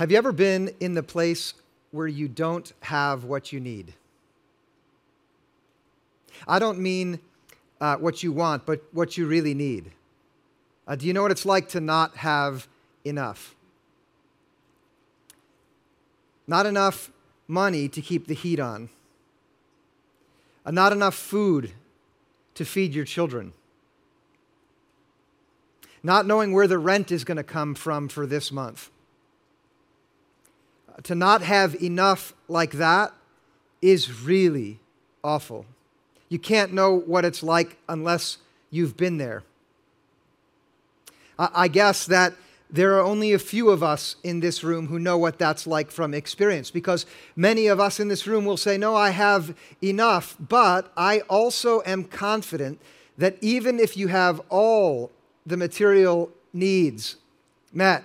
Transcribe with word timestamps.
Have 0.00 0.10
you 0.10 0.16
ever 0.16 0.32
been 0.32 0.74
in 0.80 0.94
the 0.94 1.02
place 1.02 1.52
where 1.90 2.06
you 2.06 2.26
don't 2.26 2.72
have 2.80 3.24
what 3.24 3.52
you 3.52 3.60
need? 3.60 3.92
I 6.48 6.58
don't 6.58 6.78
mean 6.78 7.20
uh, 7.82 7.96
what 7.96 8.22
you 8.22 8.32
want, 8.32 8.64
but 8.64 8.82
what 8.92 9.18
you 9.18 9.26
really 9.26 9.52
need. 9.52 9.92
Uh, 10.88 10.96
do 10.96 11.06
you 11.06 11.12
know 11.12 11.20
what 11.20 11.30
it's 11.30 11.44
like 11.44 11.68
to 11.68 11.82
not 11.82 12.16
have 12.16 12.66
enough? 13.04 13.54
Not 16.46 16.64
enough 16.64 17.10
money 17.46 17.86
to 17.90 18.00
keep 18.00 18.26
the 18.26 18.32
heat 18.32 18.58
on, 18.58 18.88
uh, 20.64 20.70
not 20.70 20.92
enough 20.92 21.14
food 21.14 21.72
to 22.54 22.64
feed 22.64 22.94
your 22.94 23.04
children, 23.04 23.52
not 26.02 26.24
knowing 26.24 26.54
where 26.54 26.66
the 26.66 26.78
rent 26.78 27.12
is 27.12 27.22
going 27.22 27.36
to 27.36 27.44
come 27.44 27.74
from 27.74 28.08
for 28.08 28.26
this 28.26 28.50
month. 28.50 28.88
To 31.04 31.14
not 31.14 31.42
have 31.42 31.80
enough 31.82 32.34
like 32.48 32.72
that 32.72 33.12
is 33.80 34.22
really 34.22 34.80
awful. 35.24 35.66
You 36.28 36.38
can't 36.38 36.72
know 36.72 36.94
what 36.94 37.24
it's 37.24 37.42
like 37.42 37.78
unless 37.88 38.38
you've 38.70 38.96
been 38.96 39.18
there. 39.18 39.42
I 41.38 41.68
guess 41.68 42.04
that 42.06 42.34
there 42.72 42.96
are 42.96 43.02
only 43.02 43.32
a 43.32 43.38
few 43.38 43.70
of 43.70 43.82
us 43.82 44.16
in 44.22 44.40
this 44.40 44.62
room 44.62 44.86
who 44.86 44.98
know 44.98 45.18
what 45.18 45.38
that's 45.38 45.66
like 45.66 45.90
from 45.90 46.14
experience 46.14 46.70
because 46.70 47.06
many 47.34 47.66
of 47.66 47.80
us 47.80 47.98
in 47.98 48.08
this 48.08 48.26
room 48.26 48.44
will 48.44 48.56
say, 48.56 48.76
No, 48.78 48.94
I 48.94 49.10
have 49.10 49.56
enough, 49.82 50.36
but 50.38 50.92
I 50.96 51.20
also 51.20 51.82
am 51.84 52.04
confident 52.04 52.80
that 53.18 53.36
even 53.40 53.80
if 53.80 53.96
you 53.96 54.08
have 54.08 54.40
all 54.48 55.10
the 55.44 55.56
material 55.56 56.30
needs 56.52 57.16
met, 57.72 58.04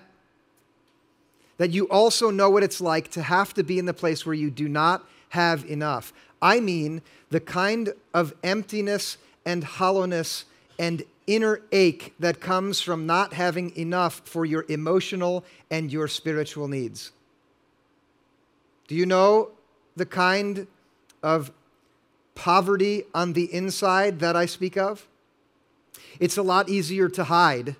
that 1.57 1.71
you 1.71 1.85
also 1.89 2.29
know 2.29 2.49
what 2.49 2.63
it's 2.63 2.81
like 2.81 3.09
to 3.11 3.21
have 3.21 3.53
to 3.53 3.63
be 3.63 3.79
in 3.79 3.85
the 3.85 3.93
place 3.93 4.25
where 4.25 4.35
you 4.35 4.51
do 4.51 4.67
not 4.67 5.07
have 5.29 5.65
enough. 5.65 6.13
I 6.41 6.59
mean 6.59 7.01
the 7.29 7.39
kind 7.39 7.93
of 8.13 8.33
emptiness 8.43 9.17
and 9.45 9.63
hollowness 9.63 10.45
and 10.77 11.03
inner 11.27 11.61
ache 11.71 12.13
that 12.19 12.39
comes 12.39 12.81
from 12.81 13.05
not 13.05 13.33
having 13.33 13.75
enough 13.75 14.21
for 14.25 14.45
your 14.45 14.65
emotional 14.69 15.43
and 15.71 15.91
your 15.91 16.07
spiritual 16.07 16.67
needs. 16.67 17.11
Do 18.87 18.95
you 18.95 19.05
know 19.05 19.49
the 19.95 20.05
kind 20.05 20.67
of 21.23 21.51
poverty 22.35 23.05
on 23.13 23.33
the 23.33 23.51
inside 23.53 24.19
that 24.19 24.35
I 24.35 24.45
speak 24.45 24.77
of? 24.77 25.07
It's 26.19 26.37
a 26.37 26.43
lot 26.43 26.69
easier 26.69 27.09
to 27.09 27.23
hide, 27.23 27.75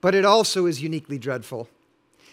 but 0.00 0.14
it 0.14 0.24
also 0.24 0.66
is 0.66 0.82
uniquely 0.82 1.18
dreadful. 1.18 1.68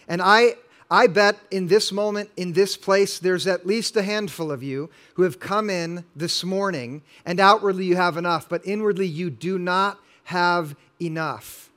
And 0.09 0.21
I 0.21 0.55
I 0.91 1.05
bet 1.05 1.37
in 1.51 1.67
this 1.67 1.91
moment, 1.91 2.31
in 2.35 2.53
this 2.53 2.75
place, 2.75 3.19
there's 3.19 3.45
at 3.45 3.67
least 3.67 3.95
a 3.95 4.01
handful 4.01 4.51
of 4.51 4.63
you 4.63 4.89
who 5.13 5.21
have 5.21 5.39
come 5.39 5.69
in 5.69 6.03
this 6.15 6.43
morning, 6.43 7.03
and 7.25 7.39
outwardly 7.39 7.85
you 7.85 7.95
have 7.95 8.17
enough, 8.17 8.49
but 8.49 8.65
inwardly 8.65 9.05
you 9.05 9.29
do 9.29 9.59
not 9.59 9.99
have 10.25 10.75
enough. 10.99 11.69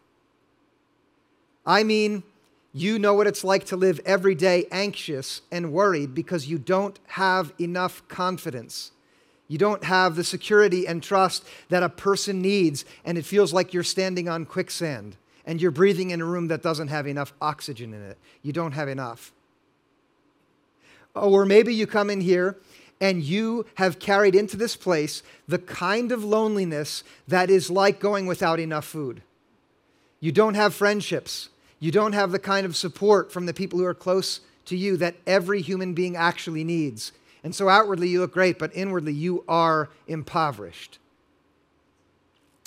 I 1.66 1.82
mean, 1.82 2.22
you 2.72 2.98
know 2.98 3.12
what 3.12 3.26
it's 3.26 3.44
like 3.44 3.66
to 3.66 3.76
live 3.76 4.00
every 4.06 4.34
day 4.34 4.66
anxious 4.72 5.42
and 5.50 5.72
worried 5.72 6.14
because 6.14 6.46
you 6.46 6.58
don't 6.58 6.98
have 7.08 7.52
enough 7.60 8.02
confidence. 8.08 8.92
You 9.46 9.58
don't 9.58 9.84
have 9.84 10.16
the 10.16 10.24
security 10.24 10.88
and 10.88 11.02
trust 11.02 11.44
that 11.68 11.82
a 11.82 11.90
person 11.90 12.40
needs, 12.40 12.86
and 13.04 13.18
it 13.18 13.26
feels 13.26 13.52
like 13.52 13.74
you're 13.74 13.82
standing 13.82 14.26
on 14.26 14.46
quicksand 14.46 15.18
and 15.46 15.60
you're 15.60 15.70
breathing 15.70 16.10
in 16.10 16.20
a 16.20 16.24
room 16.24 16.48
that 16.48 16.62
doesn't 16.62 16.88
have 16.88 17.06
enough 17.06 17.32
oxygen 17.40 17.92
in 17.92 18.02
it. 18.02 18.18
You 18.42 18.52
don't 18.52 18.72
have 18.72 18.88
enough. 18.88 19.32
Or 21.14 21.44
maybe 21.44 21.74
you 21.74 21.86
come 21.86 22.10
in 22.10 22.20
here 22.20 22.56
and 23.00 23.22
you 23.22 23.66
have 23.74 23.98
carried 23.98 24.34
into 24.34 24.56
this 24.56 24.76
place 24.76 25.22
the 25.48 25.58
kind 25.58 26.12
of 26.12 26.22
loneliness 26.22 27.02
that 27.26 27.50
is 27.50 27.70
like 27.70 27.98
going 27.98 28.26
without 28.26 28.60
enough 28.60 28.84
food. 28.84 29.22
You 30.20 30.30
don't 30.32 30.54
have 30.54 30.72
friendships. 30.72 31.48
You 31.80 31.90
don't 31.90 32.12
have 32.12 32.30
the 32.30 32.38
kind 32.38 32.64
of 32.64 32.76
support 32.76 33.32
from 33.32 33.46
the 33.46 33.52
people 33.52 33.80
who 33.80 33.84
are 33.84 33.94
close 33.94 34.40
to 34.66 34.76
you 34.76 34.96
that 34.98 35.16
every 35.26 35.60
human 35.60 35.94
being 35.94 36.16
actually 36.16 36.62
needs. 36.62 37.10
And 37.42 37.52
so 37.52 37.68
outwardly 37.68 38.08
you 38.08 38.20
look 38.20 38.32
great, 38.32 38.56
but 38.56 38.70
inwardly 38.72 39.12
you 39.12 39.44
are 39.48 39.90
impoverished. 40.06 41.00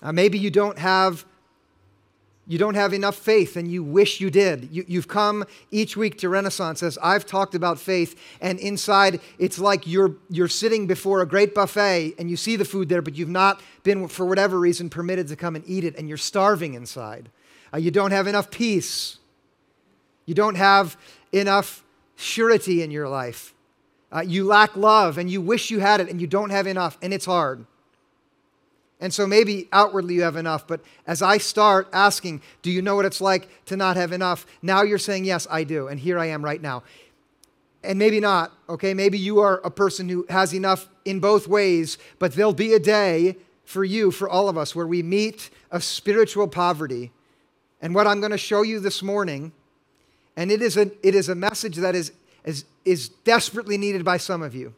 Maybe 0.03 0.37
you 0.37 0.51
don't 0.51 0.77
have 0.77 1.25
you 2.47 2.59
don't 2.59 2.75
have 2.75 2.93
enough 2.93 3.15
faith 3.15 3.55
and 3.55 3.71
you 3.71 3.83
wish 3.83 4.21
you 4.21 4.29
did. 4.29 4.69
You, 4.71 4.99
have 4.99 5.07
come 5.07 5.45
each 5.71 5.97
week 5.97 6.19
to 6.19 6.29
Renaissance 6.29 6.83
as 6.83 6.97
I've 6.99 7.25
talked 7.25 7.55
about 7.55 7.79
faith, 7.79 8.19
and 8.39 8.59
inside 8.59 9.19
it's 9.39 9.57
like 9.57 9.87
you're, 9.87 10.15
you're 10.29 10.47
sitting 10.47 10.85
before 10.85 11.21
a 11.21 11.25
great 11.25 11.55
buffet 11.55 12.13
and 12.19 12.29
you 12.29 12.37
see 12.37 12.55
the 12.55 12.65
food 12.65 12.87
there, 12.87 13.01
but 13.01 13.15
you've 13.15 13.29
not 13.29 13.61
been, 13.83 14.07
for 14.07 14.25
whatever 14.25 14.59
reason, 14.59 14.89
permitted 14.89 15.27
to 15.29 15.35
come 15.35 15.55
and 15.55 15.65
eat 15.67 15.83
it, 15.83 15.95
and 15.97 16.07
you're 16.07 16.17
starving 16.17 16.75
inside. 16.75 17.29
Uh, 17.73 17.77
you 17.77 17.89
don't 17.89 18.11
have 18.11 18.27
enough 18.27 18.51
peace. 18.51 19.17
You 20.25 20.35
don't 20.35 20.55
have 20.55 20.97
enough 21.31 21.83
surety 22.15 22.83
in 22.83 22.91
your 22.91 23.09
life. 23.09 23.53
Uh, 24.11 24.21
you 24.21 24.45
lack 24.45 24.77
love 24.77 25.17
and 25.17 25.29
you 25.29 25.41
wish 25.41 25.71
you 25.71 25.79
had 25.79 25.99
it 25.99 26.09
and 26.09 26.21
you 26.21 26.27
don't 26.27 26.51
have 26.51 26.67
enough, 26.67 26.97
and 27.01 27.11
it's 27.11 27.25
hard. 27.25 27.65
And 28.99 29.13
so 29.13 29.27
maybe 29.27 29.67
outwardly 29.73 30.15
you 30.15 30.21
have 30.21 30.37
enough, 30.37 30.65
but 30.67 30.81
as 31.05 31.21
I 31.21 31.37
start 31.37 31.89
asking, 31.91 32.41
do 32.61 32.71
you 32.71 32.81
know 32.81 32.95
what 32.95 33.05
it's 33.05 33.19
like 33.19 33.65
to 33.65 33.75
not 33.75 33.97
have 33.97 34.13
enough? 34.13 34.45
Now 34.61 34.83
you're 34.83 34.97
saying, 34.97 35.25
yes, 35.25 35.45
I 35.49 35.65
do. 35.65 35.87
And 35.87 35.99
here 35.99 36.17
I 36.17 36.27
am 36.27 36.43
right 36.43 36.61
now. 36.61 36.83
And 37.83 37.99
maybe 37.99 38.19
not, 38.19 38.53
okay? 38.69 38.93
Maybe 38.93 39.19
you 39.19 39.39
are 39.39 39.57
a 39.63 39.69
person 39.69 40.07
who 40.09 40.25
has 40.29 40.53
enough 40.53 40.87
in 41.03 41.19
both 41.19 41.47
ways, 41.47 41.97
but 42.19 42.33
there'll 42.33 42.53
be 42.53 42.73
a 42.73 42.79
day 42.79 43.35
for 43.65 43.83
you, 43.83 44.11
for 44.11 44.29
all 44.29 44.47
of 44.47 44.57
us, 44.57 44.75
where 44.75 44.87
we 44.87 45.03
meet 45.03 45.49
a 45.71 45.81
spiritual 45.81 46.47
poverty. 46.47 47.11
And 47.81 47.93
what 47.93 48.07
I'm 48.07 48.21
going 48.21 48.31
to 48.31 48.37
show 48.37 48.61
you 48.61 48.79
this 48.79 49.03
morning, 49.03 49.51
and 50.37 50.51
it 50.51 50.61
is 50.61 50.77
a, 50.77 50.89
it 51.05 51.15
is 51.15 51.29
a 51.29 51.35
message 51.35 51.75
that 51.77 51.95
is, 51.95 52.13
is, 52.45 52.65
is 52.85 53.09
desperately 53.09 53.77
needed 53.77 54.05
by 54.05 54.17
some 54.17 54.41
of 54.41 54.55
you. 54.55 54.73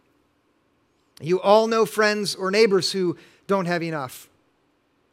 You 1.22 1.40
all 1.40 1.68
know 1.68 1.86
friends 1.86 2.36
or 2.36 2.52
neighbors 2.52 2.92
who 2.92 3.18
don't 3.48 3.66
have 3.66 3.82
enough 3.82 4.30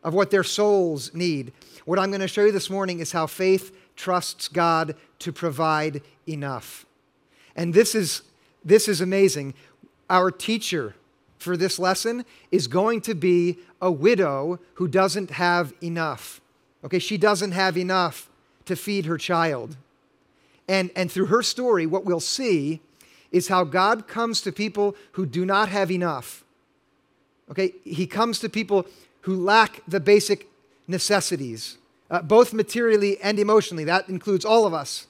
of 0.03 0.12
what 0.12 0.31
their 0.31 0.45
souls 0.45 1.15
need. 1.15 1.53
What 1.87 1.99
I'm 1.99 2.11
going 2.11 2.21
to 2.21 2.28
show 2.28 2.45
you 2.45 2.53
this 2.53 2.69
morning 2.69 3.00
is 3.00 3.12
how 3.12 3.27
faith 3.27 3.75
trusts 3.97 4.49
God 4.49 4.95
to 5.21 5.33
provide 5.33 6.03
enough. 6.28 6.84
And 7.56 7.72
this 7.72 7.95
is, 7.95 8.22
this 8.65 8.89
is 8.89 9.00
amazing. 9.00 9.55
Our 10.11 10.31
teacher 10.31 10.95
for 11.39 11.56
this 11.56 11.78
lesson 11.78 12.25
is 12.50 12.67
going 12.67 13.00
to 13.03 13.15
be 13.15 13.59
a 13.81 13.91
widow 13.91 14.59
who 14.75 14.89
doesn't 14.89 15.31
have 15.31 15.72
enough. 15.83 16.41
Okay, 16.84 16.99
she 16.99 17.16
doesn't 17.16 17.53
have 17.53 17.78
enough 17.78 18.28
to 18.66 18.77
feed 18.77 19.06
her 19.06 19.16
child. 19.16 19.77
And, 20.69 20.91
and 20.97 21.11
through 21.11 21.27
her 21.27 21.43
story, 21.43 21.87
what 21.87 22.05
we'll 22.05 22.21
see 22.21 22.81
is 23.31 23.49
how 23.49 23.65
God 23.65 24.06
comes 24.06 24.41
to 24.43 24.53
people 24.53 24.97
who 25.12 25.27
do 25.27 25.45
not 25.45 25.69
have 25.69 25.91
enough 25.91 26.44
Okay, 27.50 27.75
he 27.84 28.06
comes 28.06 28.38
to 28.41 28.49
people 28.49 28.87
who 29.22 29.37
lack 29.37 29.82
the 29.87 30.00
basic 30.00 30.49
necessities, 30.88 31.78
uh, 32.10 32.22
both 32.22 32.53
materially 32.53 33.21
and 33.21 33.38
emotionally. 33.38 33.84
That 33.84 34.09
includes 34.09 34.44
all 34.44 34.66
of 34.66 34.75
us. 34.75 35.06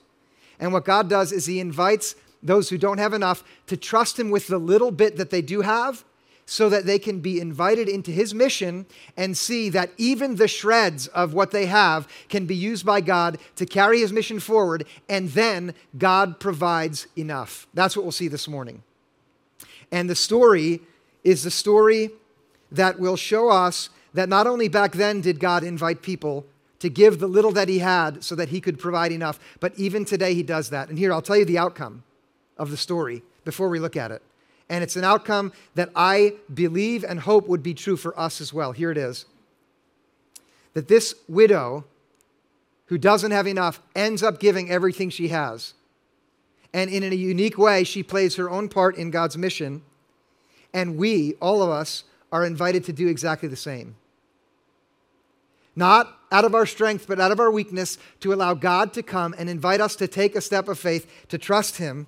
And 0.59 0.73
what 0.73 0.84
God 0.84 1.09
does 1.09 1.33
is 1.33 1.47
he 1.47 1.61
invites 1.61 2.15
those 2.43 2.69
who 2.69 2.78
don't 2.78 2.99
have 2.99 3.15
enough 3.15 3.43
to 3.67 3.77
trust 3.77 4.19
him 4.19 4.31
with 4.31 4.47
the 4.49 4.59
little 4.59 4.91
bit 4.91 5.17
that 5.17 5.31
they 5.31 5.43
do 5.43 5.62
have 5.62 6.05
so 6.47 6.69
that 6.69 6.84
they 6.84 6.99
can 6.99 7.21
be 7.21 7.41
invited 7.41 7.89
into 7.89 8.11
his 8.11 8.34
mission 8.34 8.84
and 9.17 9.37
see 9.37 9.70
that 9.70 9.91
even 9.97 10.37
the 10.37 10.47
shreds 10.47 11.06
of 11.08 11.32
what 11.32 11.53
they 11.53 11.67
have 11.67 12.06
can 12.29 12.44
be 12.44 12.55
used 12.55 12.85
by 12.85 13.00
God 13.00 13.38
to 13.56 13.64
carry 13.64 14.00
his 14.00 14.12
mission 14.12 14.38
forward, 14.38 14.85
and 15.08 15.31
then 15.31 15.75
God 15.97 16.38
provides 16.38 17.06
enough. 17.17 17.67
That's 17.73 17.97
what 17.97 18.05
we'll 18.05 18.12
see 18.12 18.29
this 18.29 18.47
morning. 18.47 18.82
And 19.91 20.11
the 20.11 20.14
story 20.14 20.82
is 21.23 21.44
the 21.44 21.50
story 21.50 22.11
that 22.70 22.99
will 22.99 23.16
show 23.16 23.50
us 23.50 23.90
that 24.14 24.28
not 24.28 24.46
only 24.46 24.69
back 24.69 24.93
then 24.93 25.20
did 25.20 25.40
God 25.40 25.64
invite 25.64 26.02
people 26.02 26.46
to 26.78 26.88
give 26.88 27.19
the 27.19 27.26
little 27.26 27.52
that 27.52 27.69
he 27.69 27.78
had 27.78 28.22
so 28.22 28.34
that 28.34 28.50
he 28.50 28.61
could 28.61 28.78
provide 28.78 29.12
enough, 29.12 29.38
but 29.61 29.72
even 29.78 30.05
today 30.05 30.34
he 30.34 30.43
does 30.43 30.70
that. 30.70 30.88
And 30.88 30.99
here, 30.99 31.12
I'll 31.12 31.22
tell 31.22 31.37
you 31.37 31.44
the 31.44 31.58
outcome 31.58 32.02
of 32.58 32.70
the 32.70 32.76
story 32.76 33.22
before 33.44 33.69
we 33.69 33.78
look 33.78 33.96
at 33.96 34.11
it. 34.11 34.22
And 34.69 34.82
it's 34.82 34.96
an 34.96 35.05
outcome 35.05 35.52
that 35.75 35.90
I 35.94 36.34
believe 36.52 37.05
and 37.05 37.20
hope 37.20 37.49
would 37.49 37.62
be 37.62 37.75
true 37.75 37.96
for 37.96 38.19
us 38.19 38.40
as 38.40 38.52
well. 38.52 38.72
Here 38.72 38.90
it 38.90 38.99
is 38.99 39.26
that 40.75 40.88
this 40.88 41.14
widow 41.28 41.84
who 42.87 42.99
doesn't 42.99 43.31
have 43.31 43.46
enough 43.46 43.81
ends 43.94 44.22
up 44.22 44.38
giving 44.38 44.70
everything 44.70 45.08
she 45.08 45.28
has. 45.28 45.75
And 46.72 46.90
in 46.90 47.05
a 47.05 47.14
unique 47.14 47.56
way, 47.56 47.84
she 47.84 48.02
plays 48.02 48.37
her 48.37 48.50
own 48.50 48.69
part 48.69 48.96
in 48.96 49.10
God's 49.10 49.38
mission. 49.38 49.82
And 50.72 50.96
we, 50.96 51.34
all 51.34 51.62
of 51.62 51.70
us, 51.70 52.05
are 52.34 52.44
invited 52.44 52.82
to 52.84 52.92
do 52.92 53.06
exactly 53.06 53.48
the 53.48 53.56
same. 53.56 53.94
not 55.76 56.19
out 56.31 56.44
of 56.44 56.54
our 56.54 56.66
strength, 56.66 57.06
but 57.06 57.20
out 57.20 57.32
of 57.32 57.40
our 57.40 57.50
weakness, 57.50 57.98
to 58.20 58.32
allow 58.32 58.54
God 58.54 58.92
to 58.94 59.02
come 59.02 59.34
and 59.38 59.48
invite 59.48 59.81
us 59.81 59.96
to 59.96 60.08
take 60.08 60.34
a 60.36 60.40
step 60.40 60.69
of 60.69 60.78
faith, 60.78 61.10
to 61.28 61.38
trust 61.38 61.78
Him, 61.78 62.06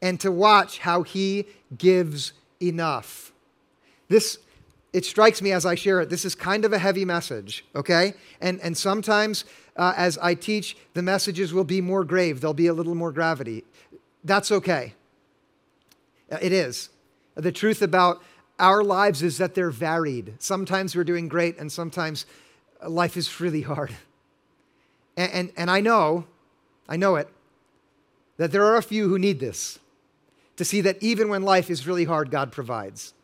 and 0.00 0.20
to 0.20 0.30
watch 0.30 0.78
how 0.80 1.02
He 1.02 1.46
gives 1.76 2.32
enough. 2.62 3.32
This, 4.08 4.38
it 4.92 5.04
strikes 5.04 5.42
me 5.42 5.52
as 5.52 5.66
I 5.66 5.74
share 5.74 6.00
it, 6.00 6.08
this 6.08 6.24
is 6.24 6.34
kind 6.34 6.64
of 6.64 6.72
a 6.72 6.78
heavy 6.78 7.04
message, 7.04 7.64
okay? 7.74 8.14
And, 8.40 8.60
and 8.60 8.76
sometimes 8.76 9.44
uh, 9.76 9.94
as 9.96 10.18
I 10.18 10.34
teach, 10.34 10.76
the 10.94 11.02
messages 11.02 11.52
will 11.52 11.64
be 11.64 11.80
more 11.80 12.04
grave, 12.04 12.40
there'll 12.40 12.54
be 12.54 12.68
a 12.68 12.74
little 12.74 12.94
more 12.94 13.12
gravity. 13.12 13.64
That's 14.24 14.50
okay. 14.50 14.94
It 16.42 16.52
is. 16.52 16.90
The 17.34 17.52
truth 17.52 17.82
about 17.82 18.22
our 18.58 18.82
lives 18.82 19.22
is 19.22 19.38
that 19.38 19.54
they're 19.54 19.70
varied. 19.70 20.34
Sometimes 20.38 20.96
we're 20.96 21.04
doing 21.04 21.28
great, 21.28 21.58
and 21.58 21.70
sometimes 21.70 22.26
life 22.86 23.16
is 23.16 23.40
really 23.40 23.62
hard. 23.62 23.94
And, 25.16 25.32
and, 25.32 25.52
and, 25.56 25.70
I 25.70 25.80
know, 25.80 26.26
I 26.88 26.96
know 26.96 27.16
it, 27.16 27.28
that 28.36 28.52
there 28.52 28.64
are 28.64 28.76
a 28.76 28.82
few 28.82 29.08
who 29.08 29.18
need 29.18 29.40
this 29.40 29.78
to 30.56 30.64
see 30.64 30.80
that 30.82 31.00
even 31.02 31.28
when 31.28 31.42
life 31.42 31.70
is 31.70 31.86
really 31.86 32.04
hard, 32.04 32.30
God 32.30 32.52
provides. 32.52 33.14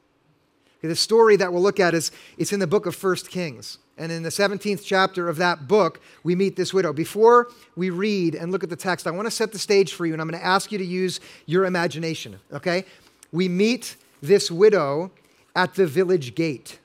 Okay, 0.79 0.89
the 0.89 0.97
story 0.97 1.37
that 1.37 1.53
we'll 1.53 1.63
look 1.63 1.81
at 1.81 1.95
is 1.95 2.11
it's 2.39 2.53
in 2.53 2.61
the 2.61 2.67
book 2.67 2.87
of 2.87 2.95
First 2.95 3.31
Kings. 3.31 3.79
And 3.97 4.11
in 4.11 4.25
the 4.25 4.31
17th 4.31 4.83
chapter 4.85 5.29
of 5.29 5.37
that 5.37 5.69
book, 5.69 6.01
we 6.25 6.35
meet 6.35 6.57
this 6.57 6.75
widow. 6.75 6.93
Before 6.93 7.49
we 7.77 7.91
read 7.91 8.35
and 8.35 8.51
look 8.51 8.65
at 8.65 8.71
the 8.71 8.77
text, 8.77 9.07
I 9.07 9.13
want 9.13 9.27
to 9.27 9.31
set 9.31 9.53
the 9.53 9.59
stage 9.59 9.93
for 9.93 10.05
you, 10.05 10.13
and 10.13 10.21
I'm 10.21 10.29
going 10.29 10.41
to 10.41 10.47
ask 10.47 10.73
you 10.73 10.79
to 10.79 10.85
use 10.85 11.21
your 11.47 11.65
imagination, 11.65 12.41
okay? 12.53 12.85
We 13.31 13.49
meet 13.49 13.97
this 14.21 14.51
widow 14.51 15.13
at 15.55 15.75
the 15.75 15.87
village 15.87 16.35
gate. 16.35 16.79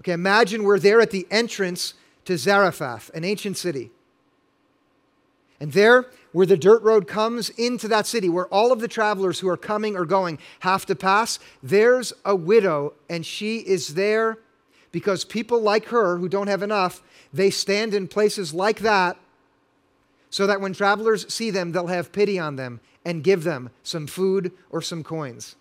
Okay, 0.00 0.12
imagine 0.12 0.64
we're 0.64 0.78
there 0.78 1.00
at 1.00 1.10
the 1.10 1.26
entrance 1.30 1.94
to 2.24 2.36
Zarephath, 2.36 3.10
an 3.14 3.24
ancient 3.24 3.56
city. 3.56 3.90
And 5.60 5.72
there, 5.72 6.06
where 6.32 6.46
the 6.46 6.56
dirt 6.56 6.82
road 6.82 7.06
comes 7.06 7.48
into 7.50 7.88
that 7.88 8.06
city, 8.06 8.28
where 8.28 8.46
all 8.46 8.72
of 8.72 8.80
the 8.80 8.88
travelers 8.88 9.40
who 9.40 9.48
are 9.48 9.56
coming 9.56 9.96
or 9.96 10.04
going 10.04 10.38
have 10.60 10.84
to 10.86 10.94
pass, 10.94 11.38
there's 11.62 12.12
a 12.24 12.34
widow, 12.34 12.92
and 13.08 13.24
she 13.24 13.58
is 13.58 13.94
there 13.94 14.38
because 14.92 15.24
people 15.24 15.60
like 15.60 15.86
her 15.86 16.18
who 16.18 16.28
don't 16.28 16.48
have 16.48 16.62
enough, 16.62 17.02
they 17.32 17.50
stand 17.50 17.94
in 17.94 18.08
places 18.08 18.52
like 18.52 18.80
that 18.80 19.16
so 20.30 20.46
that 20.46 20.60
when 20.60 20.72
travelers 20.72 21.32
see 21.32 21.50
them, 21.50 21.72
they'll 21.72 21.86
have 21.86 22.12
pity 22.12 22.38
on 22.38 22.56
them 22.56 22.80
and 23.04 23.24
give 23.24 23.44
them 23.44 23.70
some 23.82 24.06
food 24.06 24.52
or 24.70 24.82
some 24.82 25.02
coins. 25.02 25.56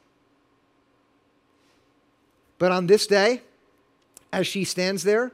But 2.60 2.72
on 2.72 2.88
this 2.88 3.08
day, 3.08 3.42
as 4.32 4.48
she 4.48 4.64
stands 4.64 5.04
there, 5.04 5.32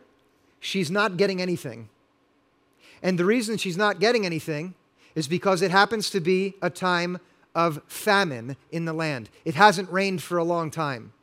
she's 0.59 0.91
not 0.91 1.17
getting 1.17 1.41
anything. 1.41 1.89
And 3.01 3.17
the 3.17 3.25
reason 3.25 3.57
she's 3.57 3.77
not 3.77 3.99
getting 3.99 4.25
anything 4.25 4.73
is 5.15 5.27
because 5.27 5.61
it 5.61 5.71
happens 5.71 6.09
to 6.11 6.19
be 6.19 6.55
a 6.61 6.69
time 6.69 7.19
of 7.55 7.81
famine 7.87 8.57
in 8.71 8.85
the 8.85 8.93
land. 8.93 9.29
It 9.45 9.55
hasn't 9.55 9.91
rained 9.91 10.21
for 10.21 10.37
a 10.37 10.43
long 10.43 10.71
time. 10.71 11.13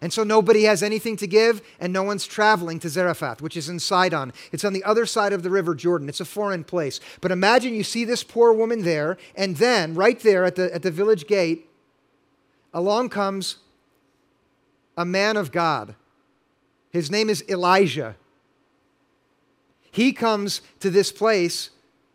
And 0.00 0.12
so 0.12 0.24
nobody 0.24 0.64
has 0.64 0.82
anything 0.82 1.16
to 1.16 1.26
give, 1.26 1.62
and 1.80 1.92
no 1.92 2.02
one's 2.02 2.26
traveling 2.26 2.78
to 2.80 2.88
Zarephath, 2.88 3.40
which 3.40 3.56
is 3.56 3.68
in 3.68 3.78
Sidon. 3.78 4.32
It's 4.52 4.64
on 4.64 4.74
the 4.74 4.84
other 4.84 5.06
side 5.06 5.32
of 5.32 5.42
the 5.42 5.50
river 5.50 5.74
Jordan. 5.74 6.08
It's 6.08 6.20
a 6.20 6.26
foreign 6.26 6.64
place. 6.64 7.00
But 7.20 7.32
imagine 7.32 7.74
you 7.74 7.82
see 7.82 8.04
this 8.04 8.22
poor 8.22 8.52
woman 8.52 8.82
there, 8.82 9.16
and 9.34 9.56
then 9.56 9.94
right 9.94 10.20
there 10.20 10.44
at 10.44 10.56
the, 10.56 10.72
at 10.74 10.82
the 10.82 10.90
village 10.90 11.26
gate, 11.26 11.70
along 12.74 13.08
comes 13.08 13.56
a 14.96 15.04
man 15.04 15.36
of 15.36 15.52
God 15.52 15.94
his 16.96 17.10
name 17.10 17.28
is 17.28 17.44
Elijah. 17.46 18.16
He 19.90 20.14
comes 20.14 20.62
to 20.80 20.88
this 20.88 21.12
place 21.12 21.68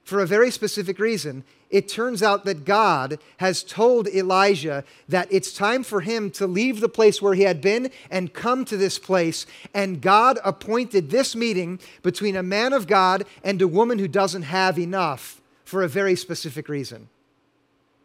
for 0.04 0.20
a 0.20 0.26
very 0.26 0.50
specific 0.50 0.98
reason. 0.98 1.44
It 1.70 1.88
turns 1.88 2.24
out 2.24 2.46
that 2.46 2.66
God 2.66 3.20
has 3.38 3.64
told 3.64 4.08
Elijah 4.08 4.84
that 5.08 5.28
it's 5.32 5.54
time 5.54 5.84
for 5.84 6.02
him 6.02 6.32
to 6.32 6.48
leave 6.48 6.80
the 6.80 6.90
place 6.90 7.22
where 7.22 7.36
he 7.36 7.44
had 7.44 7.62
been 7.62 7.92
and 8.10 8.34
come 8.34 8.66
to 8.66 8.76
this 8.76 8.98
place. 8.98 9.46
And 9.72 10.02
God 10.02 10.40
appointed 10.44 11.12
this 11.12 11.36
meeting 11.36 11.80
between 12.02 12.36
a 12.36 12.42
man 12.42 12.74
of 12.74 12.88
God 12.88 13.26
and 13.44 13.62
a 13.62 13.68
woman 13.68 14.00
who 14.00 14.08
doesn't 14.08 14.42
have 14.42 14.80
enough 14.80 15.44
for 15.64 15.84
a 15.84 15.88
very 15.88 16.16
specific 16.16 16.68
reason. 16.68 17.08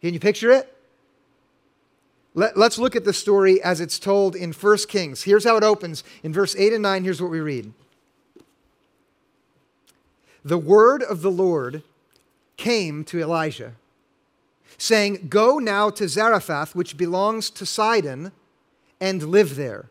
Can 0.01 0.13
you 0.13 0.19
picture 0.19 0.51
it? 0.51 0.76
Let, 2.37 2.55
us 2.55 2.77
look 2.77 2.95
at 2.95 3.03
the 3.03 3.13
story 3.13 3.59
as 3.63 3.81
it's 3.81 3.97
told 3.97 4.35
in 4.35 4.53
1 4.53 4.77
Kings. 4.89 5.23
Here's 5.23 5.43
how 5.43 5.57
it 5.57 5.63
opens. 5.63 6.03
In 6.21 6.31
verse 6.31 6.55
8 6.55 6.71
and 6.71 6.83
9, 6.83 7.03
here's 7.03 7.19
what 7.19 7.31
we 7.31 7.39
read 7.39 7.73
The 10.45 10.59
word 10.59 11.01
of 11.01 11.23
the 11.23 11.31
Lord 11.31 11.81
came 12.55 13.03
to 13.05 13.19
Elijah, 13.19 13.73
saying, 14.77 15.29
Go 15.29 15.57
now 15.57 15.89
to 15.89 16.07
Zarephath, 16.07 16.75
which 16.75 16.95
belongs 16.95 17.49
to 17.49 17.65
Sidon, 17.65 18.31
and 19.01 19.23
live 19.23 19.55
there. 19.55 19.89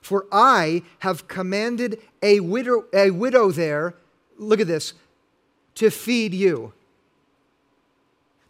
For 0.00 0.26
I 0.30 0.82
have 1.00 1.26
commanded 1.26 2.00
a 2.22 2.38
widow, 2.38 2.84
a 2.92 3.10
widow 3.10 3.50
there, 3.50 3.96
look 4.38 4.60
at 4.60 4.68
this, 4.68 4.92
to 5.74 5.90
feed 5.90 6.34
you. 6.34 6.72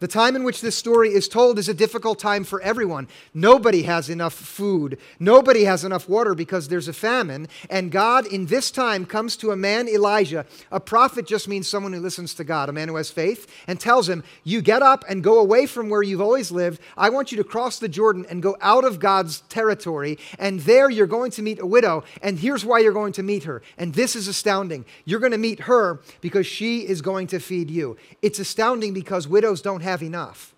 The 0.05 0.09
time 0.09 0.37
in 0.37 0.45
which 0.45 0.61
this 0.61 0.77
story 0.77 1.15
is 1.15 1.29
told 1.29 1.59
is 1.59 1.71
a 1.71 1.73
difficult 1.73 2.19
time 2.19 2.45
for 2.45 2.61
everyone. 2.61 3.09
Nobody 3.33 3.85
has 3.85 4.11
enough 4.11 4.35
food. 4.35 4.99
Nobody 5.19 5.65
has 5.65 5.83
enough 5.83 6.11
water 6.11 6.35
because 6.35 6.69
there's 6.69 6.89
a 6.89 6.93
famine. 6.93 7.49
And 7.71 7.91
God, 7.91 8.27
in 8.27 8.45
this 8.45 8.71
time, 8.71 9.07
comes 9.07 9.35
to 9.39 9.51
a 9.51 9.57
man, 9.57 9.89
Elijah. 9.89 10.45
A 10.71 10.79
prophet 10.79 11.27
just 11.27 11.49
means 11.49 11.69
someone 11.69 11.95
who 11.95 12.01
listens 12.01 12.35
to 12.35 12.45
God, 12.45 12.69
a 12.69 12.73
man 12.73 12.89
who 12.89 12.97
has 12.97 13.11
faith, 13.11 13.51
and 13.67 13.81
tells 13.81 14.07
him, 14.07 14.25
You 14.43 14.61
get 14.61 14.83
up 14.83 15.07
and 15.09 15.25
go 15.25 15.39
away 15.39 15.65
from 15.65 15.89
where 15.89 16.03
you've 16.03 16.21
always 16.21 16.53
lived. 16.53 16.83
I 16.99 17.09
want 17.09 17.33
you 17.33 17.39
to 17.39 17.45
cross 17.45 17.79
the 17.79 17.89
Jordan 17.89 18.27
and 18.29 18.43
go 18.43 18.59
out 18.61 18.85
of 18.85 19.01
God's 19.01 19.41
territory. 19.49 20.19
And 20.39 20.61
there 20.61 20.91
you're 20.91 21.07
going 21.07 21.31
to 21.31 21.41
meet 21.41 21.61
a 21.61 21.67
widow. 21.67 22.05
And 22.21 22.39
here's 22.39 22.63
why 22.63 22.81
you're 22.81 22.93
going 22.93 23.15
to 23.15 23.23
meet 23.23 23.45
her. 23.45 23.63
And 23.79 23.95
this 23.95 24.17
is 24.17 24.29
astounding. 24.29 24.85
You're 25.07 25.21
going 25.21 25.33
to 25.33 25.39
meet 25.39 25.61
her 25.61 26.03
because 26.21 26.47
she 26.47 26.81
is 26.81 27.01
going 27.01 27.29
to 27.29 27.39
feed 27.39 27.71
you. 27.71 27.97
It's 28.21 28.39
astounding 28.39 28.93
because 28.93 29.27
widows 29.27 29.63
don't 29.63 29.81
have 29.81 29.94
enough. 30.03 30.55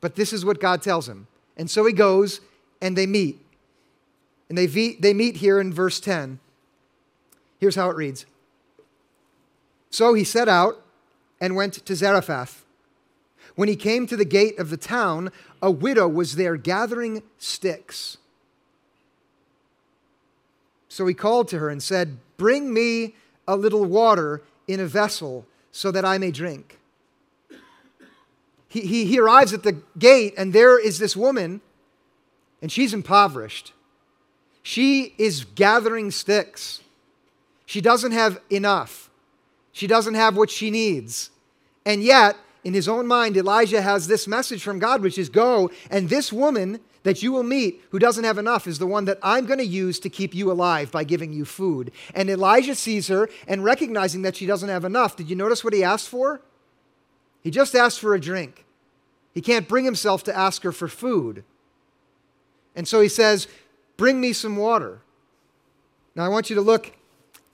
But 0.00 0.16
this 0.16 0.32
is 0.32 0.44
what 0.44 0.60
God 0.60 0.82
tells 0.82 1.08
him. 1.08 1.26
And 1.56 1.70
so 1.70 1.86
he 1.86 1.92
goes 1.92 2.40
and 2.80 2.96
they 2.96 3.06
meet. 3.06 3.38
And 4.48 4.58
they, 4.58 4.66
they 4.66 5.14
meet 5.14 5.36
here 5.36 5.60
in 5.60 5.72
verse 5.72 6.00
10. 6.00 6.38
Here's 7.58 7.76
how 7.76 7.88
it 7.88 7.96
reads 7.96 8.26
So 9.90 10.12
he 10.12 10.24
set 10.24 10.48
out 10.48 10.82
and 11.40 11.56
went 11.56 11.74
to 11.74 11.94
Zarephath. 11.94 12.64
When 13.54 13.68
he 13.68 13.76
came 13.76 14.06
to 14.06 14.16
the 14.16 14.24
gate 14.24 14.58
of 14.58 14.70
the 14.70 14.76
town, 14.76 15.30
a 15.60 15.70
widow 15.70 16.08
was 16.08 16.36
there 16.36 16.56
gathering 16.56 17.22
sticks. 17.38 18.18
So 20.88 21.06
he 21.06 21.14
called 21.14 21.48
to 21.48 21.58
her 21.58 21.68
and 21.68 21.82
said, 21.82 22.18
Bring 22.36 22.74
me 22.74 23.14
a 23.46 23.56
little 23.56 23.84
water 23.84 24.42
in 24.66 24.80
a 24.80 24.86
vessel 24.86 25.46
so 25.70 25.90
that 25.90 26.04
I 26.04 26.18
may 26.18 26.30
drink 26.30 26.78
he, 28.72 28.80
he, 28.80 29.04
he 29.04 29.18
arrives 29.18 29.52
at 29.52 29.64
the 29.64 29.82
gate, 29.98 30.32
and 30.38 30.54
there 30.54 30.78
is 30.78 30.98
this 30.98 31.14
woman, 31.14 31.60
and 32.62 32.72
she's 32.72 32.94
impoverished. 32.94 33.74
She 34.62 35.14
is 35.18 35.44
gathering 35.44 36.10
sticks. 36.10 36.80
She 37.66 37.82
doesn't 37.82 38.12
have 38.12 38.40
enough. 38.48 39.10
She 39.72 39.86
doesn't 39.86 40.14
have 40.14 40.38
what 40.38 40.48
she 40.48 40.70
needs. 40.70 41.28
And 41.84 42.02
yet, 42.02 42.38
in 42.64 42.72
his 42.72 42.88
own 42.88 43.06
mind, 43.06 43.36
Elijah 43.36 43.82
has 43.82 44.06
this 44.06 44.26
message 44.26 44.62
from 44.62 44.78
God, 44.78 45.02
which 45.02 45.18
is 45.18 45.28
go, 45.28 45.70
and 45.90 46.08
this 46.08 46.32
woman 46.32 46.80
that 47.02 47.22
you 47.22 47.30
will 47.30 47.42
meet 47.42 47.82
who 47.90 47.98
doesn't 47.98 48.24
have 48.24 48.38
enough 48.38 48.66
is 48.66 48.78
the 48.78 48.86
one 48.86 49.04
that 49.04 49.18
I'm 49.22 49.44
going 49.44 49.58
to 49.58 49.66
use 49.66 49.98
to 50.00 50.08
keep 50.08 50.34
you 50.34 50.50
alive 50.50 50.90
by 50.90 51.04
giving 51.04 51.34
you 51.34 51.44
food. 51.44 51.92
And 52.14 52.30
Elijah 52.30 52.74
sees 52.74 53.08
her 53.08 53.28
and 53.46 53.64
recognizing 53.64 54.22
that 54.22 54.36
she 54.36 54.46
doesn't 54.46 54.70
have 54.70 54.86
enough. 54.86 55.14
Did 55.14 55.28
you 55.28 55.36
notice 55.36 55.62
what 55.62 55.74
he 55.74 55.84
asked 55.84 56.08
for? 56.08 56.40
He 57.42 57.50
just 57.50 57.74
asked 57.74 58.00
for 58.00 58.14
a 58.14 58.20
drink. 58.20 58.64
He 59.34 59.40
can't 59.40 59.68
bring 59.68 59.84
himself 59.84 60.22
to 60.24 60.36
ask 60.36 60.62
her 60.62 60.72
for 60.72 60.88
food. 60.88 61.44
And 62.74 62.86
so 62.86 63.00
he 63.00 63.08
says, 63.08 63.48
Bring 63.96 64.20
me 64.20 64.32
some 64.32 64.56
water. 64.56 65.00
Now 66.14 66.24
I 66.24 66.28
want 66.28 66.50
you 66.50 66.56
to 66.56 66.62
look 66.62 66.92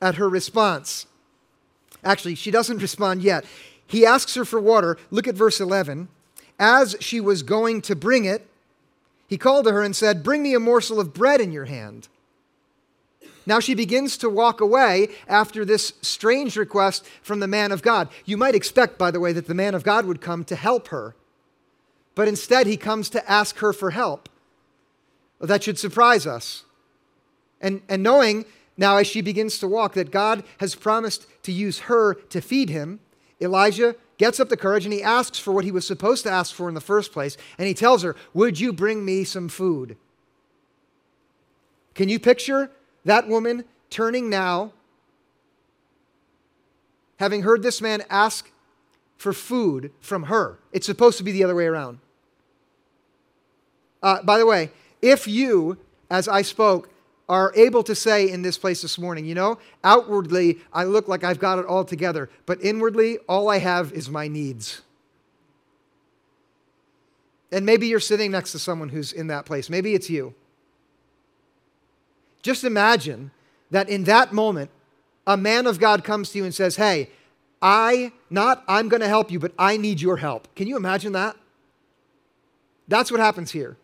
at 0.00 0.16
her 0.16 0.28
response. 0.28 1.06
Actually, 2.04 2.34
she 2.34 2.50
doesn't 2.50 2.78
respond 2.82 3.22
yet. 3.22 3.44
He 3.86 4.04
asks 4.04 4.34
her 4.34 4.44
for 4.44 4.60
water. 4.60 4.98
Look 5.10 5.26
at 5.26 5.34
verse 5.34 5.60
11. 5.60 6.08
As 6.58 6.96
she 7.00 7.20
was 7.20 7.42
going 7.42 7.80
to 7.82 7.96
bring 7.96 8.24
it, 8.24 8.46
he 9.28 9.38
called 9.38 9.66
to 9.66 9.72
her 9.72 9.82
and 9.82 9.94
said, 9.94 10.22
Bring 10.22 10.42
me 10.42 10.54
a 10.54 10.60
morsel 10.60 11.00
of 11.00 11.14
bread 11.14 11.40
in 11.40 11.52
your 11.52 11.66
hand. 11.66 12.08
Now 13.48 13.60
she 13.60 13.74
begins 13.74 14.18
to 14.18 14.28
walk 14.28 14.60
away 14.60 15.08
after 15.26 15.64
this 15.64 15.94
strange 16.02 16.54
request 16.54 17.06
from 17.22 17.40
the 17.40 17.48
man 17.48 17.72
of 17.72 17.80
God. 17.80 18.10
You 18.26 18.36
might 18.36 18.54
expect, 18.54 18.98
by 18.98 19.10
the 19.10 19.20
way, 19.20 19.32
that 19.32 19.46
the 19.46 19.54
man 19.54 19.74
of 19.74 19.82
God 19.82 20.04
would 20.04 20.20
come 20.20 20.44
to 20.44 20.54
help 20.54 20.88
her, 20.88 21.16
but 22.14 22.28
instead 22.28 22.66
he 22.66 22.76
comes 22.76 23.08
to 23.08 23.30
ask 23.30 23.56
her 23.60 23.72
for 23.72 23.92
help. 23.92 24.28
Well, 25.38 25.46
that 25.46 25.64
should 25.64 25.78
surprise 25.78 26.26
us. 26.26 26.64
And, 27.58 27.80
and 27.88 28.02
knowing 28.02 28.44
now 28.76 28.98
as 28.98 29.06
she 29.06 29.22
begins 29.22 29.58
to 29.60 29.66
walk 29.66 29.94
that 29.94 30.10
God 30.10 30.44
has 30.60 30.74
promised 30.74 31.26
to 31.44 31.50
use 31.50 31.78
her 31.80 32.14
to 32.14 32.42
feed 32.42 32.68
him, 32.68 33.00
Elijah 33.40 33.96
gets 34.18 34.38
up 34.40 34.50
the 34.50 34.58
courage 34.58 34.84
and 34.84 34.92
he 34.92 35.02
asks 35.02 35.38
for 35.38 35.52
what 35.52 35.64
he 35.64 35.72
was 35.72 35.86
supposed 35.86 36.22
to 36.24 36.30
ask 36.30 36.54
for 36.54 36.68
in 36.68 36.74
the 36.74 36.82
first 36.82 37.12
place. 37.12 37.38
And 37.56 37.66
he 37.66 37.72
tells 37.72 38.02
her, 38.02 38.14
Would 38.34 38.60
you 38.60 38.74
bring 38.74 39.06
me 39.06 39.24
some 39.24 39.48
food? 39.48 39.96
Can 41.94 42.10
you 42.10 42.18
picture 42.20 42.70
that 43.04 43.28
woman 43.28 43.64
turning 43.90 44.28
now, 44.28 44.72
having 47.18 47.42
heard 47.42 47.62
this 47.62 47.80
man 47.80 48.02
ask 48.10 48.50
for 49.16 49.32
food 49.32 49.90
from 50.00 50.24
her? 50.24 50.58
It's 50.72 50.86
supposed 50.86 51.18
to 51.18 51.24
be 51.24 51.32
the 51.32 51.44
other 51.44 51.54
way 51.54 51.66
around. 51.66 51.98
Uh, 54.02 54.22
by 54.22 54.38
the 54.38 54.46
way, 54.46 54.70
if 55.02 55.26
you, 55.26 55.78
as 56.10 56.28
I 56.28 56.42
spoke, 56.42 56.90
are 57.28 57.52
able 57.54 57.82
to 57.82 57.94
say 57.94 58.30
in 58.30 58.42
this 58.42 58.56
place 58.56 58.80
this 58.80 58.98
morning, 58.98 59.26
you 59.26 59.34
know, 59.34 59.58
outwardly 59.84 60.58
I 60.72 60.84
look 60.84 61.08
like 61.08 61.24
I've 61.24 61.38
got 61.38 61.58
it 61.58 61.66
all 61.66 61.84
together, 61.84 62.30
but 62.46 62.62
inwardly 62.62 63.18
all 63.28 63.48
I 63.48 63.58
have 63.58 63.92
is 63.92 64.08
my 64.08 64.28
needs. 64.28 64.80
And 67.52 67.66
maybe 67.66 67.86
you're 67.86 68.00
sitting 68.00 68.30
next 68.30 68.52
to 68.52 68.58
someone 68.58 68.88
who's 68.88 69.12
in 69.12 69.26
that 69.28 69.44
place. 69.46 69.68
Maybe 69.68 69.94
it's 69.94 70.08
you. 70.08 70.34
Just 72.42 72.64
imagine 72.64 73.30
that 73.70 73.88
in 73.88 74.04
that 74.04 74.32
moment, 74.32 74.70
a 75.26 75.36
man 75.36 75.66
of 75.66 75.78
God 75.78 76.04
comes 76.04 76.30
to 76.30 76.38
you 76.38 76.44
and 76.44 76.54
says, 76.54 76.76
Hey, 76.76 77.10
I, 77.60 78.12
not 78.30 78.64
I'm 78.68 78.88
going 78.88 79.00
to 79.00 79.08
help 79.08 79.30
you, 79.30 79.38
but 79.38 79.52
I 79.58 79.76
need 79.76 80.00
your 80.00 80.18
help. 80.18 80.54
Can 80.54 80.66
you 80.68 80.76
imagine 80.76 81.12
that? 81.12 81.36
That's 82.86 83.10
what 83.10 83.20
happens 83.20 83.50
here. 83.50 83.76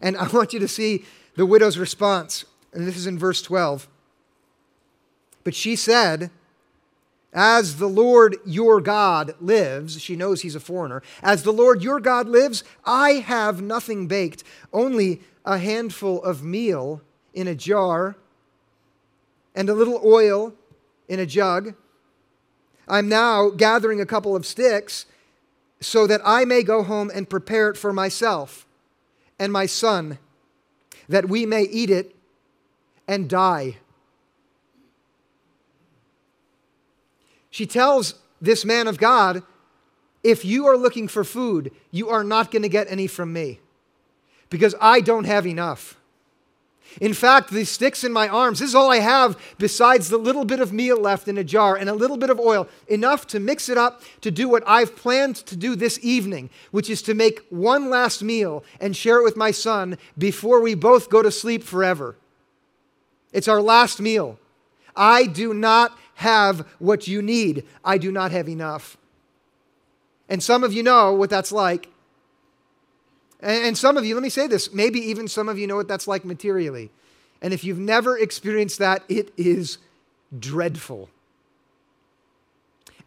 And 0.00 0.16
I 0.16 0.28
want 0.28 0.52
you 0.52 0.60
to 0.60 0.68
see 0.68 1.04
the 1.34 1.46
widow's 1.46 1.78
response. 1.78 2.44
And 2.72 2.86
this 2.86 2.96
is 2.96 3.06
in 3.06 3.18
verse 3.18 3.42
12. 3.42 3.88
But 5.44 5.54
she 5.54 5.76
said, 5.76 6.30
As 7.32 7.76
the 7.76 7.88
Lord 7.88 8.36
your 8.44 8.80
God 8.80 9.34
lives, 9.40 10.00
she 10.00 10.16
knows 10.16 10.42
he's 10.42 10.54
a 10.54 10.60
foreigner. 10.60 11.02
As 11.22 11.42
the 11.42 11.52
Lord 11.52 11.82
your 11.82 12.00
God 12.00 12.28
lives, 12.28 12.64
I 12.84 13.12
have 13.12 13.62
nothing 13.62 14.06
baked, 14.06 14.44
only 14.72 15.22
a 15.44 15.58
handful 15.58 16.22
of 16.22 16.42
meal 16.42 17.00
in 17.36 17.46
a 17.46 17.54
jar 17.54 18.16
and 19.54 19.68
a 19.68 19.74
little 19.74 20.00
oil 20.04 20.54
in 21.08 21.20
a 21.20 21.26
jug. 21.26 21.74
I'm 22.88 23.08
now 23.08 23.50
gathering 23.50 24.00
a 24.00 24.06
couple 24.06 24.34
of 24.34 24.46
sticks 24.46 25.06
so 25.80 26.06
that 26.06 26.20
I 26.24 26.44
may 26.44 26.62
go 26.62 26.82
home 26.82 27.10
and 27.14 27.28
prepare 27.28 27.68
it 27.68 27.76
for 27.76 27.92
myself 27.92 28.66
and 29.38 29.52
my 29.52 29.66
son 29.66 30.18
that 31.08 31.28
we 31.28 31.46
may 31.46 31.62
eat 31.62 31.90
it 31.90 32.16
and 33.06 33.28
die. 33.28 33.76
She 37.50 37.66
tells 37.66 38.14
this 38.40 38.64
man 38.64 38.86
of 38.88 38.98
God, 38.98 39.42
if 40.22 40.44
you 40.44 40.66
are 40.66 40.76
looking 40.76 41.06
for 41.06 41.22
food, 41.22 41.70
you 41.90 42.08
are 42.08 42.24
not 42.24 42.50
going 42.50 42.62
to 42.62 42.68
get 42.68 42.90
any 42.90 43.06
from 43.06 43.32
me 43.32 43.60
because 44.50 44.74
I 44.80 45.00
don't 45.00 45.24
have 45.24 45.46
enough. 45.46 45.95
In 47.00 47.12
fact, 47.12 47.50
the 47.50 47.64
sticks 47.64 48.04
in 48.04 48.12
my 48.12 48.28
arms, 48.28 48.60
this 48.60 48.70
is 48.70 48.74
all 48.74 48.90
I 48.90 49.00
have 49.00 49.38
besides 49.58 50.08
the 50.08 50.16
little 50.16 50.44
bit 50.44 50.60
of 50.60 50.72
meal 50.72 50.98
left 50.98 51.28
in 51.28 51.36
a 51.36 51.44
jar 51.44 51.76
and 51.76 51.90
a 51.90 51.94
little 51.94 52.16
bit 52.16 52.30
of 52.30 52.40
oil, 52.40 52.68
enough 52.88 53.26
to 53.28 53.40
mix 53.40 53.68
it 53.68 53.76
up 53.76 54.00
to 54.22 54.30
do 54.30 54.48
what 54.48 54.62
I've 54.66 54.96
planned 54.96 55.36
to 55.36 55.56
do 55.56 55.76
this 55.76 55.98
evening, 56.02 56.48
which 56.70 56.88
is 56.88 57.02
to 57.02 57.14
make 57.14 57.40
one 57.50 57.90
last 57.90 58.22
meal 58.22 58.64
and 58.80 58.96
share 58.96 59.18
it 59.18 59.24
with 59.24 59.36
my 59.36 59.50
son 59.50 59.98
before 60.16 60.60
we 60.60 60.74
both 60.74 61.10
go 61.10 61.22
to 61.22 61.30
sleep 61.30 61.62
forever. 61.62 62.16
It's 63.32 63.48
our 63.48 63.60
last 63.60 64.00
meal. 64.00 64.38
I 64.96 65.26
do 65.26 65.52
not 65.52 65.98
have 66.14 66.66
what 66.78 67.06
you 67.06 67.20
need, 67.20 67.66
I 67.84 67.98
do 67.98 68.10
not 68.10 68.32
have 68.32 68.48
enough. 68.48 68.96
And 70.28 70.42
some 70.42 70.64
of 70.64 70.72
you 70.72 70.82
know 70.82 71.12
what 71.12 71.30
that's 71.30 71.52
like. 71.52 71.90
And 73.40 73.76
some 73.76 73.96
of 73.96 74.04
you, 74.04 74.14
let 74.14 74.22
me 74.22 74.30
say 74.30 74.46
this, 74.46 74.72
maybe 74.72 74.98
even 74.98 75.28
some 75.28 75.48
of 75.48 75.58
you 75.58 75.66
know 75.66 75.76
what 75.76 75.88
that's 75.88 76.08
like 76.08 76.24
materially. 76.24 76.90
And 77.42 77.52
if 77.52 77.64
you've 77.64 77.78
never 77.78 78.18
experienced 78.18 78.78
that, 78.78 79.02
it 79.08 79.32
is 79.36 79.78
dreadful. 80.38 81.10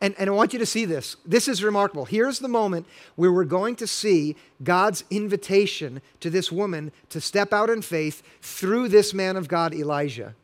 And, 0.02 0.16
and 0.18 0.30
I 0.30 0.34
want 0.34 0.54
you 0.54 0.60
to 0.60 0.66
see 0.66 0.86
this. 0.86 1.18
This 1.26 1.48
is 1.48 1.64
remarkable. 1.64 2.06
Here's 2.06 2.40
the 2.40 2.48
moment 2.48 2.86
where 3.16 3.32
we're 3.32 3.44
going 3.44 3.76
to 3.78 3.88
see 3.88 4.36
God's 4.64 5.04
invitation 5.10 6.02
to 6.22 6.30
this 6.30 6.52
woman 6.52 6.92
to 7.10 7.20
step 7.20 7.52
out 7.52 7.70
in 7.70 7.82
faith 7.82 8.24
through 8.42 8.88
this 8.90 9.14
man 9.14 9.36
of 9.36 9.48
God, 9.48 9.74
Elijah. 9.74 10.36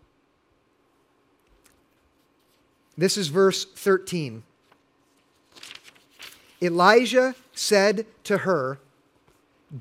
This 2.98 3.18
is 3.18 3.27
verse 3.27 3.65
13. 3.65 4.44
Elijah 6.62 7.36
said 7.54 8.06
to 8.24 8.39
her, 8.39 8.80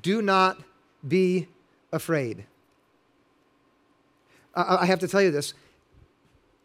do 0.01 0.21
not 0.21 0.61
be 1.07 1.47
afraid. 1.91 2.45
I 4.55 4.85
have 4.85 4.99
to 4.99 5.07
tell 5.07 5.21
you 5.21 5.31
this. 5.31 5.53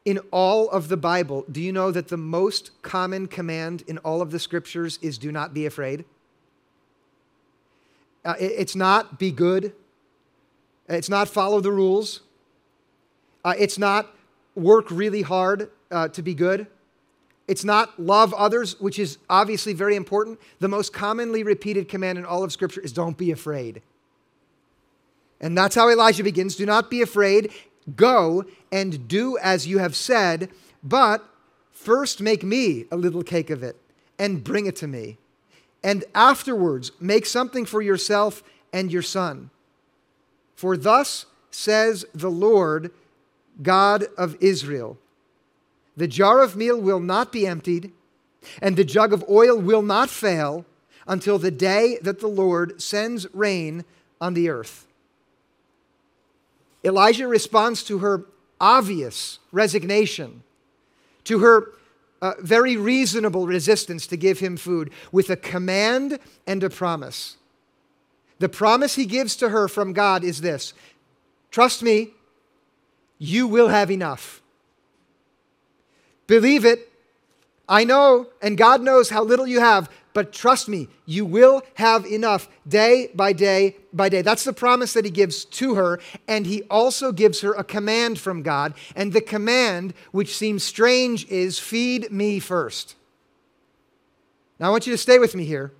In 0.04 0.18
all 0.30 0.70
of 0.70 0.88
the 0.88 0.96
Bible, 0.96 1.44
do 1.50 1.60
you 1.60 1.72
know 1.72 1.90
that 1.90 2.08
the 2.08 2.16
most 2.16 2.70
common 2.82 3.26
command 3.26 3.82
in 3.86 3.98
all 3.98 4.22
of 4.22 4.30
the 4.30 4.38
scriptures 4.38 4.98
is 5.02 5.18
do 5.18 5.30
not 5.30 5.52
be 5.52 5.66
afraid? 5.66 6.04
Uh, 8.24 8.34
it's 8.38 8.76
not 8.76 9.18
be 9.18 9.30
good. 9.30 9.72
It's 10.88 11.08
not 11.08 11.28
follow 11.28 11.60
the 11.60 11.72
rules. 11.72 12.20
Uh, 13.44 13.54
it's 13.58 13.78
not 13.78 14.14
work 14.54 14.90
really 14.90 15.22
hard 15.22 15.70
uh, 15.90 16.08
to 16.08 16.22
be 16.22 16.34
good. 16.34 16.66
It's 17.50 17.64
not 17.64 17.99
love 17.99 18.33
others, 18.35 18.78
which 18.78 18.97
is 18.97 19.19
obviously 19.28 19.73
very 19.73 19.97
important. 19.97 20.38
The 20.61 20.69
most 20.69 20.92
commonly 20.92 21.42
repeated 21.42 21.88
command 21.88 22.16
in 22.16 22.25
all 22.25 22.45
of 22.45 22.52
Scripture 22.52 22.80
is 22.80 22.92
don't 22.92 23.19
be 23.19 23.33
afraid. 23.33 23.83
And 25.40 25.59
that's 25.59 25.75
how 25.75 25.90
Elijah 25.90 26.23
begins 26.23 26.54
do 26.54 26.64
not 26.64 26.90
be 26.90 27.02
afraid. 27.02 27.52
Go 27.97 28.45
and 28.71 29.09
do 29.09 29.37
as 29.38 29.66
you 29.66 29.78
have 29.78 29.97
said, 29.97 30.50
but 30.85 31.28
first 31.73 32.21
make 32.21 32.45
me 32.45 32.85
a 32.92 32.97
little 32.97 33.25
cake 33.25 33.50
of 33.50 33.64
it 33.64 33.75
and 34.16 34.45
bring 34.45 34.66
it 34.66 34.76
to 34.76 34.87
me. 34.87 35.19
And 35.83 36.04
afterwards 36.14 36.92
make 37.00 37.26
something 37.26 37.66
for 37.66 37.83
yourself 37.83 38.45
and 38.73 38.92
your 38.92 39.02
son. 39.02 39.50
For 40.54 40.76
thus 40.76 41.26
says 41.50 42.04
the 42.14 42.30
Lord 42.30 42.92
God 43.61 44.04
of 44.16 44.37
Israel 44.38 44.99
the 46.00 46.09
jar 46.09 46.42
of 46.42 46.57
meal 46.57 46.80
will 46.80 46.99
not 46.99 47.30
be 47.30 47.47
emptied, 47.47 47.92
and 48.62 48.75
the 48.75 48.85
jug 48.85 49.12
of 49.12 49.23
oil 49.28 49.59
will 49.59 49.83
not 49.83 50.09
fail 50.09 50.64
until 51.07 51.38
the 51.38 51.50
day 51.50 51.99
that 52.00 52.21
the 52.21 52.26
Lord 52.26 52.80
sends 52.80 53.26
rain 53.35 53.85
on 54.19 54.33
the 54.33 54.49
earth. 54.49 54.87
Elijah 56.83 57.28
responds 57.28 57.83
to 57.83 57.99
her 57.99 58.25
obvious 58.59 59.40
resignation, 59.52 60.42
to 61.25 61.40
her 61.40 61.75
uh, 62.23 62.33
very 62.40 62.78
reasonable 62.78 63.47
resistance 63.47 64.07
to 64.07 64.16
give 64.16 64.38
him 64.38 64.57
food, 64.57 64.90
with 65.12 65.28
a 65.28 65.37
command 65.37 66.19
and 66.47 66.64
a 66.64 66.71
promise. 66.71 67.37
The 68.38 68.49
promise 68.49 68.95
he 68.95 69.04
gives 69.04 69.37
to 69.37 69.50
her 69.50 69.69
from 69.69 69.92
God 69.92 70.25
is 70.25 70.40
this 70.40 70.73
Trust 71.50 71.83
me, 71.83 72.14
you 73.19 73.47
will 73.47 73.69
have 73.69 73.90
enough. 73.90 74.39
Believe 76.30 76.64
it. 76.64 76.92
I 77.68 77.82
know, 77.82 78.28
and 78.40 78.56
God 78.56 78.82
knows 78.82 79.10
how 79.10 79.25
little 79.25 79.49
you 79.49 79.58
have, 79.58 79.90
but 80.12 80.32
trust 80.32 80.68
me, 80.68 80.87
you 81.04 81.25
will 81.25 81.62
have 81.75 82.06
enough 82.06 82.49
day 82.68 83.10
by 83.16 83.32
day 83.32 83.78
by 83.92 84.08
day. 84.08 84.22
That's 84.22 84.44
the 84.44 84.52
promise 84.52 84.92
that 84.92 85.04
he 85.04 85.10
gives 85.10 85.44
to 85.46 85.75
her, 85.75 85.99
and 86.28 86.46
he 86.46 86.62
also 86.70 87.10
gives 87.10 87.40
her 87.40 87.52
a 87.54 87.64
command 87.64 88.20
from 88.20 88.44
God. 88.44 88.75
And 88.94 89.12
the 89.12 89.20
command, 89.20 89.92
which 90.12 90.37
seems 90.37 90.62
strange, 90.62 91.26
is 91.26 91.58
feed 91.58 92.12
me 92.12 92.38
first. 92.38 92.94
Now, 94.60 94.68
I 94.68 94.70
want 94.70 94.87
you 94.87 94.92
to 94.92 94.99
stay 94.99 95.18
with 95.18 95.34
me 95.34 95.44
here. 95.44 95.72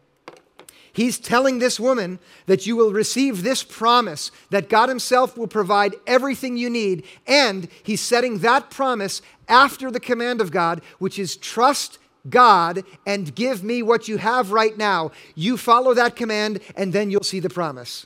He's 1.01 1.19
telling 1.19 1.61
this 1.61 1.81
woman 1.81 2.19
that 2.45 2.67
you 2.67 2.77
will 2.77 2.93
receive 2.93 3.43
this 3.43 3.63
promise 3.63 4.31
that 4.51 4.69
God 4.69 4.91
Himself 4.91 5.35
will 5.35 5.47
provide 5.47 5.97
everything 6.07 6.59
you 6.59 6.69
need. 6.69 7.07
And 7.27 7.69
He's 7.83 8.03
setting 8.03 8.41
that 8.41 8.69
promise 8.69 9.23
after 9.49 9.91
the 9.91 9.99
command 9.99 10.43
of 10.43 10.51
God, 10.51 10.83
which 10.99 11.19
is 11.19 11.39
trust 11.39 11.99
God 12.29 12.83
and 13.07 13.35
give 13.35 13.65
me 13.65 13.83
what 13.83 14.09
you 14.09 14.19
have 14.19 14.53
right 14.53 14.77
now. 14.77 15.13
You 15.35 15.57
follow 15.57 15.95
that 15.95 16.17
command, 16.17 16.61
and 16.77 16.93
then 16.93 17.11
you'll 17.11 17.23
see 17.23 17.41
the 17.41 17.49
promise. 17.49 18.05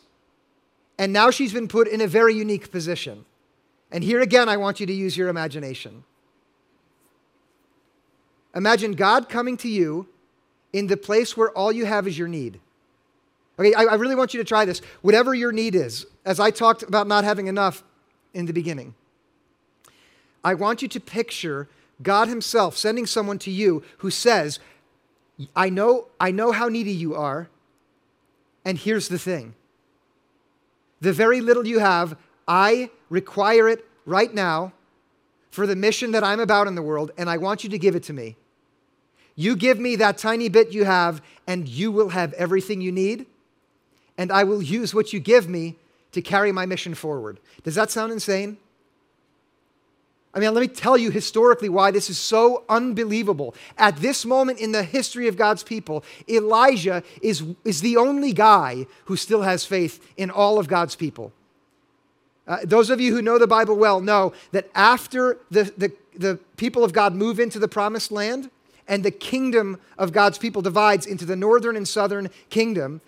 And 0.97 1.13
now 1.13 1.33
she's 1.33 1.53
been 1.53 1.67
put 1.67 1.89
in 1.89 2.01
a 2.01 2.07
very 2.07 2.35
unique 2.35 2.71
position. 2.71 3.25
And 3.91 4.05
here 4.05 4.21
again, 4.21 4.49
I 4.49 4.57
want 4.57 4.79
you 4.79 4.87
to 4.87 4.93
use 4.93 5.17
your 5.17 5.27
imagination. 5.27 6.05
Imagine 8.55 8.93
God 8.93 9.29
coming 9.29 9.57
to 9.57 9.69
you 9.69 10.07
in 10.73 10.87
the 10.87 10.97
place 10.97 11.37
where 11.37 11.51
all 11.51 11.73
you 11.73 11.87
have 11.87 12.07
is 12.07 12.17
your 12.17 12.29
need. 12.29 12.61
Okay, 13.59 13.75
I, 13.75 13.85
I 13.85 13.95
really 13.95 14.17
want 14.17 14.35
you 14.35 14.39
to 14.39 14.45
try 14.45 14.65
this. 14.65 14.81
Whatever 15.03 15.35
your 15.35 15.53
need 15.53 15.75
is, 15.75 16.07
as 16.25 16.41
I 16.41 16.51
talked 16.51 16.83
about 16.83 17.07
not 17.07 17.25
having 17.25 17.47
enough 17.47 17.85
in 18.33 18.47
the 18.47 18.53
beginning, 18.53 18.95
I 20.43 20.55
want 20.55 20.83
you 20.83 20.89
to 20.89 21.01
picture 21.01 21.69
God 22.03 22.29
Himself 22.29 22.77
sending 22.77 23.07
someone 23.07 23.39
to 23.41 23.51
you 23.51 23.83
who 23.99 24.11
says, 24.11 24.59
I 25.55 25.71
know, 25.71 26.09
I 26.21 26.31
know 26.31 26.53
how 26.53 26.69
needy 26.69 26.93
you 26.93 27.15
are, 27.15 27.49
and 28.65 28.79
here's 28.79 29.09
the 29.09 29.19
thing 29.19 29.55
the 31.01 31.13
very 31.13 31.41
little 31.41 31.67
you 31.67 31.81
have, 31.81 32.17
I 32.49 32.91
require 33.11 33.69
it 33.69 33.85
right 34.07 34.33
now 34.33 34.73
for 35.51 35.67
the 35.67 35.77
mission 35.77 36.13
that 36.13 36.25
I'm 36.25 36.41
about 36.41 36.67
in 36.67 36.75
the 36.75 36.83
world, 36.83 37.11
and 37.17 37.31
I 37.31 37.37
want 37.37 37.63
you 37.63 37.71
to 37.71 37.79
give 37.79 37.95
it 37.95 38.03
to 38.05 38.13
me. 38.13 38.37
You 39.37 39.55
give 39.55 39.79
me 39.79 39.97
that 39.97 40.19
tiny 40.19 40.49
bit 40.49 40.73
you 40.73 40.85
have, 40.85 41.23
and 41.47 41.69
you 41.69 41.93
will 41.93 42.09
have 42.09 42.33
everything 42.35 42.81
you 42.81 42.91
need, 42.91 43.27
and 44.17 44.31
I 44.31 44.45
will 44.45 44.63
use 44.63 44.95
what 44.95 45.13
you 45.13 45.21
give 45.21 45.49
me 45.49 45.77
to 46.13 46.23
carry 46.23 46.53
my 46.53 46.67
mission 46.67 46.95
forward. 46.95 47.41
Does 47.63 47.75
that 47.75 47.91
sound 47.91 48.13
insane? 48.13 48.59
I 50.35 50.41
mean, 50.41 50.53
let 50.53 50.61
me 50.61 50.69
tell 50.69 50.99
you 50.99 51.11
historically 51.11 51.69
why 51.69 51.93
this 51.93 52.11
is 52.11 52.19
so 52.19 52.65
unbelievable. 52.69 53.55
At 53.79 53.99
this 53.99 54.25
moment 54.25 54.59
in 54.59 54.73
the 54.73 54.83
history 54.83 55.29
of 55.29 55.37
God's 55.37 55.63
people, 55.63 56.03
Elijah 56.29 57.05
is, 57.23 57.45
is 57.65 57.81
the 57.81 57.97
only 57.97 58.33
guy 58.33 58.87
who 59.05 59.17
still 59.17 59.43
has 59.43 59.65
faith 59.65 60.05
in 60.17 60.31
all 60.31 60.59
of 60.59 60.67
God's 60.67 60.97
people. 60.97 61.33
Uh, 62.47 62.59
those 62.65 62.91
of 62.91 63.01
you 63.01 63.15
who 63.15 63.23
know 63.23 63.39
the 63.39 63.47
Bible 63.47 63.77
well 63.77 64.01
know 64.01 64.33
that 64.51 64.69
after 64.75 65.39
the, 65.51 65.73
the, 65.79 65.93
the 66.17 66.39
people 66.57 66.83
of 66.83 66.93
God 66.93 67.15
move 67.15 67.39
into 67.39 67.61
the 67.61 67.69
promised 67.69 68.11
land 68.11 68.51
and 68.89 69.05
the 69.05 69.11
kingdom 69.11 69.81
of 69.97 70.13
God's 70.13 70.37
people 70.37 70.63
divides 70.63 71.07
into 71.07 71.25
the 71.25 71.37
northern 71.37 71.77
and 71.77 71.89
southern 71.89 72.29
kingdom, 72.51 73.01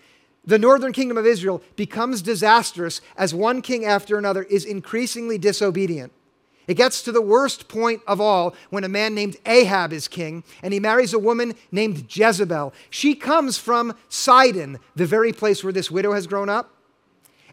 the 0.46 0.58
northern 0.58 0.92
kingdom 0.92 1.18
of 1.18 1.26
Israel 1.26 1.62
becomes 1.74 2.22
disastrous 2.22 3.00
as 3.16 3.34
one 3.34 3.62
king 3.62 3.84
after 3.84 4.16
another 4.16 4.44
is 4.44 4.64
increasingly 4.64 5.38
disobedient. 5.38 6.12
It 6.66 6.74
gets 6.74 7.02
to 7.02 7.12
the 7.12 7.22
worst 7.22 7.68
point 7.68 8.02
of 8.06 8.20
all 8.20 8.54
when 8.70 8.84
a 8.84 8.88
man 8.88 9.14
named 9.14 9.36
Ahab 9.46 9.92
is 9.92 10.08
king 10.08 10.42
and 10.62 10.72
he 10.72 10.80
marries 10.80 11.12
a 11.12 11.18
woman 11.18 11.54
named 11.70 12.06
Jezebel. 12.08 12.72
She 12.90 13.14
comes 13.14 13.58
from 13.58 13.94
Sidon, 14.08 14.78
the 14.94 15.06
very 15.06 15.32
place 15.32 15.62
where 15.62 15.72
this 15.72 15.90
widow 15.90 16.12
has 16.12 16.26
grown 16.26 16.48
up 16.48 16.75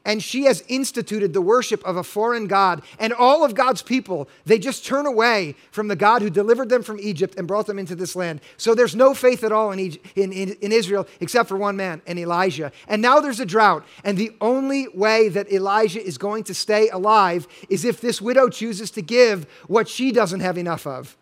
and 0.06 0.22
she 0.22 0.44
has 0.44 0.64
instituted 0.68 1.34
the 1.34 1.42
worship 1.42 1.84
of 1.86 1.96
a 1.96 2.04
foreign 2.04 2.48
God. 2.48 2.82
And 3.00 3.14
all 3.14 3.46
of 3.46 3.56
God's 3.56 3.82
people, 3.82 4.28
they 4.46 4.60
just 4.60 4.86
turn 4.86 5.06
away 5.06 5.56
from 5.72 5.88
the 5.88 5.96
God 5.96 6.22
who 6.22 6.30
delivered 6.30 6.70
them 6.70 6.84
from 6.84 7.00
Egypt 7.00 7.36
and 7.38 7.48
brought 7.48 7.68
them 7.68 7.80
into 7.80 7.96
this 7.96 8.16
land. 8.16 8.42
So 8.58 8.76
there's 8.76 8.96
no 8.96 9.14
faith 9.14 9.44
at 9.44 9.52
all 9.52 9.72
in, 9.72 9.80
Egypt, 9.80 10.06
in, 10.16 10.34
in, 10.34 10.54
in 10.62 10.72
Israel 10.72 11.08
except 11.20 11.48
for 11.48 11.58
one 11.58 11.78
man, 11.78 12.02
and 12.06 12.20
Elijah. 12.20 12.72
And 12.88 13.02
now 13.02 13.20
there's 13.20 13.40
a 13.40 13.46
drought. 13.46 13.86
And 14.04 14.18
the 14.18 14.36
only 14.42 14.88
way 14.90 15.30
that 15.30 15.52
Elijah 15.52 16.04
is 16.04 16.18
going 16.18 16.44
to 16.46 16.54
stay 16.54 16.90
alive 16.90 17.48
is 17.70 17.86
if 17.86 18.02
this 18.02 18.22
widow 18.22 18.50
chooses 18.50 18.92
to 18.92 19.02
give 19.02 19.46
what 19.68 19.88
she 19.88 20.12
doesn't 20.12 20.42
have 20.42 20.58
enough 20.58 20.86
of. 20.86 21.16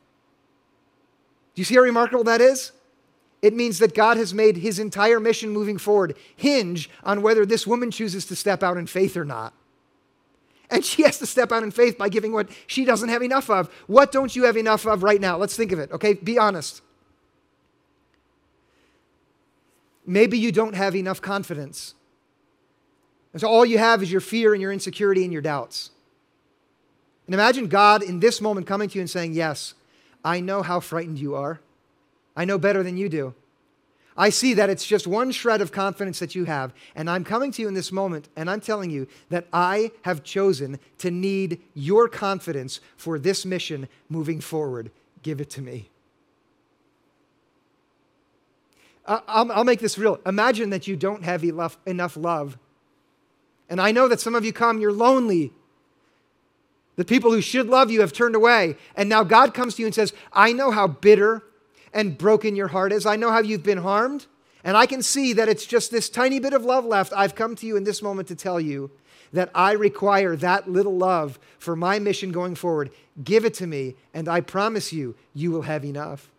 Do 1.53 1.61
you 1.61 1.65
see 1.65 1.75
how 1.75 1.81
remarkable 1.81 2.23
that 2.23 2.41
is? 2.41 2.71
It 3.41 3.55
means 3.55 3.79
that 3.79 3.95
God 3.95 4.17
has 4.17 4.33
made 4.33 4.57
his 4.57 4.77
entire 4.77 5.19
mission 5.19 5.49
moving 5.49 5.77
forward 5.77 6.15
hinge 6.35 6.89
on 7.03 7.21
whether 7.21 7.45
this 7.45 7.65
woman 7.65 7.89
chooses 7.89 8.25
to 8.27 8.35
step 8.35 8.61
out 8.61 8.77
in 8.77 8.85
faith 8.85 9.17
or 9.17 9.25
not. 9.25 9.53
And 10.69 10.85
she 10.85 11.03
has 11.03 11.17
to 11.19 11.25
step 11.25 11.51
out 11.51 11.63
in 11.63 11.71
faith 11.71 11.97
by 11.97 12.07
giving 12.07 12.31
what 12.31 12.49
she 12.65 12.85
doesn't 12.85 13.09
have 13.09 13.21
enough 13.21 13.49
of. 13.49 13.69
What 13.87 14.11
don't 14.11 14.33
you 14.35 14.45
have 14.45 14.55
enough 14.55 14.85
of 14.85 15.03
right 15.03 15.19
now? 15.19 15.37
Let's 15.37 15.55
think 15.55 15.71
of 15.71 15.79
it, 15.79 15.91
okay? 15.91 16.13
Be 16.13 16.37
honest. 16.37 16.81
Maybe 20.05 20.37
you 20.37 20.51
don't 20.51 20.75
have 20.75 20.95
enough 20.95 21.21
confidence. 21.21 21.95
And 23.33 23.41
so 23.41 23.47
all 23.47 23.65
you 23.65 23.77
have 23.77 24.01
is 24.03 24.11
your 24.11 24.21
fear 24.21 24.53
and 24.53 24.61
your 24.61 24.71
insecurity 24.71 25.23
and 25.23 25.33
your 25.33 25.41
doubts. 25.41 25.89
And 27.27 27.33
imagine 27.33 27.67
God 27.67 28.03
in 28.03 28.19
this 28.19 28.39
moment 28.41 28.67
coming 28.67 28.89
to 28.89 28.95
you 28.95 29.01
and 29.01 29.09
saying, 29.09 29.33
Yes, 29.33 29.73
I 30.23 30.39
know 30.39 30.61
how 30.61 30.79
frightened 30.79 31.19
you 31.19 31.35
are. 31.35 31.59
I 32.35 32.45
know 32.45 32.57
better 32.57 32.83
than 32.83 32.97
you 32.97 33.09
do. 33.09 33.33
I 34.17 34.29
see 34.29 34.53
that 34.55 34.69
it's 34.69 34.85
just 34.85 35.07
one 35.07 35.31
shred 35.31 35.61
of 35.61 35.71
confidence 35.71 36.19
that 36.19 36.35
you 36.35 36.45
have. 36.45 36.73
And 36.95 37.09
I'm 37.09 37.23
coming 37.23 37.51
to 37.53 37.61
you 37.61 37.67
in 37.67 37.73
this 37.73 37.91
moment 37.91 38.29
and 38.35 38.49
I'm 38.49 38.61
telling 38.61 38.91
you 38.91 39.07
that 39.29 39.47
I 39.53 39.91
have 40.03 40.23
chosen 40.23 40.79
to 40.99 41.09
need 41.09 41.61
your 41.73 42.07
confidence 42.07 42.81
for 42.97 43.17
this 43.17 43.45
mission 43.45 43.87
moving 44.09 44.41
forward. 44.41 44.91
Give 45.23 45.39
it 45.39 45.49
to 45.51 45.61
me. 45.61 45.89
I'll, 49.05 49.63
make 49.63 49.79
this 49.79 49.97
real. 49.97 50.19
Imagine 50.25 50.69
that 50.69 50.87
you 50.87 50.95
don't 50.95 51.23
have 51.23 51.43
enough 51.85 52.15
love. 52.15 52.57
And 53.69 53.81
I 53.81 53.91
know 53.91 54.07
that 54.07 54.19
some 54.19 54.35
of 54.35 54.45
you 54.45 54.53
come, 54.53 54.79
you're 54.79 54.93
lonely. 54.93 55.51
The 56.97 57.05
people 57.05 57.31
who 57.31 57.41
should 57.41 57.67
love 57.67 57.89
you 57.89 58.01
have 58.01 58.13
turned 58.13 58.35
away. 58.35 58.77
And 58.95 59.09
now 59.09 59.23
God 59.23 59.53
comes 59.53 59.75
to 59.75 59.81
you 59.81 59.87
and 59.87 59.95
says, 59.95 60.13
I 60.31 60.53
know 60.53 60.71
how 60.71 60.87
bitter 60.87 61.43
and 61.93 62.17
broken 62.17 62.55
your 62.55 62.69
heart 62.69 62.91
is. 62.91 63.05
I 63.05 63.15
know 63.15 63.31
how 63.31 63.39
you've 63.39 63.63
been 63.63 63.79
harmed, 63.79 64.27
and 64.63 64.77
I 64.77 64.85
can 64.85 65.01
see 65.01 65.33
that 65.33 65.49
it's 65.49 65.65
just 65.65 65.91
this 65.91 66.09
tiny 66.09 66.39
bit 66.39 66.53
of 66.53 66.63
love 66.63 66.85
left. 66.85 67.13
I've 67.15 67.35
come 67.35 67.55
to 67.55 67.65
you 67.65 67.75
in 67.75 67.83
this 67.83 68.01
moment 68.01 68.27
to 68.29 68.35
tell 68.35 68.59
you 68.59 68.91
that 69.33 69.49
I 69.55 69.71
require 69.71 70.35
that 70.35 70.69
little 70.69 70.97
love 70.97 71.39
for 71.57 71.75
my 71.75 71.99
mission 71.99 72.31
going 72.31 72.55
forward. 72.55 72.91
Give 73.23 73.45
it 73.45 73.53
to 73.55 73.67
me, 73.67 73.95
and 74.13 74.27
I 74.27 74.41
promise 74.41 74.91
you, 74.91 75.15
you 75.33 75.51
will 75.51 75.63
have 75.63 75.85
enough. 75.85 76.29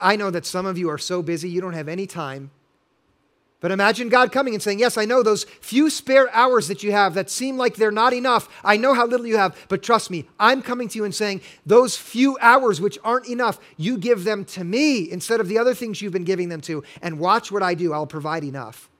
I 0.00 0.16
know 0.16 0.30
that 0.30 0.46
some 0.46 0.66
of 0.66 0.76
you 0.76 0.90
are 0.90 0.98
so 0.98 1.22
busy, 1.22 1.48
you 1.48 1.60
don't 1.60 1.74
have 1.74 1.88
any 1.88 2.06
time 2.06 2.50
but 3.64 3.72
imagine 3.72 4.10
God 4.10 4.30
coming 4.30 4.52
and 4.52 4.62
saying, 4.62 4.78
Yes, 4.78 4.98
I 4.98 5.06
know 5.06 5.22
those 5.22 5.44
few 5.44 5.88
spare 5.88 6.28
hours 6.34 6.68
that 6.68 6.82
you 6.82 6.92
have 6.92 7.14
that 7.14 7.30
seem 7.30 7.56
like 7.56 7.76
they're 7.76 7.90
not 7.90 8.12
enough. 8.12 8.46
I 8.62 8.76
know 8.76 8.92
how 8.92 9.06
little 9.06 9.26
you 9.26 9.38
have, 9.38 9.56
but 9.70 9.82
trust 9.82 10.10
me, 10.10 10.28
I'm 10.38 10.60
coming 10.60 10.86
to 10.88 10.98
you 10.98 11.04
and 11.06 11.14
saying, 11.14 11.40
Those 11.64 11.96
few 11.96 12.36
hours 12.42 12.78
which 12.78 12.98
aren't 13.02 13.26
enough, 13.26 13.58
you 13.78 13.96
give 13.96 14.24
them 14.24 14.44
to 14.44 14.64
me 14.64 15.10
instead 15.10 15.40
of 15.40 15.48
the 15.48 15.56
other 15.56 15.72
things 15.72 16.02
you've 16.02 16.12
been 16.12 16.24
giving 16.24 16.50
them 16.50 16.60
to. 16.60 16.84
And 17.00 17.18
watch 17.18 17.50
what 17.50 17.62
I 17.62 17.72
do, 17.72 17.94
I'll 17.94 18.06
provide 18.06 18.44
enough. 18.44 18.90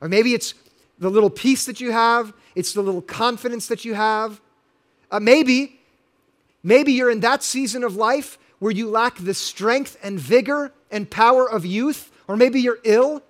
Or 0.00 0.08
maybe 0.08 0.32
it's 0.32 0.54
the 0.98 1.10
little 1.10 1.28
peace 1.28 1.66
that 1.66 1.82
you 1.82 1.92
have, 1.92 2.32
it's 2.54 2.72
the 2.72 2.80
little 2.80 3.02
confidence 3.02 3.66
that 3.66 3.84
you 3.84 3.92
have. 3.92 4.40
Uh, 5.10 5.20
maybe, 5.20 5.78
maybe 6.62 6.94
you're 6.94 7.10
in 7.10 7.20
that 7.20 7.42
season 7.42 7.84
of 7.84 7.96
life 7.96 8.38
where 8.60 8.72
you 8.72 8.88
lack 8.88 9.18
the 9.18 9.34
strength 9.34 9.98
and 10.02 10.18
vigor 10.18 10.72
and 10.90 11.10
power 11.10 11.46
of 11.46 11.66
youth 11.66 12.12
or 12.28 12.36
maybe 12.36 12.60
you're 12.60 12.78
ill 12.84 13.22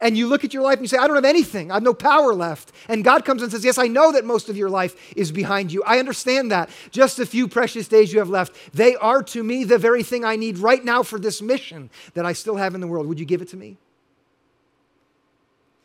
and 0.00 0.16
you 0.16 0.26
look 0.26 0.44
at 0.44 0.52
your 0.52 0.62
life 0.62 0.74
and 0.74 0.82
you 0.82 0.88
say, 0.88 0.98
I 0.98 1.06
don't 1.06 1.16
have 1.16 1.24
anything. 1.24 1.70
I 1.70 1.74
have 1.74 1.82
no 1.82 1.94
power 1.94 2.34
left. 2.34 2.72
And 2.88 3.02
God 3.02 3.24
comes 3.24 3.42
and 3.42 3.50
says, 3.50 3.64
Yes, 3.64 3.78
I 3.78 3.88
know 3.88 4.12
that 4.12 4.24
most 4.24 4.48
of 4.48 4.56
your 4.56 4.68
life 4.70 5.14
is 5.16 5.32
behind 5.32 5.72
you. 5.72 5.82
I 5.84 5.98
understand 5.98 6.50
that. 6.52 6.70
Just 6.90 7.18
a 7.18 7.26
few 7.26 7.48
precious 7.48 7.88
days 7.88 8.12
you 8.12 8.18
have 8.18 8.30
left. 8.30 8.54
They 8.74 8.96
are 8.96 9.22
to 9.24 9.42
me 9.42 9.64
the 9.64 9.78
very 9.78 10.02
thing 10.02 10.24
I 10.24 10.36
need 10.36 10.58
right 10.58 10.84
now 10.84 11.02
for 11.02 11.18
this 11.18 11.40
mission 11.42 11.90
that 12.14 12.26
I 12.26 12.32
still 12.32 12.56
have 12.56 12.74
in 12.74 12.80
the 12.80 12.86
world. 12.86 13.06
Would 13.06 13.18
you 13.18 13.26
give 13.26 13.42
it 13.42 13.48
to 13.48 13.56
me? 13.56 13.76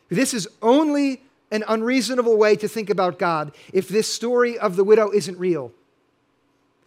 This 0.08 0.34
is 0.34 0.48
only 0.60 1.22
an 1.50 1.64
unreasonable 1.66 2.36
way 2.36 2.56
to 2.56 2.68
think 2.68 2.90
about 2.90 3.18
God 3.18 3.52
if 3.72 3.88
this 3.88 4.12
story 4.12 4.58
of 4.58 4.76
the 4.76 4.84
widow 4.84 5.10
isn't 5.10 5.38
real. 5.38 5.72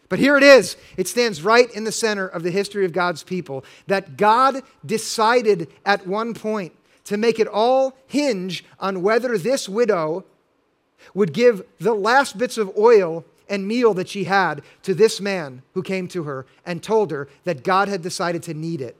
But 0.09 0.19
here 0.19 0.37
it 0.37 0.43
is. 0.43 0.77
It 0.97 1.07
stands 1.07 1.43
right 1.43 1.73
in 1.73 1.85
the 1.85 1.91
center 1.91 2.27
of 2.27 2.43
the 2.43 2.51
history 2.51 2.85
of 2.85 2.93
God's 2.93 3.23
people 3.23 3.63
that 3.87 4.17
God 4.17 4.61
decided 4.85 5.69
at 5.85 6.05
one 6.05 6.33
point 6.33 6.73
to 7.05 7.17
make 7.17 7.39
it 7.39 7.47
all 7.47 7.95
hinge 8.07 8.63
on 8.79 9.01
whether 9.01 9.37
this 9.37 9.67
widow 9.67 10.25
would 11.13 11.33
give 11.33 11.63
the 11.79 11.93
last 11.93 12.37
bits 12.37 12.57
of 12.57 12.77
oil 12.77 13.25
and 13.49 13.67
meal 13.67 13.93
that 13.93 14.09
she 14.09 14.23
had 14.23 14.61
to 14.83 14.93
this 14.93 15.19
man 15.19 15.61
who 15.73 15.83
came 15.83 16.07
to 16.07 16.23
her 16.23 16.45
and 16.65 16.81
told 16.81 17.11
her 17.11 17.27
that 17.43 17.63
God 17.63 17.87
had 17.87 18.01
decided 18.01 18.43
to 18.43 18.53
need 18.53 18.81
it. 18.81 18.95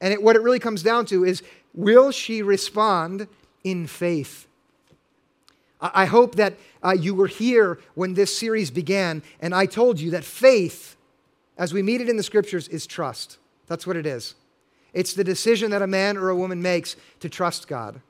And 0.00 0.12
it, 0.12 0.22
what 0.22 0.36
it 0.36 0.42
really 0.42 0.58
comes 0.58 0.82
down 0.82 1.06
to 1.06 1.24
is 1.24 1.42
will 1.74 2.10
she 2.10 2.42
respond 2.42 3.26
in 3.64 3.86
faith? 3.86 4.46
I 5.80 6.04
hope 6.04 6.34
that 6.36 6.58
uh, 6.82 6.92
you 6.92 7.14
were 7.14 7.26
here 7.26 7.78
when 7.94 8.14
this 8.14 8.36
series 8.36 8.70
began, 8.70 9.22
and 9.40 9.54
I 9.54 9.66
told 9.66 9.98
you 9.98 10.10
that 10.10 10.24
faith, 10.24 10.96
as 11.56 11.72
we 11.72 11.82
meet 11.82 12.00
it 12.00 12.08
in 12.08 12.16
the 12.16 12.22
scriptures, 12.22 12.68
is 12.68 12.86
trust. 12.86 13.38
That's 13.66 13.86
what 13.86 13.96
it 13.96 14.06
is. 14.06 14.34
It's 14.92 15.14
the 15.14 15.24
decision 15.24 15.70
that 15.70 15.82
a 15.82 15.86
man 15.86 16.16
or 16.16 16.28
a 16.28 16.36
woman 16.36 16.60
makes 16.60 16.96
to 17.20 17.28
trust 17.28 17.68
God, 17.68 18.00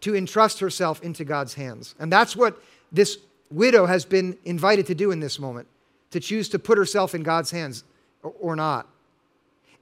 to 0.00 0.14
entrust 0.14 0.60
herself 0.60 1.02
into 1.02 1.24
God's 1.24 1.54
hands. 1.54 1.94
And 1.98 2.12
that's 2.12 2.36
what 2.36 2.62
this 2.90 3.18
widow 3.50 3.86
has 3.86 4.04
been 4.04 4.36
invited 4.44 4.86
to 4.86 4.94
do 4.94 5.10
in 5.10 5.20
this 5.20 5.38
moment 5.38 5.68
to 6.12 6.20
choose 6.20 6.48
to 6.50 6.58
put 6.58 6.78
herself 6.78 7.14
in 7.14 7.22
God's 7.22 7.50
hands 7.50 7.84
or 8.22 8.54
not. 8.54 8.86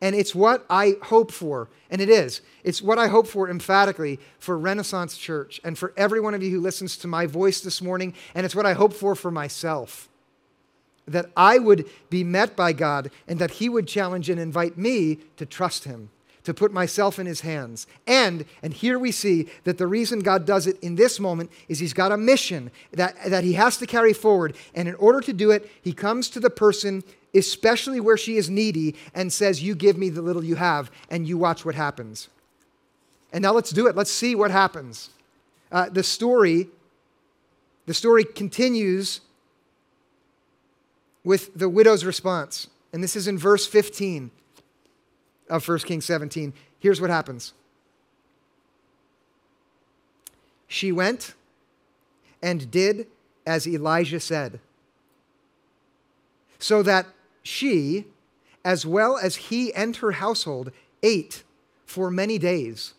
And 0.00 0.16
it's 0.16 0.34
what 0.34 0.64
I 0.70 0.96
hope 1.02 1.30
for, 1.30 1.68
and 1.90 2.00
it 2.00 2.08
is. 2.08 2.40
It's 2.64 2.80
what 2.80 2.98
I 2.98 3.08
hope 3.08 3.26
for 3.26 3.50
emphatically 3.50 4.18
for 4.38 4.58
Renaissance 4.58 5.18
Church 5.18 5.60
and 5.62 5.76
for 5.76 5.92
every 5.96 6.20
one 6.20 6.32
of 6.32 6.42
you 6.42 6.50
who 6.50 6.60
listens 6.60 6.96
to 6.98 7.06
my 7.06 7.26
voice 7.26 7.60
this 7.60 7.82
morning, 7.82 8.14
and 8.34 8.46
it's 8.46 8.54
what 8.54 8.64
I 8.64 8.72
hope 8.72 8.94
for 8.94 9.14
for 9.14 9.30
myself. 9.30 10.08
That 11.06 11.30
I 11.36 11.58
would 11.58 11.88
be 12.08 12.24
met 12.24 12.56
by 12.56 12.72
God 12.72 13.10
and 13.28 13.38
that 13.40 13.52
He 13.52 13.68
would 13.68 13.86
challenge 13.86 14.30
and 14.30 14.40
invite 14.40 14.78
me 14.78 15.18
to 15.36 15.44
trust 15.44 15.84
Him, 15.84 16.10
to 16.50 16.54
put 16.54 16.72
myself 16.72 17.20
in 17.20 17.26
his 17.26 17.42
hands. 17.42 17.86
And, 18.08 18.44
and 18.60 18.74
here 18.74 18.98
we 18.98 19.12
see 19.12 19.48
that 19.62 19.78
the 19.78 19.86
reason 19.86 20.18
God 20.18 20.44
does 20.44 20.66
it 20.66 20.80
in 20.80 20.96
this 20.96 21.20
moment 21.20 21.52
is 21.68 21.78
he's 21.78 21.92
got 21.92 22.10
a 22.10 22.16
mission 22.16 22.72
that, 22.90 23.14
that 23.26 23.44
he 23.44 23.52
has 23.52 23.76
to 23.76 23.86
carry 23.86 24.12
forward. 24.12 24.56
And 24.74 24.88
in 24.88 24.96
order 24.96 25.20
to 25.20 25.32
do 25.32 25.52
it, 25.52 25.70
he 25.80 25.92
comes 25.92 26.28
to 26.30 26.40
the 26.40 26.50
person, 26.50 27.04
especially 27.36 28.00
where 28.00 28.16
she 28.16 28.36
is 28.36 28.50
needy, 28.50 28.96
and 29.14 29.32
says, 29.32 29.62
You 29.62 29.76
give 29.76 29.96
me 29.96 30.08
the 30.08 30.22
little 30.22 30.42
you 30.42 30.56
have, 30.56 30.90
and 31.08 31.24
you 31.24 31.38
watch 31.38 31.64
what 31.64 31.76
happens. 31.76 32.28
And 33.32 33.42
now 33.42 33.52
let's 33.52 33.70
do 33.70 33.86
it. 33.86 33.94
Let's 33.94 34.10
see 34.10 34.34
what 34.34 34.50
happens. 34.50 35.10
Uh, 35.70 35.88
the 35.88 36.02
story, 36.02 36.66
the 37.86 37.94
story 37.94 38.24
continues 38.24 39.20
with 41.22 41.54
the 41.54 41.68
widow's 41.68 42.04
response. 42.04 42.66
And 42.92 43.04
this 43.04 43.14
is 43.14 43.28
in 43.28 43.38
verse 43.38 43.68
15 43.68 44.32
of 45.50 45.66
1 45.66 45.78
Kings 45.80 46.04
17. 46.04 46.52
Here's 46.78 47.00
what 47.00 47.10
happens 47.10 47.52
She 50.66 50.92
went 50.92 51.34
and 52.42 52.70
did 52.70 53.06
as 53.46 53.66
Elijah 53.66 54.20
said, 54.20 54.60
so 56.58 56.82
that 56.82 57.06
she, 57.42 58.06
as 58.64 58.86
well 58.86 59.18
as 59.18 59.36
he 59.36 59.74
and 59.74 59.96
her 59.96 60.12
household, 60.12 60.70
ate 61.02 61.42
for 61.84 62.10
many 62.10 62.38
days. 62.38 62.94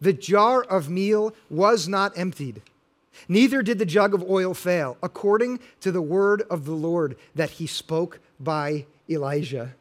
The 0.00 0.12
jar 0.12 0.62
of 0.62 0.88
meal 0.88 1.34
was 1.50 1.88
not 1.88 2.16
emptied, 2.16 2.62
neither 3.28 3.62
did 3.62 3.78
the 3.78 3.86
jug 3.86 4.14
of 4.14 4.22
oil 4.28 4.54
fail, 4.54 4.96
according 5.02 5.60
to 5.80 5.90
the 5.90 6.02
word 6.02 6.42
of 6.48 6.64
the 6.64 6.72
Lord 6.72 7.16
that 7.34 7.50
he 7.50 7.66
spoke 7.66 8.20
by 8.38 8.86
Elijah. 9.08 9.74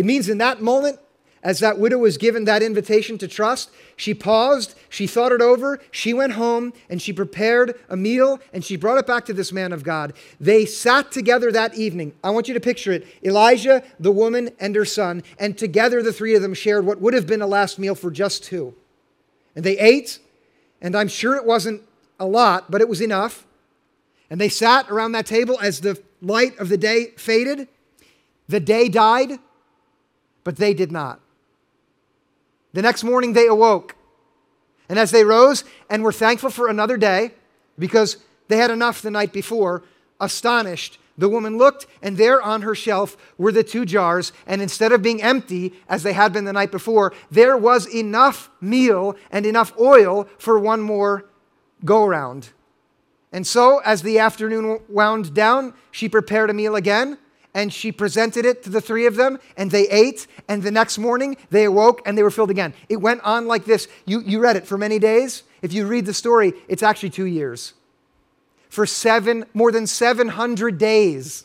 It 0.00 0.06
means 0.06 0.30
in 0.30 0.38
that 0.38 0.62
moment, 0.62 0.98
as 1.42 1.60
that 1.60 1.78
widow 1.78 1.98
was 1.98 2.16
given 2.16 2.46
that 2.46 2.62
invitation 2.62 3.18
to 3.18 3.28
trust, 3.28 3.70
she 3.96 4.14
paused, 4.14 4.74
she 4.88 5.06
thought 5.06 5.30
it 5.30 5.42
over, 5.42 5.78
she 5.90 6.14
went 6.14 6.32
home, 6.32 6.72
and 6.88 7.02
she 7.02 7.12
prepared 7.12 7.78
a 7.90 7.98
meal, 7.98 8.40
and 8.54 8.64
she 8.64 8.76
brought 8.76 8.96
it 8.96 9.06
back 9.06 9.26
to 9.26 9.34
this 9.34 9.52
man 9.52 9.74
of 9.74 9.84
God. 9.84 10.14
They 10.40 10.64
sat 10.64 11.12
together 11.12 11.52
that 11.52 11.74
evening. 11.74 12.14
I 12.24 12.30
want 12.30 12.48
you 12.48 12.54
to 12.54 12.60
picture 12.60 12.92
it 12.92 13.06
Elijah, 13.22 13.82
the 13.98 14.10
woman, 14.10 14.48
and 14.58 14.74
her 14.74 14.86
son, 14.86 15.22
and 15.38 15.58
together 15.58 16.02
the 16.02 16.14
three 16.14 16.34
of 16.34 16.40
them 16.40 16.54
shared 16.54 16.86
what 16.86 17.02
would 17.02 17.12
have 17.12 17.26
been 17.26 17.42
a 17.42 17.46
last 17.46 17.78
meal 17.78 17.94
for 17.94 18.10
just 18.10 18.42
two. 18.42 18.74
And 19.54 19.66
they 19.66 19.78
ate, 19.78 20.18
and 20.80 20.96
I'm 20.96 21.08
sure 21.08 21.36
it 21.36 21.44
wasn't 21.44 21.82
a 22.18 22.24
lot, 22.24 22.70
but 22.70 22.80
it 22.80 22.88
was 22.88 23.02
enough. 23.02 23.46
And 24.30 24.40
they 24.40 24.48
sat 24.48 24.90
around 24.90 25.12
that 25.12 25.26
table 25.26 25.58
as 25.60 25.82
the 25.82 26.02
light 26.22 26.58
of 26.58 26.70
the 26.70 26.78
day 26.78 27.08
faded. 27.18 27.68
The 28.48 28.60
day 28.60 28.88
died 28.88 29.38
but 30.44 30.56
they 30.56 30.74
did 30.74 30.92
not. 30.92 31.20
The 32.72 32.82
next 32.82 33.04
morning 33.04 33.32
they 33.32 33.46
awoke. 33.46 33.96
And 34.88 34.98
as 34.98 35.10
they 35.10 35.24
rose 35.24 35.64
and 35.88 36.02
were 36.02 36.12
thankful 36.12 36.50
for 36.50 36.68
another 36.68 36.96
day, 36.96 37.32
because 37.78 38.18
they 38.48 38.56
had 38.56 38.70
enough 38.70 39.02
the 39.02 39.10
night 39.10 39.32
before, 39.32 39.84
astonished, 40.20 40.98
the 41.16 41.28
woman 41.28 41.58
looked, 41.58 41.86
and 42.02 42.16
there 42.16 42.40
on 42.40 42.62
her 42.62 42.74
shelf 42.74 43.16
were 43.38 43.52
the 43.52 43.62
two 43.62 43.84
jars. 43.84 44.32
And 44.46 44.62
instead 44.62 44.90
of 44.90 45.02
being 45.02 45.22
empty, 45.22 45.74
as 45.88 46.02
they 46.02 46.12
had 46.12 46.32
been 46.32 46.44
the 46.44 46.52
night 46.52 46.70
before, 46.70 47.12
there 47.30 47.56
was 47.56 47.86
enough 47.92 48.50
meal 48.60 49.16
and 49.30 49.46
enough 49.46 49.72
oil 49.78 50.28
for 50.38 50.58
one 50.58 50.80
more 50.80 51.26
go 51.84 52.04
round. 52.04 52.50
And 53.32 53.46
so, 53.46 53.78
as 53.84 54.02
the 54.02 54.18
afternoon 54.18 54.80
wound 54.88 55.34
down, 55.34 55.74
she 55.90 56.08
prepared 56.08 56.50
a 56.50 56.54
meal 56.54 56.74
again 56.74 57.18
and 57.54 57.72
she 57.72 57.90
presented 57.90 58.44
it 58.44 58.62
to 58.62 58.70
the 58.70 58.80
three 58.80 59.06
of 59.06 59.16
them, 59.16 59.38
and 59.56 59.70
they 59.70 59.88
ate, 59.88 60.26
and 60.48 60.62
the 60.62 60.70
next 60.70 60.98
morning 60.98 61.36
they 61.50 61.64
awoke 61.64 62.02
and 62.06 62.16
they 62.16 62.22
were 62.22 62.30
filled 62.30 62.50
again. 62.50 62.74
It 62.88 62.96
went 62.96 63.22
on 63.22 63.46
like 63.46 63.64
this. 63.64 63.88
You, 64.06 64.20
you 64.20 64.40
read 64.40 64.56
it 64.56 64.66
for 64.66 64.78
many 64.78 64.98
days. 64.98 65.42
If 65.62 65.72
you 65.72 65.86
read 65.86 66.06
the 66.06 66.14
story, 66.14 66.54
it's 66.68 66.82
actually 66.82 67.10
two 67.10 67.26
years. 67.26 67.74
For 68.68 68.86
seven, 68.86 69.46
more 69.52 69.72
than 69.72 69.86
700 69.86 70.78
days. 70.78 71.44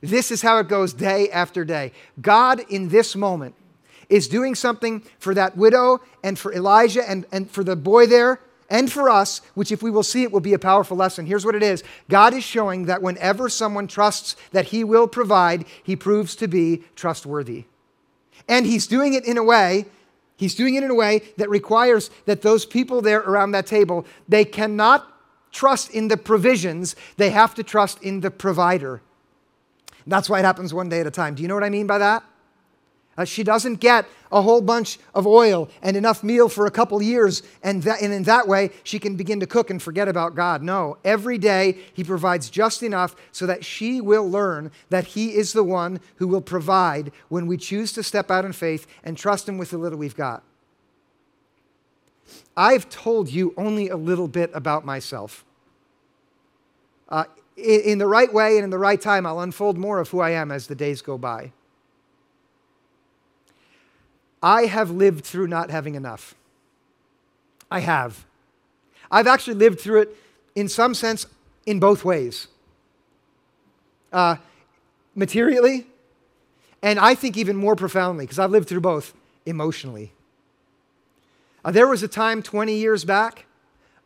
This 0.00 0.30
is 0.30 0.40
how 0.42 0.58
it 0.58 0.68
goes 0.68 0.92
day 0.92 1.28
after 1.30 1.64
day. 1.64 1.92
God, 2.20 2.60
in 2.70 2.88
this 2.88 3.16
moment, 3.16 3.54
is 4.08 4.28
doing 4.28 4.54
something 4.54 5.02
for 5.18 5.34
that 5.34 5.56
widow 5.56 6.00
and 6.22 6.38
for 6.38 6.52
Elijah 6.52 7.08
and, 7.08 7.26
and 7.32 7.50
for 7.50 7.62
the 7.62 7.76
boy 7.76 8.06
there 8.06 8.40
and 8.70 8.90
for 8.90 9.10
us, 9.10 9.40
which 9.54 9.72
if 9.72 9.82
we 9.82 9.90
will 9.90 10.04
see 10.04 10.22
it 10.22 10.30
will 10.30 10.40
be 10.40 10.54
a 10.54 10.58
powerful 10.58 10.96
lesson. 10.96 11.26
Here's 11.26 11.44
what 11.44 11.56
it 11.56 11.62
is 11.62 11.82
God 12.08 12.32
is 12.32 12.44
showing 12.44 12.86
that 12.86 13.02
whenever 13.02 13.48
someone 13.48 13.88
trusts 13.88 14.36
that 14.52 14.66
He 14.66 14.84
will 14.84 15.08
provide, 15.08 15.66
He 15.82 15.96
proves 15.96 16.36
to 16.36 16.48
be 16.48 16.84
trustworthy. 16.94 17.64
And 18.48 18.64
He's 18.64 18.86
doing 18.86 19.14
it 19.14 19.24
in 19.24 19.36
a 19.36 19.44
way. 19.44 19.86
He's 20.36 20.54
doing 20.54 20.76
it 20.76 20.82
in 20.82 20.90
a 20.90 20.94
way 20.94 21.22
that 21.36 21.50
requires 21.50 22.10
that 22.24 22.40
those 22.40 22.64
people 22.64 23.02
there 23.02 23.20
around 23.20 23.50
that 23.50 23.66
table, 23.66 24.06
they 24.26 24.46
cannot 24.46 25.06
trust 25.52 25.90
in 25.90 26.08
the 26.08 26.16
provisions, 26.16 26.96
they 27.18 27.30
have 27.30 27.54
to 27.56 27.62
trust 27.62 28.02
in 28.02 28.20
the 28.20 28.30
provider. 28.30 29.02
That's 30.06 30.30
why 30.30 30.38
it 30.38 30.44
happens 30.44 30.72
one 30.72 30.88
day 30.88 31.00
at 31.00 31.06
a 31.06 31.10
time. 31.10 31.34
Do 31.34 31.42
you 31.42 31.48
know 31.48 31.54
what 31.54 31.64
I 31.64 31.68
mean 31.68 31.86
by 31.86 31.98
that? 31.98 32.24
Uh, 33.20 33.24
she 33.26 33.42
doesn't 33.42 33.80
get 33.80 34.06
a 34.32 34.40
whole 34.40 34.62
bunch 34.62 34.98
of 35.14 35.26
oil 35.26 35.68
and 35.82 35.94
enough 35.94 36.24
meal 36.24 36.48
for 36.48 36.64
a 36.64 36.70
couple 36.70 37.02
years, 37.02 37.42
and, 37.62 37.82
that, 37.82 38.00
and 38.00 38.14
in 38.14 38.22
that 38.22 38.48
way, 38.48 38.70
she 38.82 38.98
can 38.98 39.14
begin 39.14 39.38
to 39.40 39.46
cook 39.46 39.68
and 39.68 39.82
forget 39.82 40.08
about 40.08 40.34
God. 40.34 40.62
No, 40.62 40.96
every 41.04 41.36
day 41.36 41.76
He 41.92 42.02
provides 42.02 42.48
just 42.48 42.82
enough 42.82 43.14
so 43.30 43.44
that 43.44 43.62
she 43.62 44.00
will 44.00 44.26
learn 44.26 44.70
that 44.88 45.08
He 45.08 45.34
is 45.34 45.52
the 45.52 45.62
one 45.62 46.00
who 46.16 46.26
will 46.26 46.40
provide 46.40 47.12
when 47.28 47.46
we 47.46 47.58
choose 47.58 47.92
to 47.92 48.02
step 48.02 48.30
out 48.30 48.46
in 48.46 48.54
faith 48.54 48.86
and 49.04 49.18
trust 49.18 49.46
Him 49.46 49.58
with 49.58 49.68
the 49.68 49.76
little 49.76 49.98
we've 49.98 50.16
got. 50.16 50.42
I've 52.56 52.88
told 52.88 53.28
you 53.28 53.52
only 53.58 53.90
a 53.90 53.98
little 53.98 54.28
bit 54.28 54.50
about 54.54 54.86
myself. 54.86 55.44
Uh, 57.06 57.24
in, 57.58 57.80
in 57.80 57.98
the 57.98 58.06
right 58.06 58.32
way 58.32 58.56
and 58.56 58.64
in 58.64 58.70
the 58.70 58.78
right 58.78 58.98
time, 58.98 59.26
I'll 59.26 59.40
unfold 59.40 59.76
more 59.76 59.98
of 59.98 60.08
who 60.08 60.20
I 60.20 60.30
am 60.30 60.50
as 60.50 60.68
the 60.68 60.74
days 60.74 61.02
go 61.02 61.18
by. 61.18 61.52
I 64.42 64.66
have 64.66 64.90
lived 64.90 65.24
through 65.24 65.48
not 65.48 65.70
having 65.70 65.94
enough. 65.94 66.34
I 67.70 67.80
have. 67.80 68.24
I've 69.10 69.26
actually 69.26 69.54
lived 69.54 69.80
through 69.80 70.02
it 70.02 70.16
in 70.54 70.68
some 70.68 70.94
sense 70.94 71.26
in 71.66 71.78
both 71.78 72.04
ways 72.04 72.48
uh, 74.12 74.36
materially, 75.14 75.86
and 76.82 76.98
I 76.98 77.14
think 77.14 77.36
even 77.36 77.56
more 77.56 77.76
profoundly, 77.76 78.24
because 78.24 78.38
I've 78.38 78.50
lived 78.50 78.68
through 78.68 78.80
both 78.80 79.14
emotionally. 79.46 80.12
Uh, 81.64 81.70
there 81.70 81.86
was 81.86 82.02
a 82.02 82.08
time 82.08 82.42
20 82.42 82.74
years 82.74 83.04
back, 83.04 83.46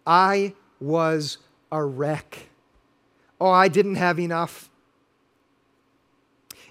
I 0.06 0.54
was 0.80 1.38
a 1.70 1.84
wreck. 1.84 2.48
Oh, 3.40 3.50
I 3.50 3.68
didn't 3.68 3.96
have 3.96 4.18
enough. 4.18 4.68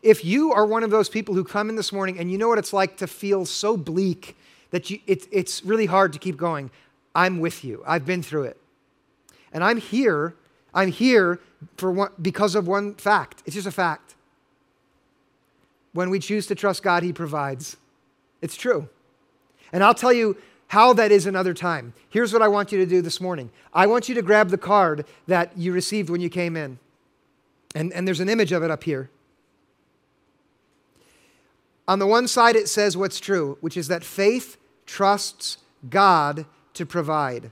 If 0.03 0.25
you 0.25 0.51
are 0.51 0.65
one 0.65 0.83
of 0.83 0.91
those 0.91 1.09
people 1.09 1.33
who 1.33 1.45
come 1.45 1.69
in 1.69 1.77
this 1.77 1.93
morning 1.93 2.19
and 2.19 2.29
you 2.29 2.37
know 2.37 2.49
what 2.49 2.59
it's 2.59 2.73
like 2.73 2.97
to 2.97 3.07
feel 3.07 3.45
so 3.45 3.77
bleak 3.77 4.35
that 4.71 4.89
you, 4.89 4.99
it, 5.07 5.27
it's 5.31 5.63
really 5.63 5.85
hard 5.85 6.11
to 6.13 6.19
keep 6.19 6.35
going, 6.35 6.69
I'm 7.15 7.39
with 7.39 7.63
you. 7.63 7.81
I've 7.87 8.05
been 8.05 8.21
through 8.21 8.43
it. 8.43 8.57
And 9.53 9.63
I'm 9.63 9.77
here. 9.77 10.35
I'm 10.73 10.91
here 10.91 11.39
for 11.77 11.91
one, 11.91 12.11
because 12.21 12.53
of 12.55 12.67
one 12.67 12.95
fact. 12.95 13.43
It's 13.45 13.55
just 13.55 13.67
a 13.67 13.71
fact. 13.71 14.15
When 15.93 16.09
we 16.09 16.19
choose 16.19 16.47
to 16.47 16.55
trust 16.55 16.83
God, 16.83 17.03
He 17.03 17.13
provides. 17.13 17.77
It's 18.41 18.55
true. 18.55 18.89
And 19.71 19.83
I'll 19.83 19.93
tell 19.93 20.11
you 20.11 20.35
how 20.67 20.91
that 20.93 21.11
is 21.11 21.27
another 21.27 21.53
time. 21.53 21.93
Here's 22.09 22.33
what 22.33 22.41
I 22.41 22.47
want 22.47 22.71
you 22.71 22.79
to 22.79 22.85
do 22.85 23.01
this 23.01 23.21
morning 23.21 23.51
I 23.73 23.87
want 23.87 24.09
you 24.09 24.15
to 24.15 24.21
grab 24.21 24.49
the 24.49 24.57
card 24.57 25.05
that 25.27 25.55
you 25.57 25.71
received 25.71 26.09
when 26.09 26.19
you 26.19 26.29
came 26.29 26.57
in. 26.57 26.79
And, 27.75 27.93
and 27.93 28.07
there's 28.07 28.19
an 28.19 28.29
image 28.29 28.51
of 28.51 28.63
it 28.63 28.71
up 28.71 28.83
here. 28.83 29.09
On 31.87 31.99
the 31.99 32.07
one 32.07 32.27
side, 32.27 32.55
it 32.55 32.69
says 32.69 32.95
what's 32.95 33.19
true, 33.19 33.57
which 33.61 33.75
is 33.75 33.87
that 33.89 34.03
faith 34.03 34.57
trusts 34.85 35.57
God 35.89 36.45
to 36.73 36.85
provide. 36.85 37.51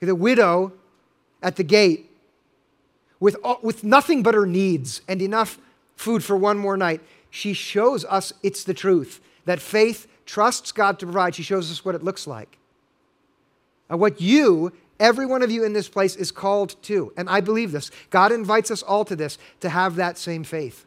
The 0.00 0.14
widow 0.14 0.72
at 1.42 1.56
the 1.56 1.64
gate, 1.64 2.10
with, 3.20 3.36
with 3.62 3.84
nothing 3.84 4.22
but 4.22 4.34
her 4.34 4.46
needs 4.46 5.00
and 5.08 5.22
enough 5.22 5.58
food 5.96 6.22
for 6.22 6.36
one 6.36 6.58
more 6.58 6.76
night, 6.76 7.00
she 7.30 7.52
shows 7.54 8.04
us 8.04 8.32
it's 8.42 8.64
the 8.64 8.74
truth 8.74 9.20
that 9.46 9.60
faith 9.60 10.06
trusts 10.26 10.72
God 10.72 10.98
to 10.98 11.06
provide. 11.06 11.34
She 11.34 11.42
shows 11.42 11.70
us 11.70 11.84
what 11.84 11.94
it 11.94 12.02
looks 12.02 12.26
like. 12.26 12.58
And 13.88 13.98
what 13.98 14.20
you, 14.20 14.72
every 15.00 15.26
one 15.26 15.42
of 15.42 15.50
you 15.50 15.64
in 15.64 15.72
this 15.72 15.88
place, 15.88 16.16
is 16.16 16.30
called 16.30 16.80
to. 16.82 17.12
And 17.16 17.28
I 17.28 17.40
believe 17.40 17.72
this. 17.72 17.90
God 18.10 18.32
invites 18.32 18.70
us 18.70 18.82
all 18.82 19.04
to 19.06 19.16
this, 19.16 19.38
to 19.60 19.68
have 19.68 19.96
that 19.96 20.18
same 20.18 20.44
faith. 20.44 20.86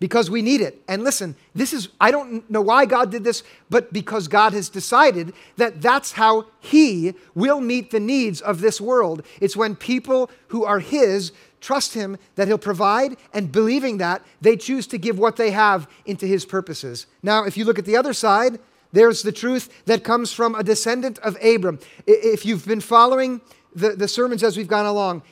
Because 0.00 0.30
we 0.30 0.42
need 0.42 0.60
it. 0.60 0.82
And 0.86 1.02
listen, 1.02 1.34
this 1.54 1.72
is, 1.72 1.88
I 2.00 2.10
don't 2.10 2.48
know 2.50 2.62
why 2.62 2.86
God 2.86 3.10
did 3.10 3.24
this, 3.24 3.42
but 3.68 3.92
because 3.92 4.28
God 4.28 4.52
has 4.52 4.68
decided 4.68 5.32
that 5.56 5.82
that's 5.82 6.12
how 6.12 6.46
He 6.60 7.14
will 7.34 7.60
meet 7.60 7.90
the 7.90 8.00
needs 8.00 8.40
of 8.40 8.60
this 8.60 8.80
world. 8.80 9.24
It's 9.40 9.56
when 9.56 9.74
people 9.74 10.30
who 10.48 10.64
are 10.64 10.78
His 10.78 11.32
trust 11.60 11.94
Him 11.94 12.16
that 12.36 12.46
He'll 12.46 12.58
provide, 12.58 13.16
and 13.34 13.50
believing 13.50 13.98
that, 13.98 14.22
they 14.40 14.56
choose 14.56 14.86
to 14.88 14.98
give 14.98 15.18
what 15.18 15.36
they 15.36 15.50
have 15.50 15.88
into 16.06 16.26
His 16.26 16.44
purposes. 16.44 17.06
Now, 17.22 17.44
if 17.44 17.56
you 17.56 17.64
look 17.64 17.78
at 17.78 17.84
the 17.84 17.96
other 17.96 18.12
side, 18.12 18.60
there's 18.92 19.22
the 19.22 19.32
truth 19.32 19.84
that 19.86 20.04
comes 20.04 20.32
from 20.32 20.54
a 20.54 20.62
descendant 20.62 21.18
of 21.18 21.36
Abram. 21.44 21.78
If 22.06 22.46
you've 22.46 22.66
been 22.66 22.80
following 22.80 23.40
the, 23.74 23.90
the 23.90 24.08
sermons 24.08 24.42
as 24.42 24.56
we've 24.56 24.68
gone 24.68 24.86
along, 24.86 25.22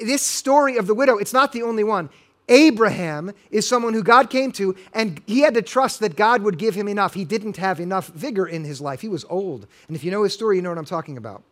this 0.00 0.22
story 0.22 0.76
of 0.76 0.86
the 0.86 0.94
widow, 0.94 1.16
it's 1.16 1.32
not 1.32 1.52
the 1.52 1.62
only 1.62 1.84
one. 1.84 2.10
Abraham 2.48 3.32
is 3.50 3.68
someone 3.68 3.94
who 3.94 4.02
God 4.02 4.30
came 4.30 4.52
to, 4.52 4.76
and 4.92 5.20
he 5.26 5.40
had 5.40 5.54
to 5.54 5.62
trust 5.62 6.00
that 6.00 6.16
God 6.16 6.42
would 6.42 6.58
give 6.58 6.74
him 6.74 6.88
enough. 6.88 7.14
He 7.14 7.24
didn't 7.24 7.56
have 7.56 7.80
enough 7.80 8.08
vigor 8.08 8.46
in 8.46 8.64
his 8.64 8.80
life. 8.80 9.00
He 9.00 9.08
was 9.08 9.24
old. 9.28 9.66
And 9.88 9.96
if 9.96 10.04
you 10.04 10.10
know 10.10 10.22
his 10.22 10.34
story, 10.34 10.56
you 10.56 10.62
know 10.62 10.68
what 10.68 10.78
I'm 10.78 10.84
talking 10.84 11.16
about. 11.16 11.42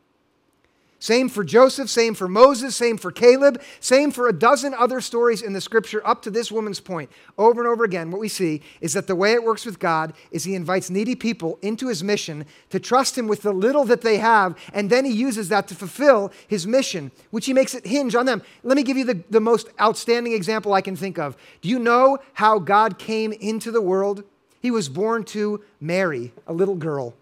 Same 1.04 1.28
for 1.28 1.44
Joseph, 1.44 1.90
same 1.90 2.14
for 2.14 2.28
Moses, 2.28 2.74
same 2.74 2.96
for 2.96 3.12
Caleb, 3.12 3.60
same 3.78 4.10
for 4.10 4.26
a 4.26 4.32
dozen 4.32 4.72
other 4.72 5.02
stories 5.02 5.42
in 5.42 5.52
the 5.52 5.60
scripture 5.60 6.00
up 6.06 6.22
to 6.22 6.30
this 6.30 6.50
woman's 6.50 6.80
point. 6.80 7.10
Over 7.36 7.60
and 7.60 7.68
over 7.68 7.84
again, 7.84 8.10
what 8.10 8.22
we 8.22 8.28
see 8.30 8.62
is 8.80 8.94
that 8.94 9.06
the 9.06 9.14
way 9.14 9.34
it 9.34 9.44
works 9.44 9.66
with 9.66 9.78
God 9.78 10.14
is 10.30 10.44
he 10.44 10.54
invites 10.54 10.88
needy 10.88 11.14
people 11.14 11.58
into 11.60 11.88
his 11.88 12.02
mission 12.02 12.46
to 12.70 12.80
trust 12.80 13.18
him 13.18 13.28
with 13.28 13.42
the 13.42 13.52
little 13.52 13.84
that 13.84 14.00
they 14.00 14.16
have, 14.16 14.56
and 14.72 14.88
then 14.88 15.04
he 15.04 15.12
uses 15.12 15.50
that 15.50 15.68
to 15.68 15.74
fulfill 15.74 16.32
his 16.48 16.66
mission, 16.66 17.10
which 17.30 17.44
he 17.44 17.52
makes 17.52 17.74
it 17.74 17.86
hinge 17.86 18.14
on 18.14 18.24
them. 18.24 18.40
Let 18.62 18.76
me 18.76 18.82
give 18.82 18.96
you 18.96 19.04
the, 19.04 19.22
the 19.28 19.40
most 19.40 19.68
outstanding 19.78 20.32
example 20.32 20.72
I 20.72 20.80
can 20.80 20.96
think 20.96 21.18
of. 21.18 21.36
Do 21.60 21.68
you 21.68 21.78
know 21.78 22.16
how 22.32 22.58
God 22.58 22.98
came 22.98 23.32
into 23.32 23.70
the 23.70 23.82
world? 23.82 24.24
He 24.62 24.70
was 24.70 24.88
born 24.88 25.24
to 25.24 25.62
Mary, 25.82 26.32
a 26.46 26.54
little 26.54 26.76
girl. 26.76 27.12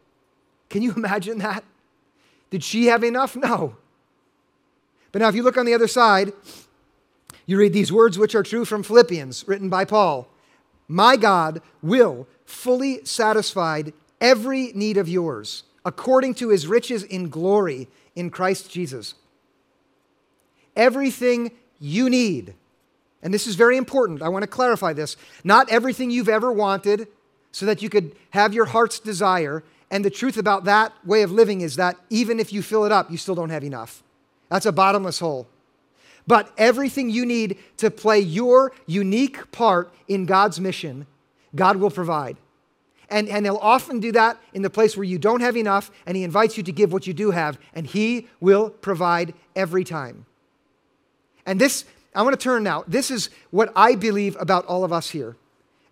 Can 0.68 0.82
you 0.82 0.92
imagine 0.96 1.38
that? 1.38 1.64
Did 2.52 2.62
she 2.62 2.86
have 2.86 3.02
enough? 3.02 3.34
No. 3.34 3.76
But 5.10 5.20
now, 5.20 5.28
if 5.28 5.34
you 5.34 5.42
look 5.42 5.56
on 5.56 5.66
the 5.66 5.74
other 5.74 5.88
side, 5.88 6.32
you 7.46 7.58
read 7.58 7.72
these 7.72 7.90
words 7.90 8.18
which 8.18 8.34
are 8.34 8.42
true 8.42 8.66
from 8.66 8.82
Philippians, 8.82 9.48
written 9.48 9.70
by 9.70 9.86
Paul 9.86 10.28
My 10.86 11.16
God 11.16 11.62
will 11.82 12.28
fully 12.44 13.04
satisfy 13.04 13.82
every 14.20 14.70
need 14.74 14.98
of 14.98 15.08
yours, 15.08 15.64
according 15.84 16.34
to 16.34 16.50
his 16.50 16.66
riches 16.66 17.02
in 17.02 17.30
glory 17.30 17.88
in 18.14 18.28
Christ 18.28 18.70
Jesus. 18.70 19.14
Everything 20.76 21.52
you 21.80 22.10
need, 22.10 22.52
and 23.22 23.32
this 23.32 23.46
is 23.46 23.54
very 23.54 23.78
important, 23.78 24.20
I 24.20 24.28
want 24.28 24.42
to 24.42 24.46
clarify 24.46 24.92
this. 24.92 25.16
Not 25.42 25.70
everything 25.70 26.10
you've 26.10 26.28
ever 26.28 26.52
wanted 26.52 27.08
so 27.50 27.64
that 27.64 27.80
you 27.80 27.88
could 27.88 28.14
have 28.30 28.52
your 28.52 28.66
heart's 28.66 28.98
desire, 28.98 29.64
and 29.92 30.02
the 30.02 30.10
truth 30.10 30.38
about 30.38 30.64
that 30.64 30.94
way 31.04 31.20
of 31.20 31.30
living 31.30 31.60
is 31.60 31.76
that 31.76 31.96
even 32.08 32.40
if 32.40 32.50
you 32.50 32.62
fill 32.62 32.86
it 32.86 32.92
up, 32.92 33.10
you 33.10 33.18
still 33.18 33.34
don't 33.34 33.50
have 33.50 33.62
enough. 33.62 34.02
That's 34.48 34.64
a 34.64 34.72
bottomless 34.72 35.18
hole. 35.18 35.46
But 36.26 36.50
everything 36.56 37.10
you 37.10 37.26
need 37.26 37.58
to 37.76 37.90
play 37.90 38.18
your 38.18 38.72
unique 38.86 39.52
part 39.52 39.92
in 40.08 40.24
God's 40.24 40.58
mission, 40.58 41.06
God 41.54 41.76
will 41.76 41.90
provide. 41.90 42.38
And, 43.10 43.28
and 43.28 43.44
He'll 43.44 43.58
often 43.58 44.00
do 44.00 44.12
that 44.12 44.40
in 44.54 44.62
the 44.62 44.70
place 44.70 44.96
where 44.96 45.04
you 45.04 45.18
don't 45.18 45.42
have 45.42 45.58
enough, 45.58 45.90
and 46.06 46.16
He 46.16 46.24
invites 46.24 46.56
you 46.56 46.62
to 46.62 46.72
give 46.72 46.90
what 46.90 47.06
you 47.06 47.12
do 47.12 47.30
have, 47.30 47.58
and 47.74 47.86
He 47.86 48.28
will 48.40 48.70
provide 48.70 49.34
every 49.54 49.84
time. 49.84 50.24
And 51.44 51.60
this, 51.60 51.84
I 52.14 52.22
want 52.22 52.32
to 52.32 52.42
turn 52.42 52.62
now. 52.62 52.84
This 52.88 53.10
is 53.10 53.28
what 53.50 53.70
I 53.76 53.96
believe 53.96 54.38
about 54.40 54.64
all 54.64 54.84
of 54.84 54.92
us 54.92 55.10
here. 55.10 55.36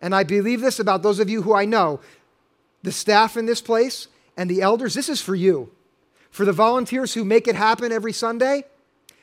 And 0.01 0.15
I 0.15 0.25
believe 0.25 0.63
this 0.63 0.81
about 0.81 1.03
those 1.03 1.19
of 1.19 1.29
you 1.29 1.43
who 1.43 1.55
I 1.55 1.67
know 1.67 2.01
the 2.83 2.93
staff 2.93 3.37
in 3.37 3.47
this 3.47 3.61
place 3.61 4.09
and 4.37 4.49
the 4.49 4.63
elders, 4.63 4.95
this 4.95 5.09
is 5.09 5.21
for 5.21 5.35
you. 5.35 5.71
For 6.31 6.45
the 6.45 6.53
volunteers 6.53 7.15
who 7.15 7.25
make 7.25 7.49
it 7.49 7.57
happen 7.57 7.93
every 7.93 8.13
Sunday, 8.13 8.65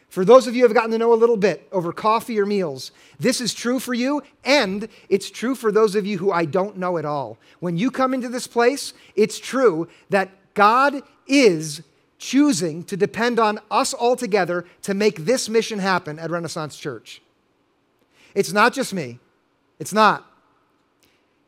for 0.10 0.24
those 0.24 0.48
of 0.48 0.56
you 0.56 0.62
who 0.62 0.68
have 0.68 0.76
gotten 0.76 0.92
to 0.92 0.98
know 0.98 1.14
a 1.14 1.16
little 1.16 1.38
bit 1.38 1.68
over 1.72 1.92
coffee 1.92 2.40
or 2.40 2.46
meals, 2.46 2.92
this 3.20 3.42
is 3.42 3.54
true 3.54 3.80
for 3.80 3.94
you, 3.94 4.22
and 4.44 4.88
it's 5.10 5.30
true 5.30 5.56
for 5.56 5.72
those 5.72 5.96
of 5.96 6.06
you 6.06 6.18
who 6.18 6.32
I 6.32 6.46
don't 6.46 6.78
know 6.78 6.98
at 6.98 7.06
all. 7.06 7.38
When 7.60 7.78
you 7.78 7.92
come 7.92 8.14
into 8.14 8.30
this 8.30 8.48
place, 8.48 8.94
it's 9.16 9.40
true 9.40 9.88
that 10.10 10.30
God 10.54 11.02
is 11.28 11.82
choosing 12.20 12.84
to 12.86 12.98
depend 12.98 13.40
on 13.40 13.60
us 13.70 13.94
all 13.94 14.16
together 14.16 14.66
to 14.84 14.94
make 14.94 15.26
this 15.26 15.50
mission 15.50 15.80
happen 15.80 16.20
at 16.20 16.32
Renaissance 16.32 16.78
Church. 16.78 17.22
It's 18.34 18.54
not 18.54 18.74
just 18.74 18.94
me. 18.94 19.20
It's 19.80 19.94
not. 19.94 20.26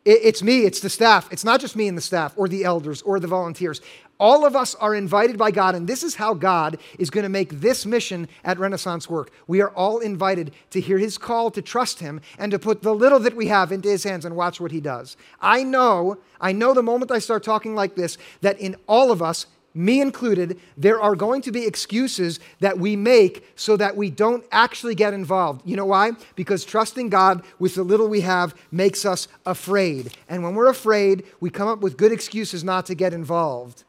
It's 0.05 0.41
me, 0.41 0.61
it's 0.61 0.79
the 0.79 0.89
staff. 0.89 1.27
It's 1.31 1.43
not 1.43 1.59
just 1.59 1.75
me 1.75 1.87
and 1.87 1.97
the 1.97 2.01
staff 2.01 2.33
or 2.37 2.47
the 2.47 2.63
elders 2.63 3.01
or 3.01 3.19
the 3.19 3.27
volunteers. 3.27 3.81
All 4.17 4.45
of 4.45 4.55
us 4.55 4.75
are 4.75 4.95
invited 4.95 5.37
by 5.37 5.51
God, 5.51 5.75
and 5.75 5.87
this 5.87 6.03
is 6.03 6.15
how 6.15 6.33
God 6.33 6.77
is 6.97 7.09
going 7.09 7.23
to 7.23 7.29
make 7.29 7.61
this 7.61 7.85
mission 7.85 8.27
at 8.43 8.59
Renaissance 8.59 9.09
work. 9.09 9.31
We 9.47 9.61
are 9.61 9.69
all 9.69 9.99
invited 9.99 10.51
to 10.71 10.81
hear 10.81 10.97
His 10.97 11.17
call 11.17 11.51
to 11.51 11.61
trust 11.61 11.99
Him 11.99 12.19
and 12.37 12.51
to 12.51 12.59
put 12.59 12.81
the 12.81 12.93
little 12.93 13.19
that 13.19 13.35
we 13.35 13.47
have 13.47 13.71
into 13.71 13.89
His 13.89 14.03
hands 14.03 14.25
and 14.25 14.35
watch 14.35 14.59
what 14.59 14.71
He 14.71 14.81
does. 14.81 15.15
I 15.41 15.63
know, 15.63 16.17
I 16.41 16.51
know 16.51 16.73
the 16.73 16.83
moment 16.83 17.11
I 17.11 17.19
start 17.19 17.43
talking 17.43 17.75
like 17.75 17.95
this, 17.95 18.17
that 18.41 18.59
in 18.59 18.75
all 18.87 19.11
of 19.11 19.21
us, 19.21 19.45
me 19.73 20.01
included, 20.01 20.59
there 20.77 20.99
are 20.99 21.15
going 21.15 21.41
to 21.43 21.51
be 21.51 21.65
excuses 21.65 22.39
that 22.59 22.79
we 22.79 22.95
make 22.95 23.47
so 23.55 23.77
that 23.77 23.95
we 23.95 24.09
don't 24.09 24.43
actually 24.51 24.95
get 24.95 25.13
involved. 25.13 25.61
You 25.65 25.75
know 25.75 25.85
why? 25.85 26.11
Because 26.35 26.65
trusting 26.65 27.09
God 27.09 27.43
with 27.59 27.75
the 27.75 27.83
little 27.83 28.07
we 28.07 28.21
have 28.21 28.55
makes 28.71 29.05
us 29.05 29.27
afraid. 29.45 30.15
And 30.27 30.43
when 30.43 30.55
we're 30.55 30.69
afraid, 30.69 31.23
we 31.39 31.49
come 31.49 31.67
up 31.67 31.79
with 31.79 31.97
good 31.97 32.11
excuses 32.11 32.63
not 32.63 32.85
to 32.87 32.95
get 32.95 33.13
involved. 33.13 33.83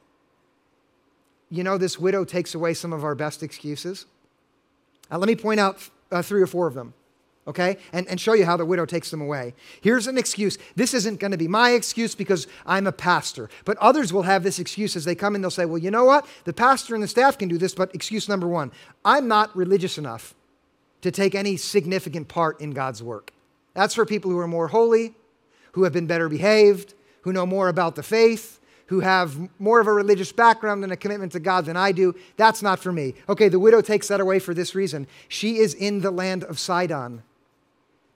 You 1.50 1.64
know, 1.64 1.78
this 1.78 1.98
widow 1.98 2.24
takes 2.24 2.54
away 2.54 2.74
some 2.74 2.92
of 2.92 3.02
our 3.02 3.14
best 3.14 3.42
excuses. 3.42 4.06
Let 5.10 5.26
me 5.26 5.34
point 5.34 5.58
out 5.58 5.90
uh, 6.12 6.22
three 6.22 6.40
or 6.40 6.46
four 6.46 6.66
of 6.66 6.74
them 6.74 6.94
okay? 7.50 7.76
And, 7.92 8.08
and 8.08 8.18
show 8.18 8.32
you 8.32 8.46
how 8.46 8.56
the 8.56 8.64
widow 8.64 8.86
takes 8.86 9.10
them 9.10 9.20
away. 9.20 9.54
Here's 9.80 10.06
an 10.06 10.16
excuse. 10.16 10.56
This 10.74 10.94
isn't 10.94 11.20
going 11.20 11.32
to 11.32 11.36
be 11.36 11.48
my 11.48 11.72
excuse 11.72 12.14
because 12.14 12.46
I'm 12.64 12.86
a 12.86 12.92
pastor, 12.92 13.50
but 13.64 13.76
others 13.78 14.12
will 14.12 14.22
have 14.22 14.42
this 14.42 14.58
excuse 14.58 14.96
as 14.96 15.04
they 15.04 15.14
come 15.14 15.34
in. 15.34 15.42
They'll 15.42 15.50
say, 15.50 15.66
well, 15.66 15.78
you 15.78 15.90
know 15.90 16.04
what? 16.04 16.26
The 16.44 16.52
pastor 16.52 16.94
and 16.94 17.02
the 17.02 17.08
staff 17.08 17.36
can 17.36 17.48
do 17.48 17.58
this, 17.58 17.74
but 17.74 17.94
excuse 17.94 18.28
number 18.28 18.48
one 18.48 18.72
I'm 19.04 19.28
not 19.28 19.54
religious 19.54 19.98
enough 19.98 20.34
to 21.02 21.10
take 21.10 21.34
any 21.34 21.56
significant 21.56 22.28
part 22.28 22.60
in 22.60 22.70
God's 22.70 23.02
work. 23.02 23.32
That's 23.74 23.94
for 23.94 24.06
people 24.06 24.30
who 24.30 24.38
are 24.38 24.48
more 24.48 24.68
holy, 24.68 25.14
who 25.72 25.84
have 25.84 25.92
been 25.92 26.06
better 26.06 26.28
behaved, 26.28 26.94
who 27.22 27.32
know 27.32 27.46
more 27.46 27.68
about 27.68 27.96
the 27.96 28.02
faith. 28.02 28.56
Who 28.86 28.98
have 28.98 29.38
more 29.60 29.78
of 29.78 29.86
a 29.86 29.92
religious 29.92 30.32
background 30.32 30.82
and 30.82 30.92
a 30.92 30.96
commitment 30.96 31.30
to 31.30 31.38
God 31.38 31.64
than 31.64 31.76
I 31.76 31.92
do. 31.92 32.12
That's 32.36 32.60
not 32.60 32.80
for 32.80 32.90
me. 32.90 33.14
Okay, 33.28 33.48
the 33.48 33.60
widow 33.60 33.82
takes 33.82 34.08
that 34.08 34.18
away 34.18 34.40
for 34.40 34.52
this 34.52 34.74
reason. 34.74 35.06
She 35.28 35.58
is 35.58 35.74
in 35.74 36.00
the 36.00 36.10
land 36.10 36.42
of 36.42 36.58
Sidon. 36.58 37.22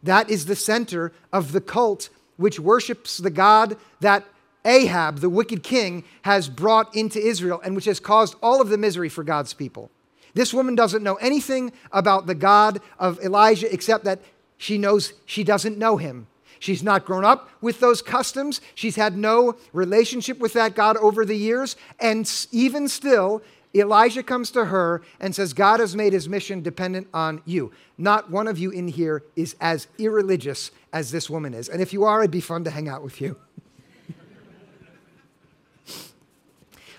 That 0.04 0.30
is 0.30 0.46
the 0.46 0.56
center 0.56 1.12
of 1.32 1.52
the 1.52 1.60
cult 1.60 2.08
which 2.36 2.60
worships 2.60 3.18
the 3.18 3.30
God 3.30 3.76
that 4.00 4.24
Ahab, 4.64 5.18
the 5.18 5.28
wicked 5.28 5.62
king, 5.62 6.04
has 6.22 6.48
brought 6.48 6.94
into 6.94 7.18
Israel 7.18 7.60
and 7.64 7.76
which 7.76 7.84
has 7.84 8.00
caused 8.00 8.36
all 8.42 8.60
of 8.60 8.68
the 8.68 8.78
misery 8.78 9.08
for 9.08 9.24
God's 9.24 9.52
people. 9.52 9.90
This 10.34 10.54
woman 10.54 10.74
doesn't 10.74 11.02
know 11.02 11.14
anything 11.16 11.72
about 11.92 12.26
the 12.26 12.34
God 12.34 12.80
of 12.98 13.20
Elijah 13.20 13.72
except 13.72 14.04
that 14.04 14.20
she 14.56 14.78
knows 14.78 15.12
she 15.26 15.44
doesn't 15.44 15.78
know 15.78 15.96
him. 15.96 16.26
She's 16.58 16.82
not 16.82 17.04
grown 17.04 17.24
up 17.24 17.50
with 17.60 17.80
those 17.80 18.00
customs. 18.00 18.60
She's 18.74 18.96
had 18.96 19.16
no 19.16 19.56
relationship 19.72 20.38
with 20.38 20.54
that 20.54 20.74
God 20.74 20.96
over 20.96 21.24
the 21.24 21.36
years. 21.36 21.76
And 22.00 22.30
even 22.52 22.88
still, 22.88 23.42
Elijah 23.74 24.22
comes 24.22 24.50
to 24.52 24.66
her 24.66 25.02
and 25.18 25.34
says, 25.34 25.52
God 25.52 25.80
has 25.80 25.96
made 25.96 26.12
his 26.12 26.28
mission 26.28 26.62
dependent 26.62 27.08
on 27.12 27.42
you. 27.44 27.72
Not 27.98 28.30
one 28.30 28.46
of 28.46 28.58
you 28.58 28.70
in 28.70 28.86
here 28.88 29.24
is 29.34 29.56
as 29.60 29.88
irreligious 29.98 30.70
as 30.92 31.10
this 31.10 31.28
woman 31.28 31.54
is. 31.54 31.68
And 31.68 31.82
if 31.82 31.92
you 31.92 32.04
are, 32.04 32.20
it'd 32.20 32.30
be 32.30 32.40
fun 32.40 32.62
to 32.64 32.70
hang 32.70 32.88
out 32.88 33.02
with 33.02 33.20
you. 33.20 33.36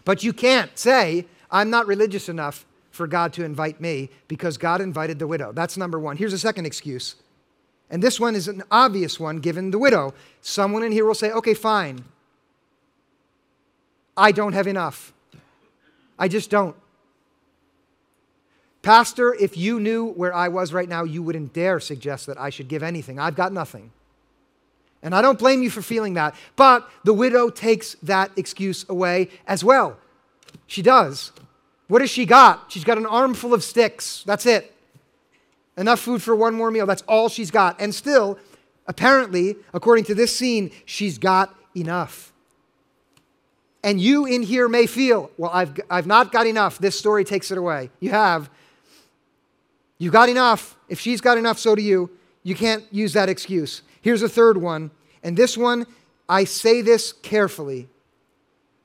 but 0.04 0.24
you 0.24 0.34
can't 0.34 0.78
say, 0.78 1.28
I'm 1.50 1.70
not 1.70 1.88
religious 1.88 2.28
enough 2.28 2.66
for 2.92 3.08
God 3.08 3.32
to 3.34 3.44
invite 3.44 3.80
me 3.80 4.10
because 4.28 4.58
God 4.58 4.82
invited 4.82 5.18
the 5.20 5.28
widow. 5.28 5.54
That's 5.54 5.78
number 5.78 6.00
one. 6.00 6.18
Here's 6.18 6.34
a 6.34 6.40
second 6.40 6.66
excuse. 6.66 7.16
And 7.90 8.02
this 8.02 8.20
one 8.20 8.36
is 8.36 8.48
an 8.48 8.64
obvious 8.70 9.20
one 9.20 9.38
given 9.40 9.72
the 9.72 9.80
widow. 9.80 10.14
Someone 10.42 10.84
in 10.84 10.92
here 10.92 11.06
will 11.06 11.14
say, 11.14 11.32
okay, 11.32 11.54
fine. 11.54 12.04
I 14.18 14.32
don't 14.32 14.54
have 14.54 14.68
enough. 14.68 15.14
I 16.18 16.28
just 16.28 16.50
don't. 16.50 16.76
Pastor, 18.82 19.34
if 19.34 19.58
you 19.58 19.80
knew 19.80 20.06
where 20.12 20.34
I 20.34 20.48
was 20.48 20.72
right 20.72 20.88
now, 20.88 21.04
you 21.04 21.24
wouldn't 21.24 21.54
dare 21.54 21.80
suggest 21.80 22.28
that 22.28 22.40
I 22.40 22.50
should 22.50 22.68
give 22.68 22.84
anything. 22.84 23.20
I've 23.20 23.36
got 23.36 23.52
nothing. 23.52 23.92
And 25.02 25.16
I 25.16 25.22
don't 25.22 25.40
blame 25.40 25.64
you 25.64 25.70
for 25.70 25.82
feeling 25.82 26.14
that. 26.16 26.36
But 26.56 26.90
the 27.04 27.14
widow 27.14 27.50
takes 27.50 27.96
that 28.04 28.32
excuse 28.36 28.86
away 28.88 29.30
as 29.48 29.64
well. 29.64 29.98
She 30.68 30.82
does. 30.82 31.32
What 31.88 32.02
has 32.02 32.10
she 32.10 32.26
got? 32.26 32.72
She's 32.72 32.84
got 32.84 32.98
an 32.98 33.06
armful 33.06 33.54
of 33.54 33.64
sticks. 33.64 34.24
That's 34.26 34.46
it. 34.46 34.74
Enough 35.78 36.00
food 36.00 36.22
for 36.22 36.36
one 36.36 36.54
more 36.54 36.72
meal. 36.72 36.86
That's 36.86 37.04
all 37.08 37.28
she's 37.28 37.52
got. 37.52 37.80
And 37.82 37.94
still, 37.94 38.40
Apparently, 38.88 39.56
according 39.74 40.06
to 40.06 40.16
this 40.16 40.36
scene, 40.36 40.72
she's 40.86 41.18
got 41.18 41.56
enough. 41.76 42.32
And 43.86 44.02
you 44.02 44.26
in 44.26 44.42
here 44.42 44.68
may 44.68 44.88
feel, 44.88 45.30
well, 45.38 45.52
I've, 45.54 45.80
I've 45.92 46.08
not 46.08 46.32
got 46.32 46.48
enough. 46.48 46.80
This 46.80 46.98
story 46.98 47.24
takes 47.24 47.52
it 47.52 47.58
away. 47.60 47.92
You 48.00 48.10
have. 48.10 48.50
You've 50.00 50.12
got 50.12 50.28
enough. 50.28 50.76
If 50.90 51.00
she's 51.00 51.22
got 51.22 51.38
enough, 51.38 51.60
so 51.60 51.76
do 51.76 51.84
you. 51.84 52.10
You 52.42 52.56
can't 52.56 52.84
use 52.92 53.14
that 53.14 53.30
excuse. 53.30 53.84
Here's 54.02 54.24
a 54.24 54.28
third 54.28 54.58
one. 54.58 54.90
And 55.22 55.38
this 55.38 55.56
one, 55.56 55.86
I 56.28 56.46
say 56.46 56.82
this 56.82 57.14
carefully. 57.14 57.88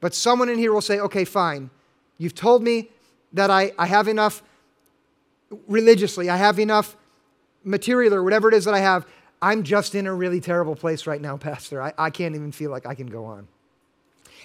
But 0.00 0.14
someone 0.14 0.50
in 0.50 0.58
here 0.58 0.70
will 0.70 0.82
say, 0.82 1.00
okay, 1.00 1.24
fine. 1.24 1.70
You've 2.18 2.34
told 2.34 2.62
me 2.62 2.90
that 3.32 3.50
I, 3.50 3.72
I 3.78 3.86
have 3.86 4.06
enough 4.06 4.42
religiously, 5.66 6.28
I 6.28 6.36
have 6.36 6.58
enough 6.58 6.94
material 7.64 8.12
or 8.14 8.22
whatever 8.22 8.48
it 8.48 8.54
is 8.54 8.66
that 8.66 8.74
I 8.74 8.80
have. 8.80 9.06
I'm 9.40 9.62
just 9.62 9.94
in 9.94 10.06
a 10.06 10.12
really 10.12 10.40
terrible 10.40 10.76
place 10.76 11.06
right 11.06 11.22
now, 11.22 11.36
Pastor. 11.38 11.80
I, 11.80 11.94
I 11.96 12.10
can't 12.10 12.34
even 12.34 12.52
feel 12.52 12.70
like 12.70 12.84
I 12.84 12.94
can 12.94 13.06
go 13.06 13.24
on. 13.24 13.48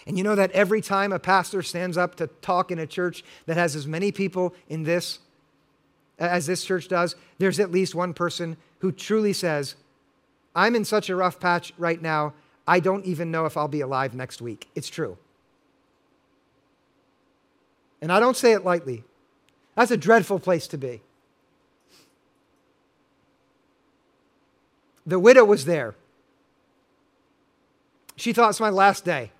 And 0.07 0.17
you 0.17 0.23
know 0.23 0.35
that 0.35 0.51
every 0.51 0.81
time 0.81 1.11
a 1.11 1.19
pastor 1.19 1.63
stands 1.63 1.97
up 1.97 2.15
to 2.15 2.27
talk 2.27 2.71
in 2.71 2.79
a 2.79 2.85
church 2.85 3.23
that 3.47 3.57
has 3.57 3.75
as 3.75 3.87
many 3.87 4.11
people 4.11 4.53
in 4.69 4.83
this 4.83 5.19
as 6.17 6.45
this 6.45 6.63
church 6.63 6.87
does, 6.87 7.15
there's 7.39 7.59
at 7.59 7.71
least 7.71 7.93
one 7.93 8.13
person 8.13 8.55
who 8.79 8.91
truly 8.91 9.33
says, 9.33 9.75
I'm 10.55 10.75
in 10.75 10.85
such 10.85 11.09
a 11.09 11.15
rough 11.15 11.39
patch 11.39 11.73
right 11.77 12.01
now, 12.01 12.33
I 12.67 12.79
don't 12.79 13.05
even 13.05 13.31
know 13.31 13.45
if 13.45 13.57
I'll 13.57 13.67
be 13.67 13.81
alive 13.81 14.13
next 14.13 14.41
week. 14.41 14.69
It's 14.75 14.87
true. 14.87 15.17
And 18.01 18.11
I 18.11 18.19
don't 18.19 18.37
say 18.37 18.53
it 18.53 18.63
lightly. 18.63 19.03
That's 19.75 19.91
a 19.91 19.97
dreadful 19.97 20.39
place 20.39 20.67
to 20.67 20.77
be. 20.77 21.01
The 25.05 25.19
widow 25.19 25.43
was 25.43 25.65
there. 25.65 25.95
She 28.15 28.31
thought 28.31 28.49
it's 28.49 28.59
my 28.59 28.69
last 28.69 29.03
day. 29.03 29.31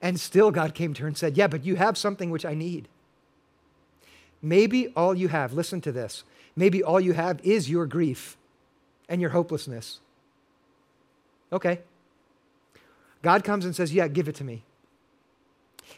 And 0.00 0.20
still, 0.20 0.50
God 0.50 0.74
came 0.74 0.92
to 0.94 1.02
her 1.02 1.08
and 1.08 1.16
said, 1.16 1.36
Yeah, 1.36 1.46
but 1.46 1.64
you 1.64 1.76
have 1.76 1.96
something 1.96 2.30
which 2.30 2.44
I 2.44 2.54
need. 2.54 2.88
Maybe 4.42 4.88
all 4.88 5.14
you 5.14 5.28
have, 5.28 5.52
listen 5.54 5.80
to 5.82 5.92
this, 5.92 6.24
maybe 6.54 6.82
all 6.82 7.00
you 7.00 7.14
have 7.14 7.40
is 7.42 7.70
your 7.70 7.86
grief 7.86 8.36
and 9.08 9.20
your 9.20 9.30
hopelessness. 9.30 10.00
Okay. 11.52 11.80
God 13.22 13.44
comes 13.44 13.64
and 13.64 13.74
says, 13.74 13.94
Yeah, 13.94 14.08
give 14.08 14.28
it 14.28 14.34
to 14.36 14.44
me. 14.44 14.62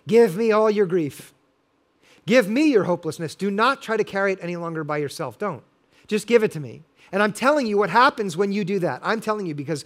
Give 0.06 0.36
me 0.36 0.52
all 0.52 0.70
your 0.70 0.86
grief. 0.86 1.32
Give 2.26 2.48
me 2.48 2.70
your 2.70 2.84
hopelessness. 2.84 3.34
Do 3.34 3.50
not 3.50 3.82
try 3.82 3.96
to 3.96 4.04
carry 4.04 4.32
it 4.32 4.38
any 4.42 4.56
longer 4.56 4.84
by 4.84 4.98
yourself. 4.98 5.38
Don't. 5.38 5.62
Just 6.06 6.26
give 6.26 6.42
it 6.42 6.52
to 6.52 6.60
me. 6.60 6.82
And 7.12 7.22
I'm 7.22 7.32
telling 7.32 7.66
you 7.66 7.78
what 7.78 7.90
happens 7.90 8.36
when 8.36 8.52
you 8.52 8.64
do 8.64 8.80
that. 8.80 9.00
I'm 9.02 9.20
telling 9.20 9.46
you 9.46 9.54
because 9.54 9.84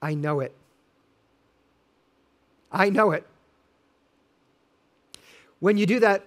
I 0.00 0.14
know 0.14 0.40
it. 0.40 0.54
I 2.70 2.90
know 2.90 3.12
it. 3.12 3.26
When 5.62 5.78
you 5.78 5.86
do 5.86 6.00
that, 6.00 6.24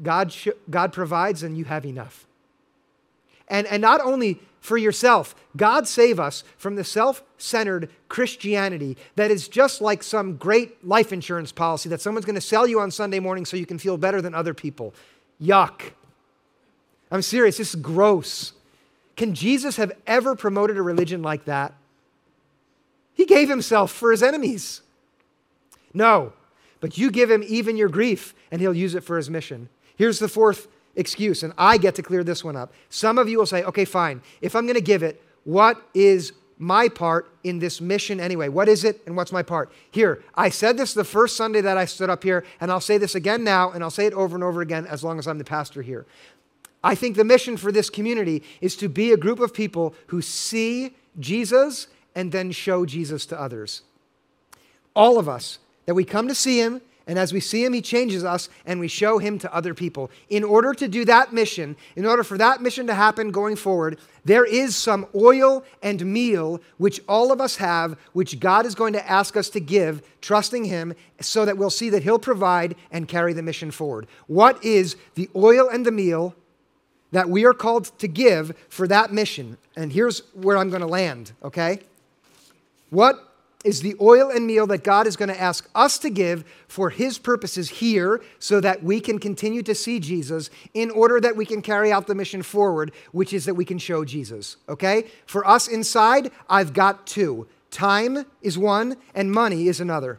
God, 0.00 0.30
sh- 0.30 0.50
God 0.70 0.92
provides 0.92 1.42
and 1.42 1.58
you 1.58 1.64
have 1.64 1.84
enough. 1.84 2.28
And, 3.48 3.66
and 3.66 3.82
not 3.82 4.00
only 4.00 4.38
for 4.60 4.78
yourself, 4.78 5.34
God 5.56 5.88
save 5.88 6.20
us 6.20 6.44
from 6.56 6.76
the 6.76 6.84
self 6.84 7.24
centered 7.38 7.90
Christianity 8.08 8.96
that 9.16 9.32
is 9.32 9.48
just 9.48 9.80
like 9.80 10.04
some 10.04 10.36
great 10.36 10.86
life 10.86 11.12
insurance 11.12 11.50
policy 11.50 11.88
that 11.88 12.00
someone's 12.00 12.24
going 12.24 12.36
to 12.36 12.40
sell 12.40 12.68
you 12.68 12.78
on 12.78 12.92
Sunday 12.92 13.18
morning 13.18 13.44
so 13.44 13.56
you 13.56 13.66
can 13.66 13.80
feel 13.80 13.96
better 13.96 14.22
than 14.22 14.32
other 14.32 14.54
people. 14.54 14.94
Yuck. 15.42 15.90
I'm 17.10 17.22
serious, 17.22 17.56
this 17.56 17.70
is 17.74 17.80
gross. 17.80 18.52
Can 19.16 19.34
Jesus 19.34 19.74
have 19.74 19.90
ever 20.06 20.36
promoted 20.36 20.76
a 20.76 20.82
religion 20.82 21.20
like 21.20 21.46
that? 21.46 21.74
He 23.12 23.24
gave 23.24 23.48
himself 23.48 23.90
for 23.90 24.12
his 24.12 24.22
enemies. 24.22 24.82
No, 25.92 26.32
but 26.80 26.98
you 26.98 27.10
give 27.10 27.30
him 27.30 27.44
even 27.46 27.76
your 27.76 27.88
grief, 27.88 28.34
and 28.50 28.60
he'll 28.60 28.74
use 28.74 28.94
it 28.94 29.04
for 29.04 29.16
his 29.16 29.30
mission. 29.30 29.68
Here's 29.96 30.18
the 30.18 30.28
fourth 30.28 30.68
excuse, 30.94 31.42
and 31.42 31.52
I 31.56 31.78
get 31.78 31.94
to 31.96 32.02
clear 32.02 32.24
this 32.24 32.42
one 32.44 32.56
up. 32.56 32.72
Some 32.90 33.18
of 33.18 33.28
you 33.28 33.38
will 33.38 33.46
say, 33.46 33.62
okay, 33.64 33.84
fine. 33.84 34.22
If 34.40 34.56
I'm 34.56 34.64
going 34.64 34.74
to 34.74 34.80
give 34.80 35.02
it, 35.02 35.22
what 35.44 35.80
is 35.94 36.32
my 36.58 36.88
part 36.88 37.30
in 37.44 37.58
this 37.58 37.80
mission 37.80 38.18
anyway? 38.18 38.48
What 38.48 38.68
is 38.68 38.84
it, 38.84 39.02
and 39.06 39.16
what's 39.16 39.32
my 39.32 39.42
part? 39.42 39.70
Here, 39.90 40.22
I 40.34 40.48
said 40.48 40.76
this 40.76 40.94
the 40.94 41.04
first 41.04 41.36
Sunday 41.36 41.60
that 41.60 41.76
I 41.76 41.84
stood 41.84 42.10
up 42.10 42.22
here, 42.22 42.44
and 42.60 42.70
I'll 42.70 42.80
say 42.80 42.98
this 42.98 43.14
again 43.14 43.44
now, 43.44 43.70
and 43.70 43.84
I'll 43.84 43.90
say 43.90 44.06
it 44.06 44.14
over 44.14 44.34
and 44.34 44.44
over 44.44 44.62
again 44.62 44.86
as 44.86 45.04
long 45.04 45.18
as 45.18 45.26
I'm 45.26 45.38
the 45.38 45.44
pastor 45.44 45.82
here. 45.82 46.06
I 46.82 46.94
think 46.94 47.16
the 47.16 47.24
mission 47.24 47.56
for 47.56 47.72
this 47.72 47.90
community 47.90 48.42
is 48.60 48.76
to 48.76 48.88
be 48.88 49.12
a 49.12 49.16
group 49.16 49.40
of 49.40 49.52
people 49.52 49.94
who 50.08 50.22
see 50.22 50.94
Jesus 51.18 51.88
and 52.14 52.32
then 52.32 52.52
show 52.52 52.86
Jesus 52.86 53.26
to 53.26 53.40
others. 53.40 53.82
All 54.94 55.18
of 55.18 55.28
us 55.28 55.58
that 55.86 55.94
we 55.94 56.04
come 56.04 56.28
to 56.28 56.34
see 56.34 56.60
him, 56.60 56.80
and 57.08 57.20
as 57.20 57.32
we 57.32 57.38
see 57.38 57.64
him, 57.64 57.72
he 57.72 57.80
changes 57.80 58.24
us 58.24 58.48
and 58.64 58.80
we 58.80 58.88
show 58.88 59.18
him 59.18 59.38
to 59.38 59.54
other 59.54 59.74
people. 59.74 60.10
In 60.28 60.42
order 60.42 60.74
to 60.74 60.88
do 60.88 61.04
that 61.04 61.32
mission, 61.32 61.76
in 61.94 62.04
order 62.04 62.24
for 62.24 62.36
that 62.36 62.60
mission 62.60 62.88
to 62.88 62.94
happen 62.94 63.30
going 63.30 63.54
forward, 63.54 64.00
there 64.24 64.44
is 64.44 64.74
some 64.74 65.06
oil 65.14 65.64
and 65.84 66.04
meal 66.04 66.60
which 66.78 67.00
all 67.08 67.30
of 67.30 67.40
us 67.40 67.56
have, 67.56 67.96
which 68.12 68.40
God 68.40 68.66
is 68.66 68.74
going 68.74 68.92
to 68.94 69.08
ask 69.08 69.36
us 69.36 69.48
to 69.50 69.60
give, 69.60 70.02
trusting 70.20 70.64
him, 70.64 70.94
so 71.20 71.44
that 71.44 71.56
we'll 71.56 71.70
see 71.70 71.90
that 71.90 72.02
he'll 72.02 72.18
provide 72.18 72.74
and 72.90 73.06
carry 73.06 73.32
the 73.32 73.42
mission 73.42 73.70
forward. 73.70 74.08
What 74.26 74.62
is 74.64 74.96
the 75.14 75.30
oil 75.36 75.68
and 75.68 75.86
the 75.86 75.92
meal 75.92 76.34
that 77.12 77.28
we 77.28 77.44
are 77.44 77.54
called 77.54 77.96
to 78.00 78.08
give 78.08 78.52
for 78.68 78.88
that 78.88 79.12
mission? 79.12 79.58
And 79.76 79.92
here's 79.92 80.20
where 80.34 80.58
I'm 80.58 80.70
going 80.70 80.80
to 80.80 80.88
land, 80.88 81.30
okay? 81.44 81.78
What 82.90 83.25
is 83.66 83.82
the 83.82 83.96
oil 84.00 84.30
and 84.30 84.46
meal 84.46 84.66
that 84.68 84.84
God 84.84 85.06
is 85.06 85.16
going 85.16 85.28
to 85.28 85.40
ask 85.40 85.68
us 85.74 85.98
to 85.98 86.10
give 86.10 86.44
for 86.68 86.90
His 86.90 87.18
purposes 87.18 87.68
here 87.68 88.22
so 88.38 88.60
that 88.60 88.82
we 88.82 89.00
can 89.00 89.18
continue 89.18 89.62
to 89.64 89.74
see 89.74 89.98
Jesus 89.98 90.48
in 90.72 90.90
order 90.90 91.20
that 91.20 91.36
we 91.36 91.44
can 91.44 91.60
carry 91.60 91.90
out 91.90 92.06
the 92.06 92.14
mission 92.14 92.42
forward, 92.42 92.92
which 93.12 93.32
is 93.32 93.44
that 93.44 93.54
we 93.54 93.64
can 93.64 93.78
show 93.78 94.04
Jesus. 94.04 94.56
Okay? 94.68 95.06
For 95.26 95.46
us 95.46 95.66
inside, 95.66 96.30
I've 96.48 96.72
got 96.72 97.06
two 97.06 97.48
time 97.70 98.24
is 98.40 98.56
one, 98.56 98.96
and 99.14 99.30
money 99.30 99.68
is 99.68 99.80
another. 99.80 100.18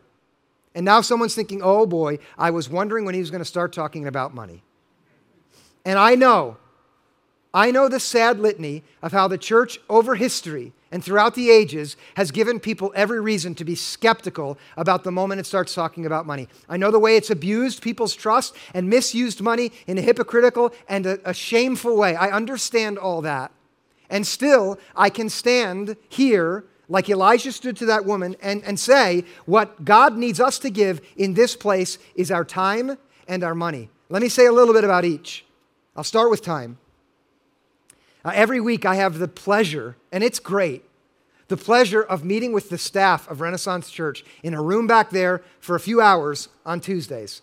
And 0.76 0.86
now 0.86 1.02
someone's 1.02 1.34
thinking, 1.34 1.62
oh 1.64 1.88
boy, 1.88 2.20
I 2.38 2.52
was 2.52 2.70
wondering 2.70 3.04
when 3.04 3.16
he 3.16 3.22
was 3.22 3.32
going 3.32 3.42
to 3.42 3.46
start 3.46 3.74
talking 3.74 4.06
about 4.06 4.36
money. 4.36 4.62
And 5.84 5.98
I 5.98 6.14
know, 6.16 6.58
I 7.58 7.72
know 7.72 7.90
the 7.90 8.00
sad 8.00 8.40
litany 8.40 8.84
of 9.02 9.14
how 9.14 9.28
the 9.28 9.38
church 9.40 9.80
over 9.90 10.14
history 10.14 10.74
and 10.92 11.04
throughout 11.04 11.34
the 11.34 11.50
ages 11.50 11.98
has 12.16 12.30
given 12.30 12.60
people 12.60 12.94
every 12.96 13.20
reason 13.20 13.56
to 13.56 13.66
be 13.66 13.74
skeptical 13.74 14.60
about 14.78 15.04
the 15.04 15.12
moment 15.12 15.40
it 15.40 15.48
starts 15.48 15.74
talking 15.74 16.06
about 16.06 16.28
money. 16.28 16.50
I 16.70 16.78
know 16.78 16.92
the 16.92 17.00
way 17.00 17.18
it's 17.18 17.32
abused 17.32 17.82
people's 17.82 18.14
trust 18.14 18.56
and 18.76 18.88
misused 18.88 19.42
money 19.42 19.72
in 19.88 19.98
a 19.98 20.02
hypocritical 20.02 20.72
and 20.88 21.08
a, 21.08 21.30
a, 21.32 21.34
shameful 21.34 21.98
way. 21.98 22.16
I 22.16 22.30
understand 22.30 23.00
all 23.00 23.24
that. 23.24 23.52
And 24.08 24.28
still, 24.28 24.78
I 24.96 25.10
can 25.10 25.28
stand 25.28 25.98
here 26.10 26.64
like 26.88 27.10
Elijah 27.10 27.52
stood 27.52 27.76
to 27.78 27.88
that 27.88 28.06
woman 28.06 28.36
and, 28.40 28.64
and 28.66 28.80
say, 28.80 29.26
what 29.48 29.84
God 29.84 30.16
needs 30.16 30.40
us 30.40 30.60
to 30.60 30.70
give 30.70 31.02
in 31.16 31.34
this 31.34 31.56
place 31.56 31.98
is 32.14 32.30
our 32.30 32.46
time 32.46 33.00
and 33.28 33.44
our 33.44 33.56
money. 33.56 33.90
Let 34.10 34.22
me 34.22 34.30
say 34.30 34.46
a 34.46 34.54
little 34.54 34.76
bit 34.76 34.84
about 34.84 35.06
each. 35.06 35.44
I'll 35.96 36.04
start 36.04 36.30
with 36.30 36.44
time. 36.44 36.78
Uh, 38.26 38.32
every 38.34 38.60
week 38.60 38.86
I 38.86 38.96
have 38.96 39.20
the 39.20 39.28
pleasure, 39.28 39.96
and 40.12 40.24
it's 40.24 40.40
great, 40.40 40.84
the 41.48 41.58
pleasure 41.58 42.02
of 42.02 42.26
meeting 42.26 42.52
with 42.52 42.70
the 42.70 42.78
staff 42.78 43.30
of 43.30 43.42
Renaissance 43.42 43.90
Church 43.90 44.26
in 44.44 44.54
a 44.54 44.62
room 44.62 44.88
back 44.88 45.12
there 45.12 45.44
for 45.60 45.76
a 45.76 45.80
few 45.80 46.02
hours 46.02 46.50
on 46.66 46.82
Tuesdays. 46.82 47.42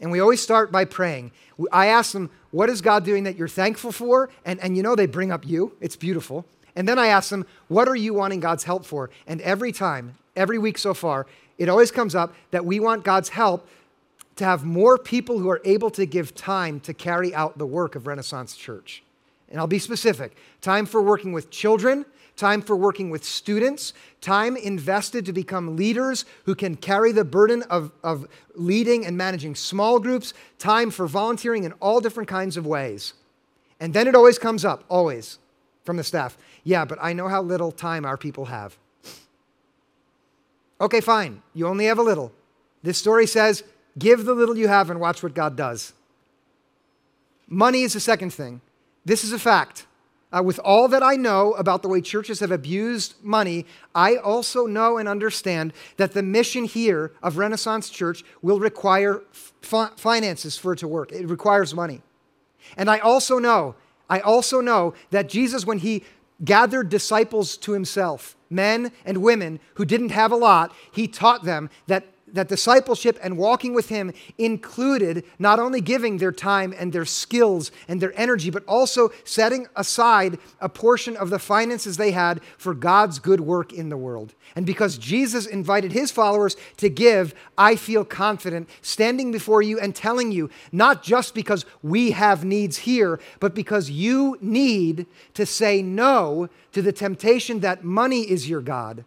And 0.00 0.10
we 0.10 0.20
always 0.20 0.40
start 0.40 0.72
by 0.72 0.84
praying. 0.84 1.32
I 1.70 1.86
ask 1.86 2.12
them, 2.12 2.30
What 2.50 2.70
is 2.70 2.80
God 2.80 3.04
doing 3.04 3.24
that 3.24 3.36
you're 3.36 3.48
thankful 3.48 3.92
for? 3.92 4.30
And, 4.44 4.58
and 4.60 4.76
you 4.76 4.82
know, 4.82 4.94
they 4.94 5.06
bring 5.06 5.30
up 5.30 5.46
you. 5.46 5.76
It's 5.80 5.96
beautiful. 5.96 6.46
And 6.74 6.88
then 6.88 6.98
I 6.98 7.08
ask 7.08 7.30
them, 7.30 7.46
What 7.68 7.88
are 7.88 7.96
you 7.96 8.14
wanting 8.14 8.40
God's 8.40 8.64
help 8.64 8.84
for? 8.84 9.10
And 9.26 9.40
every 9.42 9.72
time, 9.72 10.16
every 10.34 10.58
week 10.58 10.78
so 10.78 10.94
far, 10.94 11.26
it 11.58 11.68
always 11.68 11.90
comes 11.90 12.14
up 12.14 12.34
that 12.50 12.64
we 12.64 12.80
want 12.80 13.04
God's 13.04 13.30
help 13.30 13.68
to 14.36 14.44
have 14.44 14.64
more 14.64 14.98
people 14.98 15.38
who 15.38 15.48
are 15.48 15.62
able 15.64 15.90
to 15.90 16.04
give 16.04 16.34
time 16.34 16.78
to 16.80 16.92
carry 16.92 17.34
out 17.34 17.56
the 17.56 17.66
work 17.66 17.94
of 17.94 18.06
Renaissance 18.06 18.54
Church. 18.54 19.02
And 19.50 19.60
I'll 19.60 19.66
be 19.66 19.78
specific 19.78 20.36
time 20.60 20.86
for 20.86 21.00
working 21.00 21.32
with 21.32 21.50
children, 21.50 22.04
time 22.36 22.60
for 22.60 22.76
working 22.76 23.10
with 23.10 23.24
students, 23.24 23.92
time 24.20 24.56
invested 24.56 25.24
to 25.26 25.32
become 25.32 25.76
leaders 25.76 26.24
who 26.44 26.54
can 26.54 26.76
carry 26.76 27.12
the 27.12 27.24
burden 27.24 27.62
of, 27.64 27.92
of 28.02 28.26
leading 28.54 29.06
and 29.06 29.16
managing 29.16 29.54
small 29.54 29.98
groups, 29.98 30.34
time 30.58 30.90
for 30.90 31.06
volunteering 31.06 31.64
in 31.64 31.72
all 31.74 32.00
different 32.00 32.28
kinds 32.28 32.56
of 32.56 32.66
ways. 32.66 33.14
And 33.80 33.94
then 33.94 34.08
it 34.08 34.14
always 34.14 34.38
comes 34.38 34.64
up, 34.64 34.84
always, 34.88 35.38
from 35.84 35.96
the 35.96 36.04
staff. 36.04 36.36
Yeah, 36.64 36.84
but 36.84 36.98
I 37.00 37.12
know 37.12 37.28
how 37.28 37.42
little 37.42 37.72
time 37.72 38.04
our 38.04 38.16
people 38.16 38.46
have. 38.46 38.76
Okay, 40.80 41.00
fine. 41.00 41.42
You 41.54 41.66
only 41.66 41.86
have 41.86 41.98
a 41.98 42.02
little. 42.02 42.32
This 42.82 42.98
story 42.98 43.26
says, 43.26 43.64
give 43.98 44.24
the 44.24 44.34
little 44.34 44.58
you 44.58 44.68
have 44.68 44.90
and 44.90 45.00
watch 45.00 45.22
what 45.22 45.34
God 45.34 45.56
does. 45.56 45.92
Money 47.48 47.82
is 47.82 47.92
the 47.94 48.00
second 48.00 48.32
thing. 48.32 48.60
This 49.06 49.24
is 49.24 49.32
a 49.32 49.38
fact. 49.38 49.86
uh, 50.32 50.42
with 50.42 50.58
all 50.64 50.88
that 50.88 51.02
I 51.02 51.14
know 51.14 51.52
about 51.52 51.82
the 51.82 51.88
way 51.88 52.00
churches 52.00 52.40
have 52.40 52.50
abused 52.50 53.14
money, 53.22 53.64
I 53.94 54.16
also 54.16 54.66
know 54.66 54.98
and 54.98 55.08
understand 55.08 55.72
that 55.96 56.12
the 56.12 56.22
mission 56.22 56.64
here 56.64 57.12
of 57.22 57.38
Renaissance 57.38 57.88
Church 57.88 58.24
will 58.42 58.58
require 58.58 59.22
f- 59.62 59.92
finances 59.96 60.58
for 60.58 60.72
it 60.72 60.80
to 60.80 60.88
work. 60.88 61.12
It 61.12 61.28
requires 61.28 61.74
money. 61.74 62.02
And 62.76 62.90
I 62.90 62.98
also 62.98 63.38
know, 63.38 63.76
I 64.10 64.18
also 64.20 64.60
know 64.60 64.94
that 65.10 65.28
Jesus, 65.28 65.64
when 65.64 65.78
he 65.78 66.02
gathered 66.44 66.88
disciples 66.88 67.56
to 67.58 67.72
himself, 67.72 68.36
men 68.50 68.90
and 69.04 69.22
women 69.22 69.60
who 69.74 69.84
didn't 69.84 70.10
have 70.10 70.32
a 70.32 70.36
lot, 70.36 70.74
he 70.90 71.06
taught 71.06 71.44
them 71.44 71.70
that 71.86 72.04
that 72.36 72.48
discipleship 72.48 73.18
and 73.22 73.36
walking 73.36 73.74
with 73.74 73.88
him 73.88 74.12
included 74.38 75.24
not 75.38 75.58
only 75.58 75.80
giving 75.80 76.18
their 76.18 76.32
time 76.32 76.74
and 76.78 76.92
their 76.92 77.04
skills 77.04 77.70
and 77.88 78.00
their 78.00 78.18
energy, 78.18 78.50
but 78.50 78.64
also 78.66 79.10
setting 79.24 79.66
aside 79.74 80.38
a 80.60 80.68
portion 80.68 81.16
of 81.16 81.30
the 81.30 81.38
finances 81.38 81.96
they 81.96 82.12
had 82.12 82.40
for 82.56 82.74
God's 82.74 83.18
good 83.18 83.40
work 83.40 83.72
in 83.72 83.88
the 83.88 83.96
world. 83.96 84.34
And 84.54 84.64
because 84.64 84.96
Jesus 84.98 85.46
invited 85.46 85.92
his 85.92 86.10
followers 86.10 86.56
to 86.78 86.88
give, 86.88 87.34
I 87.58 87.76
feel 87.76 88.04
confident 88.04 88.68
standing 88.82 89.32
before 89.32 89.62
you 89.62 89.78
and 89.78 89.94
telling 89.94 90.32
you, 90.32 90.50
not 90.72 91.02
just 91.02 91.34
because 91.34 91.66
we 91.82 92.12
have 92.12 92.44
needs 92.44 92.78
here, 92.78 93.18
but 93.40 93.54
because 93.54 93.90
you 93.90 94.38
need 94.40 95.06
to 95.34 95.44
say 95.44 95.82
no 95.82 96.48
to 96.72 96.82
the 96.82 96.92
temptation 96.92 97.60
that 97.60 97.84
money 97.84 98.22
is 98.22 98.48
your 98.48 98.60
God 98.60 99.04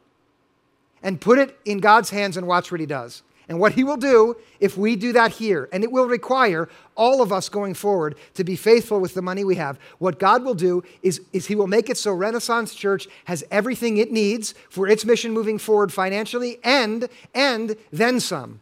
and 1.04 1.22
put 1.22 1.39
it 1.39 1.58
in 1.66 1.80
God's 1.80 2.10
hands 2.10 2.38
and 2.38 2.47
watch 2.47 2.72
what 2.72 2.80
He 2.80 2.86
does. 2.86 3.24
And 3.47 3.60
what 3.60 3.74
He 3.74 3.84
will 3.84 3.97
do 3.97 4.38
if 4.60 4.78
we 4.78 4.95
do 4.95 5.12
that 5.14 5.32
here, 5.32 5.68
and 5.74 5.84
it 5.84 5.91
will 5.91 6.06
require 6.06 6.70
all 6.95 7.22
of 7.22 7.32
us 7.34 7.50
going 7.50 7.74
forward 7.74 8.16
to 8.36 8.43
be 8.43 8.56
faithful 8.56 9.00
with 9.00 9.16
the 9.16 9.24
money 9.24 9.43
we 9.43 9.56
have. 9.56 9.80
What 9.97 10.20
God 10.20 10.43
will 10.43 10.54
do 10.54 10.84
is, 11.02 11.22
is 11.34 11.47
He 11.47 11.56
will 11.56 11.66
make 11.68 11.89
it 11.89 11.97
so 11.97 12.14
Renaissance 12.14 12.76
Church 12.76 13.08
has 13.26 13.43
everything 13.50 13.97
it 13.97 14.12
needs 14.12 14.54
for 14.70 14.88
its 14.88 15.04
mission 15.04 15.32
moving 15.32 15.58
forward 15.58 15.91
financially 15.91 16.60
and, 16.64 17.10
and 17.34 17.76
then 17.91 18.20
some 18.20 18.62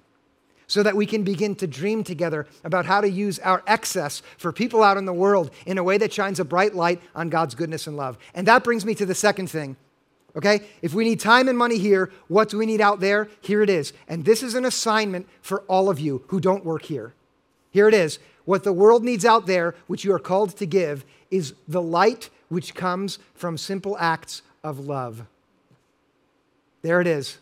so 0.68 0.84
that 0.84 0.96
we 0.96 1.06
can 1.06 1.24
begin 1.24 1.56
to 1.56 1.68
dream 1.68 2.04
together 2.04 2.46
about 2.64 2.86
how 2.86 3.02
to 3.02 3.10
use 3.10 3.40
our 3.40 3.64
excess 3.68 4.22
for 4.38 4.52
people 4.52 4.84
out 4.84 4.98
in 4.98 5.06
the 5.06 5.14
world 5.14 5.50
in 5.66 5.78
a 5.78 5.84
way 5.84 5.98
that 5.98 6.14
shines 6.14 6.40
a 6.40 6.46
bright 6.46 6.76
light 6.76 7.02
on 7.16 7.30
God's 7.30 7.56
goodness 7.56 7.88
and 7.88 7.98
love. 7.98 8.18
And 8.34 8.48
that 8.48 8.64
brings 8.64 8.86
me 8.86 8.94
to 8.96 9.06
the 9.06 9.16
second 9.16 9.50
thing 9.50 9.78
Okay? 10.38 10.62
If 10.84 10.94
we 10.94 11.04
need 11.04 11.20
time 11.20 11.48
and 11.48 11.58
money 11.58 11.80
here, 11.80 12.12
what 12.28 12.50
do 12.50 12.60
we 12.60 12.68
need 12.68 12.80
out 12.80 13.00
there? 13.00 13.28
Here 13.42 13.64
it 13.64 13.70
is. 13.70 13.92
And 14.08 14.24
this 14.24 14.44
is 14.44 14.54
an 14.54 14.66
assignment 14.66 15.28
for 15.42 15.62
all 15.62 15.90
of 15.90 16.00
you 16.00 16.24
who 16.28 16.40
don't 16.40 16.64
work 16.64 16.84
here. 16.84 17.14
Here 17.72 17.88
it 17.88 17.94
is. 17.94 18.20
What 18.46 18.64
the 18.64 18.72
world 18.72 19.04
needs 19.04 19.26
out 19.26 19.48
there, 19.48 19.76
which 19.88 20.06
you 20.06 20.14
are 20.14 20.20
called 20.20 20.56
to 20.58 20.66
give, 20.66 21.04
is 21.32 21.54
the 21.68 21.82
light 21.82 22.30
which 22.50 22.76
comes 22.76 23.20
from 23.34 23.58
simple 23.58 23.98
acts 24.00 24.44
of 24.64 24.80
love. 24.80 25.26
There 26.84 27.02
it 27.02 27.08
is. 27.08 27.40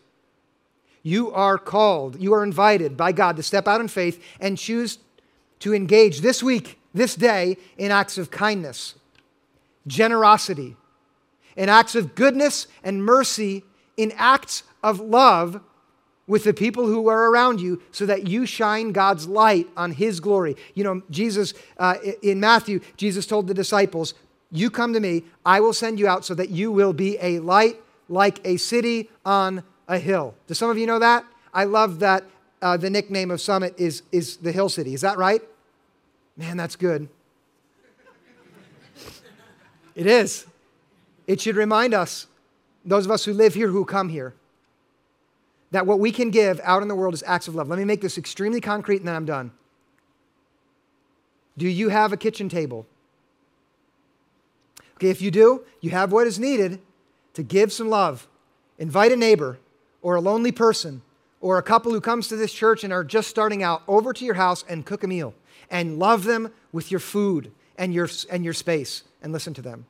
You 1.03 1.31
are 1.33 1.59
called, 1.59 2.19
you 2.19 2.33
are 2.33 2.43
invited 2.43 2.97
by 2.97 3.11
God 3.11 3.35
to 3.35 3.43
step 3.43 3.67
out 3.67 3.81
in 3.81 3.87
faith 3.87 4.23
and 4.39 4.57
choose 4.57 4.97
to 5.59 5.75
engage 5.75 6.21
this 6.21 6.41
week, 6.41 6.79
this 6.93 7.13
day, 7.13 7.57
in 7.77 7.91
acts 7.91 8.17
of 8.17 8.31
kindness, 8.31 8.95
generosity, 9.85 10.75
in 11.55 11.69
acts 11.69 11.95
of 11.95 12.15
goodness 12.15 12.67
and 12.83 13.03
mercy, 13.03 13.63
in 13.97 14.13
acts 14.17 14.63
of 14.83 14.99
love 14.99 15.61
with 16.27 16.43
the 16.43 16.53
people 16.53 16.87
who 16.87 17.07
are 17.07 17.29
around 17.29 17.61
you 17.61 17.81
so 17.91 18.05
that 18.05 18.27
you 18.27 18.45
shine 18.45 18.91
God's 18.91 19.27
light 19.27 19.67
on 19.77 19.91
His 19.91 20.19
glory. 20.19 20.55
You 20.73 20.83
know, 20.83 21.01
Jesus, 21.09 21.53
uh, 21.77 21.95
in 22.21 22.39
Matthew, 22.39 22.79
Jesus 22.97 23.25
told 23.25 23.47
the 23.47 23.53
disciples, 23.53 24.13
You 24.51 24.69
come 24.69 24.93
to 24.93 24.99
me, 24.99 25.23
I 25.45 25.59
will 25.59 25.73
send 25.73 25.99
you 25.99 26.07
out 26.07 26.25
so 26.25 26.33
that 26.35 26.49
you 26.49 26.71
will 26.71 26.93
be 26.93 27.17
a 27.21 27.39
light 27.39 27.81
like 28.09 28.39
a 28.45 28.57
city 28.57 29.09
on 29.25 29.63
a 29.87 29.99
hill. 29.99 30.35
Do 30.47 30.53
some 30.53 30.69
of 30.69 30.77
you 30.77 30.85
know 30.85 30.99
that? 30.99 31.25
I 31.53 31.65
love 31.65 31.99
that 31.99 32.23
uh, 32.61 32.77
the 32.77 32.89
nickname 32.89 33.31
of 33.31 33.39
Summit 33.39 33.75
is, 33.77 34.03
is 34.11 34.37
the 34.37 34.51
Hill 34.51 34.69
City. 34.69 34.93
Is 34.93 35.01
that 35.01 35.17
right? 35.17 35.41
Man, 36.35 36.57
that's 36.57 36.75
good. 36.75 37.07
it 39.95 40.07
is. 40.07 40.47
It 41.27 41.41
should 41.41 41.55
remind 41.55 41.93
us, 41.93 42.27
those 42.83 43.05
of 43.05 43.11
us 43.11 43.25
who 43.25 43.33
live 43.33 43.53
here, 43.53 43.67
who 43.67 43.83
come 43.85 44.09
here, 44.09 44.33
that 45.71 45.87
what 45.87 45.99
we 45.99 46.11
can 46.11 46.29
give 46.29 46.61
out 46.63 46.81
in 46.81 46.87
the 46.87 46.95
world 46.95 47.13
is 47.13 47.23
acts 47.25 47.47
of 47.47 47.55
love. 47.55 47.67
Let 47.67 47.79
me 47.79 47.85
make 47.85 48.01
this 48.01 48.17
extremely 48.17 48.61
concrete 48.61 48.97
and 48.97 49.07
then 49.07 49.15
I'm 49.15 49.25
done. 49.25 49.51
Do 51.57 51.67
you 51.67 51.89
have 51.89 52.13
a 52.13 52.17
kitchen 52.17 52.49
table? 52.49 52.85
Okay, 54.95 55.09
if 55.09 55.21
you 55.21 55.31
do, 55.31 55.63
you 55.81 55.89
have 55.89 56.11
what 56.11 56.27
is 56.27 56.39
needed 56.39 56.79
to 57.33 57.43
give 57.43 57.73
some 57.73 57.89
love. 57.89 58.27
Invite 58.77 59.11
a 59.11 59.15
neighbor 59.15 59.57
or 60.01 60.15
a 60.15 60.21
lonely 60.21 60.51
person 60.51 61.01
or 61.41 61.57
a 61.57 61.63
couple 61.63 61.91
who 61.91 62.01
comes 62.01 62.27
to 62.27 62.35
this 62.35 62.53
church 62.53 62.83
and 62.83 62.93
are 62.93 63.03
just 63.03 63.29
starting 63.29 63.63
out 63.63 63.83
over 63.87 64.13
to 64.13 64.23
your 64.25 64.35
house 64.35 64.63
and 64.69 64.85
cook 64.85 65.03
a 65.03 65.07
meal 65.07 65.33
and 65.69 65.99
love 65.99 66.23
them 66.23 66.51
with 66.71 66.91
your 66.91 66.99
food 66.99 67.51
and 67.77 67.93
your, 67.93 68.07
and 68.29 68.43
your 68.43 68.53
space 68.53 69.03
and 69.21 69.33
listen 69.33 69.53
to 69.53 69.61
them. 69.61 69.85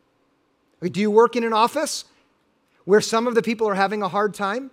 Do 0.82 0.99
you 0.99 1.09
work 1.09 1.36
in 1.36 1.43
an 1.43 1.53
office 1.53 2.05
where 2.86 3.01
some 3.01 3.28
of 3.28 3.36
the 3.36 3.41
people 3.41 3.67
are 3.67 3.76
having 3.76 4.01
a 4.01 4.07
hard 4.07 4.34
time? 4.34 4.71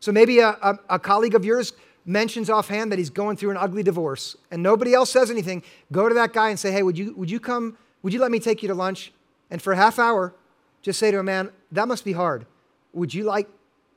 So 0.00 0.12
maybe 0.12 0.40
a, 0.40 0.50
a, 0.50 0.78
a, 0.90 0.98
colleague 0.98 1.34
of 1.34 1.44
yours 1.44 1.72
mentions 2.04 2.50
offhand 2.50 2.92
that 2.92 2.98
he's 2.98 3.08
going 3.08 3.38
through 3.38 3.52
an 3.52 3.56
ugly 3.56 3.82
divorce 3.82 4.36
and 4.50 4.62
nobody 4.62 4.92
else 4.92 5.10
says 5.10 5.30
anything. 5.30 5.62
Go 5.90 6.08
to 6.08 6.14
that 6.14 6.34
guy 6.34 6.50
and 6.50 6.58
say, 6.58 6.72
hey, 6.72 6.82
would 6.82 6.98
you, 6.98 7.14
would 7.16 7.30
you 7.30 7.40
come? 7.40 7.78
Would 8.02 8.12
you 8.12 8.20
let 8.20 8.30
me 8.30 8.38
take 8.38 8.62
you 8.62 8.68
to 8.68 8.74
lunch? 8.74 9.12
And 9.50 9.62
for 9.62 9.72
a 9.72 9.76
half 9.76 9.98
hour, 9.98 10.34
just 10.82 10.98
say 10.98 11.10
to 11.10 11.18
a 11.18 11.22
man, 11.22 11.50
that 11.72 11.88
must 11.88 12.04
be 12.04 12.12
hard. 12.12 12.44
Would 12.92 13.14
you 13.14 13.24
like 13.24 13.48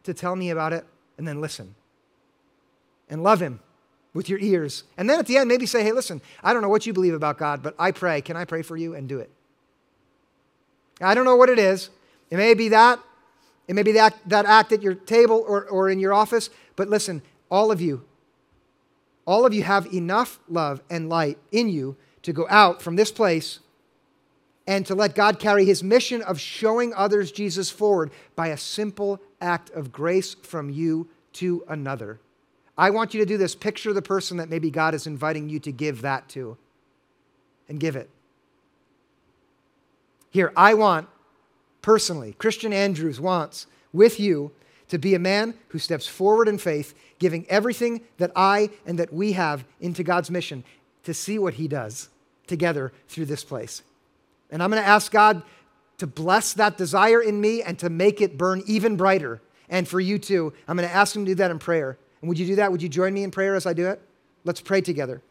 to 0.03 0.13
tell 0.13 0.35
me 0.35 0.49
about 0.49 0.71
it? 0.71 0.85
And 1.17 1.27
then 1.27 1.41
listen 1.41 1.75
and 3.09 3.23
love 3.23 3.41
him 3.41 3.59
with 4.13 4.29
your 4.29 4.39
ears. 4.39 4.83
And 4.97 5.09
then 5.09 5.19
at 5.19 5.25
the 5.25 5.37
end, 5.37 5.49
maybe 5.49 5.65
say, 5.65 5.83
hey, 5.83 5.91
listen, 5.91 6.21
I 6.43 6.53
don't 6.53 6.61
know 6.61 6.69
what 6.69 6.85
you 6.85 6.93
believe 6.93 7.13
about 7.13 7.37
God, 7.37 7.61
but 7.61 7.75
I 7.77 7.91
pray. 7.91 8.21
Can 8.21 8.37
I 8.37 8.45
pray 8.45 8.61
for 8.61 8.77
you? 8.77 8.95
And 8.95 9.09
do 9.09 9.19
it. 9.19 9.29
I 11.01 11.13
don't 11.13 11.25
know 11.25 11.35
what 11.35 11.49
it 11.49 11.59
is. 11.59 11.89
It 12.29 12.37
may 12.37 12.53
be 12.53 12.69
that. 12.69 12.99
It 13.67 13.75
may 13.75 13.83
be 13.83 13.93
that, 13.93 14.17
that 14.25 14.45
act 14.45 14.71
at 14.71 14.81
your 14.81 14.95
table 14.95 15.43
or, 15.47 15.65
or 15.65 15.89
in 15.89 15.99
your 15.99 16.13
office. 16.13 16.49
But 16.75 16.89
listen, 16.89 17.21
all 17.51 17.71
of 17.71 17.81
you, 17.81 18.05
all 19.25 19.45
of 19.45 19.53
you 19.53 19.63
have 19.63 19.93
enough 19.93 20.39
love 20.47 20.81
and 20.89 21.09
light 21.09 21.37
in 21.51 21.69
you 21.69 21.97
to 22.23 22.33
go 22.33 22.47
out 22.49 22.81
from 22.81 22.95
this 22.95 23.11
place 23.11 23.59
and 24.65 24.85
to 24.85 24.95
let 24.95 25.15
God 25.15 25.39
carry 25.39 25.65
his 25.65 25.83
mission 25.83 26.21
of 26.21 26.39
showing 26.39 26.93
others 26.93 27.31
Jesus 27.31 27.69
forward 27.69 28.11
by 28.35 28.47
a 28.47 28.57
simple 28.57 29.21
act 29.39 29.69
of 29.71 29.91
grace 29.91 30.33
from 30.33 30.69
you 30.69 31.07
to 31.33 31.63
another. 31.69 32.19
I 32.77 32.89
want 32.89 33.13
you 33.13 33.19
to 33.21 33.25
do 33.25 33.37
this. 33.37 33.55
Picture 33.55 33.93
the 33.93 34.01
person 34.01 34.37
that 34.37 34.49
maybe 34.49 34.69
God 34.69 34.93
is 34.93 35.07
inviting 35.07 35.49
you 35.49 35.59
to 35.61 35.71
give 35.71 36.01
that 36.01 36.29
to 36.29 36.57
and 37.69 37.79
give 37.79 37.95
it. 37.95 38.09
Here, 40.37 40.53
I 40.55 40.75
want, 40.75 41.07
personally, 41.81 42.35
Christian 42.37 42.71
Andrews 42.71 43.19
wants 43.19 43.65
with 43.91 44.19
you 44.19 44.51
to 44.87 44.99
be 44.99 45.15
a 45.15 45.19
man 45.19 45.55
who 45.69 45.79
steps 45.79 46.05
forward 46.05 46.47
in 46.47 46.59
faith, 46.59 46.93
giving 47.17 47.43
everything 47.49 48.01
that 48.19 48.31
I 48.35 48.69
and 48.85 48.99
that 48.99 49.11
we 49.11 49.31
have 49.31 49.65
into 49.81 50.03
God's 50.03 50.29
mission 50.29 50.63
to 51.05 51.13
see 51.15 51.39
what 51.39 51.55
he 51.55 51.67
does 51.67 52.09
together 52.45 52.93
through 53.07 53.25
this 53.25 53.43
place. 53.43 53.81
And 54.51 54.61
I'm 54.61 54.69
going 54.69 54.79
to 54.79 54.87
ask 54.87 55.11
God 55.11 55.41
to 55.97 56.05
bless 56.05 56.53
that 56.53 56.77
desire 56.77 57.19
in 57.19 57.41
me 57.41 57.63
and 57.63 57.79
to 57.79 57.89
make 57.89 58.21
it 58.21 58.37
burn 58.37 58.61
even 58.67 58.95
brighter. 58.95 59.41
And 59.69 59.87
for 59.87 59.99
you 59.99 60.19
too, 60.19 60.53
I'm 60.67 60.77
going 60.77 60.87
to 60.87 60.95
ask 60.95 61.15
him 61.15 61.25
to 61.25 61.31
do 61.31 61.35
that 61.37 61.49
in 61.49 61.57
prayer. 61.57 61.97
And 62.21 62.29
would 62.29 62.37
you 62.37 62.45
do 62.45 62.57
that? 62.57 62.71
Would 62.71 62.83
you 62.83 62.89
join 62.89 63.11
me 63.11 63.23
in 63.23 63.31
prayer 63.31 63.55
as 63.55 63.65
I 63.65 63.73
do 63.73 63.87
it? 63.87 63.99
Let's 64.43 64.61
pray 64.61 64.81
together. 64.81 65.23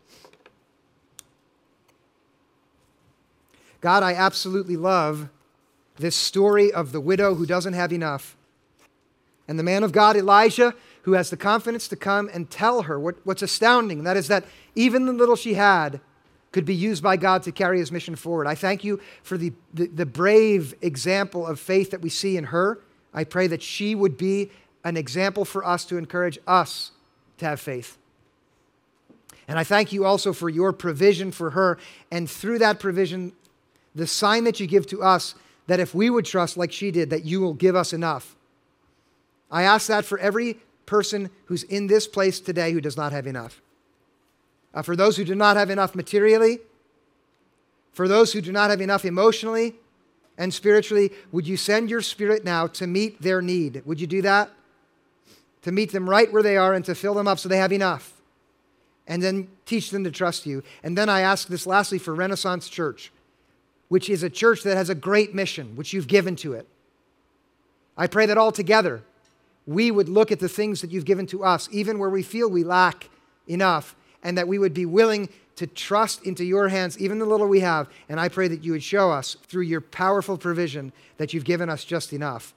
God, 3.86 4.02
I 4.02 4.14
absolutely 4.14 4.76
love 4.76 5.28
this 5.94 6.16
story 6.16 6.72
of 6.72 6.90
the 6.90 7.00
widow 7.00 7.36
who 7.36 7.46
doesn't 7.46 7.74
have 7.74 7.92
enough. 7.92 8.36
And 9.46 9.60
the 9.60 9.62
man 9.62 9.84
of 9.84 9.92
God, 9.92 10.16
Elijah, 10.16 10.74
who 11.02 11.12
has 11.12 11.30
the 11.30 11.36
confidence 11.36 11.86
to 11.86 11.94
come 11.94 12.28
and 12.34 12.50
tell 12.50 12.82
her 12.82 12.98
what, 12.98 13.14
what's 13.22 13.42
astounding. 13.42 14.02
That 14.02 14.16
is 14.16 14.26
that 14.26 14.42
even 14.74 15.06
the 15.06 15.12
little 15.12 15.36
she 15.36 15.54
had 15.54 16.00
could 16.50 16.64
be 16.64 16.74
used 16.74 17.00
by 17.00 17.16
God 17.16 17.44
to 17.44 17.52
carry 17.52 17.78
his 17.78 17.92
mission 17.92 18.16
forward. 18.16 18.48
I 18.48 18.56
thank 18.56 18.82
you 18.82 18.98
for 19.22 19.38
the, 19.38 19.52
the, 19.72 19.86
the 19.86 20.04
brave 20.04 20.74
example 20.82 21.46
of 21.46 21.60
faith 21.60 21.92
that 21.92 22.00
we 22.00 22.08
see 22.08 22.36
in 22.36 22.42
her. 22.46 22.80
I 23.14 23.22
pray 23.22 23.46
that 23.46 23.62
she 23.62 23.94
would 23.94 24.16
be 24.16 24.50
an 24.82 24.96
example 24.96 25.44
for 25.44 25.64
us 25.64 25.84
to 25.84 25.96
encourage 25.96 26.40
us 26.44 26.90
to 27.38 27.44
have 27.44 27.60
faith. 27.60 27.98
And 29.46 29.60
I 29.60 29.62
thank 29.62 29.92
you 29.92 30.04
also 30.04 30.32
for 30.32 30.48
your 30.48 30.72
provision 30.72 31.30
for 31.30 31.50
her. 31.50 31.78
And 32.10 32.28
through 32.28 32.58
that 32.58 32.80
provision, 32.80 33.32
the 33.96 34.06
sign 34.06 34.44
that 34.44 34.60
you 34.60 34.68
give 34.68 34.86
to 34.88 35.02
us 35.02 35.34
that 35.66 35.80
if 35.80 35.94
we 35.94 36.08
would 36.08 36.24
trust 36.24 36.56
like 36.56 36.70
she 36.70 36.92
did, 36.92 37.10
that 37.10 37.24
you 37.24 37.40
will 37.40 37.54
give 37.54 37.74
us 37.74 37.92
enough. 37.92 38.36
I 39.50 39.64
ask 39.64 39.88
that 39.88 40.04
for 40.04 40.18
every 40.18 40.58
person 40.84 41.30
who's 41.46 41.64
in 41.64 41.88
this 41.88 42.06
place 42.06 42.38
today 42.38 42.70
who 42.70 42.80
does 42.80 42.96
not 42.96 43.12
have 43.12 43.26
enough. 43.26 43.60
Uh, 44.72 44.82
for 44.82 44.94
those 44.94 45.16
who 45.16 45.24
do 45.24 45.34
not 45.34 45.56
have 45.56 45.70
enough 45.70 45.94
materially, 45.94 46.60
for 47.92 48.06
those 48.06 48.32
who 48.32 48.40
do 48.40 48.52
not 48.52 48.70
have 48.70 48.80
enough 48.80 49.04
emotionally, 49.04 49.74
and 50.38 50.52
spiritually, 50.52 51.12
would 51.32 51.46
you 51.46 51.56
send 51.56 51.88
your 51.88 52.02
spirit 52.02 52.44
now 52.44 52.66
to 52.66 52.86
meet 52.86 53.22
their 53.22 53.40
need? 53.40 53.82
Would 53.86 54.00
you 54.00 54.06
do 54.06 54.22
that? 54.22 54.50
To 55.62 55.72
meet 55.72 55.92
them 55.92 56.08
right 56.08 56.30
where 56.30 56.42
they 56.42 56.56
are 56.56 56.74
and 56.74 56.84
to 56.84 56.94
fill 56.94 57.14
them 57.14 57.26
up 57.26 57.38
so 57.38 57.48
they 57.48 57.56
have 57.56 57.72
enough. 57.72 58.12
And 59.06 59.22
then 59.22 59.48
teach 59.64 59.90
them 59.90 60.04
to 60.04 60.10
trust 60.10 60.46
you. 60.46 60.62
And 60.82 60.98
then 60.98 61.08
I 61.08 61.20
ask 61.20 61.48
this 61.48 61.66
lastly 61.66 61.98
for 61.98 62.14
Renaissance 62.14 62.68
Church, 62.68 63.12
which 63.88 64.10
is 64.10 64.22
a 64.22 64.30
church 64.30 64.62
that 64.62 64.76
has 64.76 64.90
a 64.90 64.94
great 64.94 65.34
mission, 65.34 65.76
which 65.76 65.92
you've 65.92 66.08
given 66.08 66.36
to 66.36 66.52
it. 66.54 66.66
I 67.96 68.06
pray 68.06 68.26
that 68.26 68.38
all 68.38 68.52
together 68.52 69.02
we 69.66 69.90
would 69.90 70.08
look 70.08 70.30
at 70.30 70.38
the 70.38 70.48
things 70.48 70.80
that 70.80 70.90
you've 70.90 71.04
given 71.04 71.26
to 71.26 71.44
us, 71.44 71.68
even 71.72 71.98
where 71.98 72.10
we 72.10 72.22
feel 72.22 72.48
we 72.48 72.64
lack 72.64 73.08
enough, 73.48 73.96
and 74.22 74.38
that 74.38 74.48
we 74.48 74.58
would 74.58 74.74
be 74.74 74.86
willing 74.86 75.28
to 75.56 75.66
trust 75.66 76.24
into 76.24 76.44
your 76.44 76.68
hands, 76.68 76.98
even 76.98 77.18
the 77.18 77.26
little 77.26 77.46
we 77.46 77.60
have. 77.60 77.88
And 78.08 78.20
I 78.20 78.28
pray 78.28 78.48
that 78.48 78.62
you 78.62 78.72
would 78.72 78.82
show 78.82 79.10
us 79.10 79.36
through 79.46 79.62
your 79.62 79.80
powerful 79.80 80.36
provision 80.36 80.92
that 81.16 81.32
you've 81.32 81.44
given 81.44 81.68
us 81.68 81.84
just 81.84 82.12
enough. 82.12 82.54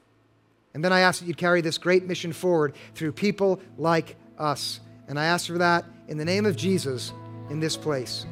And 0.74 0.84
then 0.84 0.94
I 0.94 1.00
ask 1.00 1.20
that 1.20 1.26
you'd 1.26 1.38
carry 1.38 1.62
this 1.62 1.78
great 1.78 2.06
mission 2.06 2.32
forward 2.34 2.76
through 2.94 3.14
people 3.14 3.60
like 3.78 4.16
us. 4.38 4.82
And 5.08 5.20
I 5.20 5.26
ask 5.26 5.48
for 5.48 5.58
that 5.58 5.86
in 6.08 6.18
the 6.18 6.26
name 6.26 6.46
of 6.46 6.56
Jesus 6.56 7.12
in 7.50 7.60
this 7.60 7.76
place. 7.76 8.26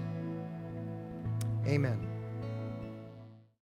Amen. 1.65 2.06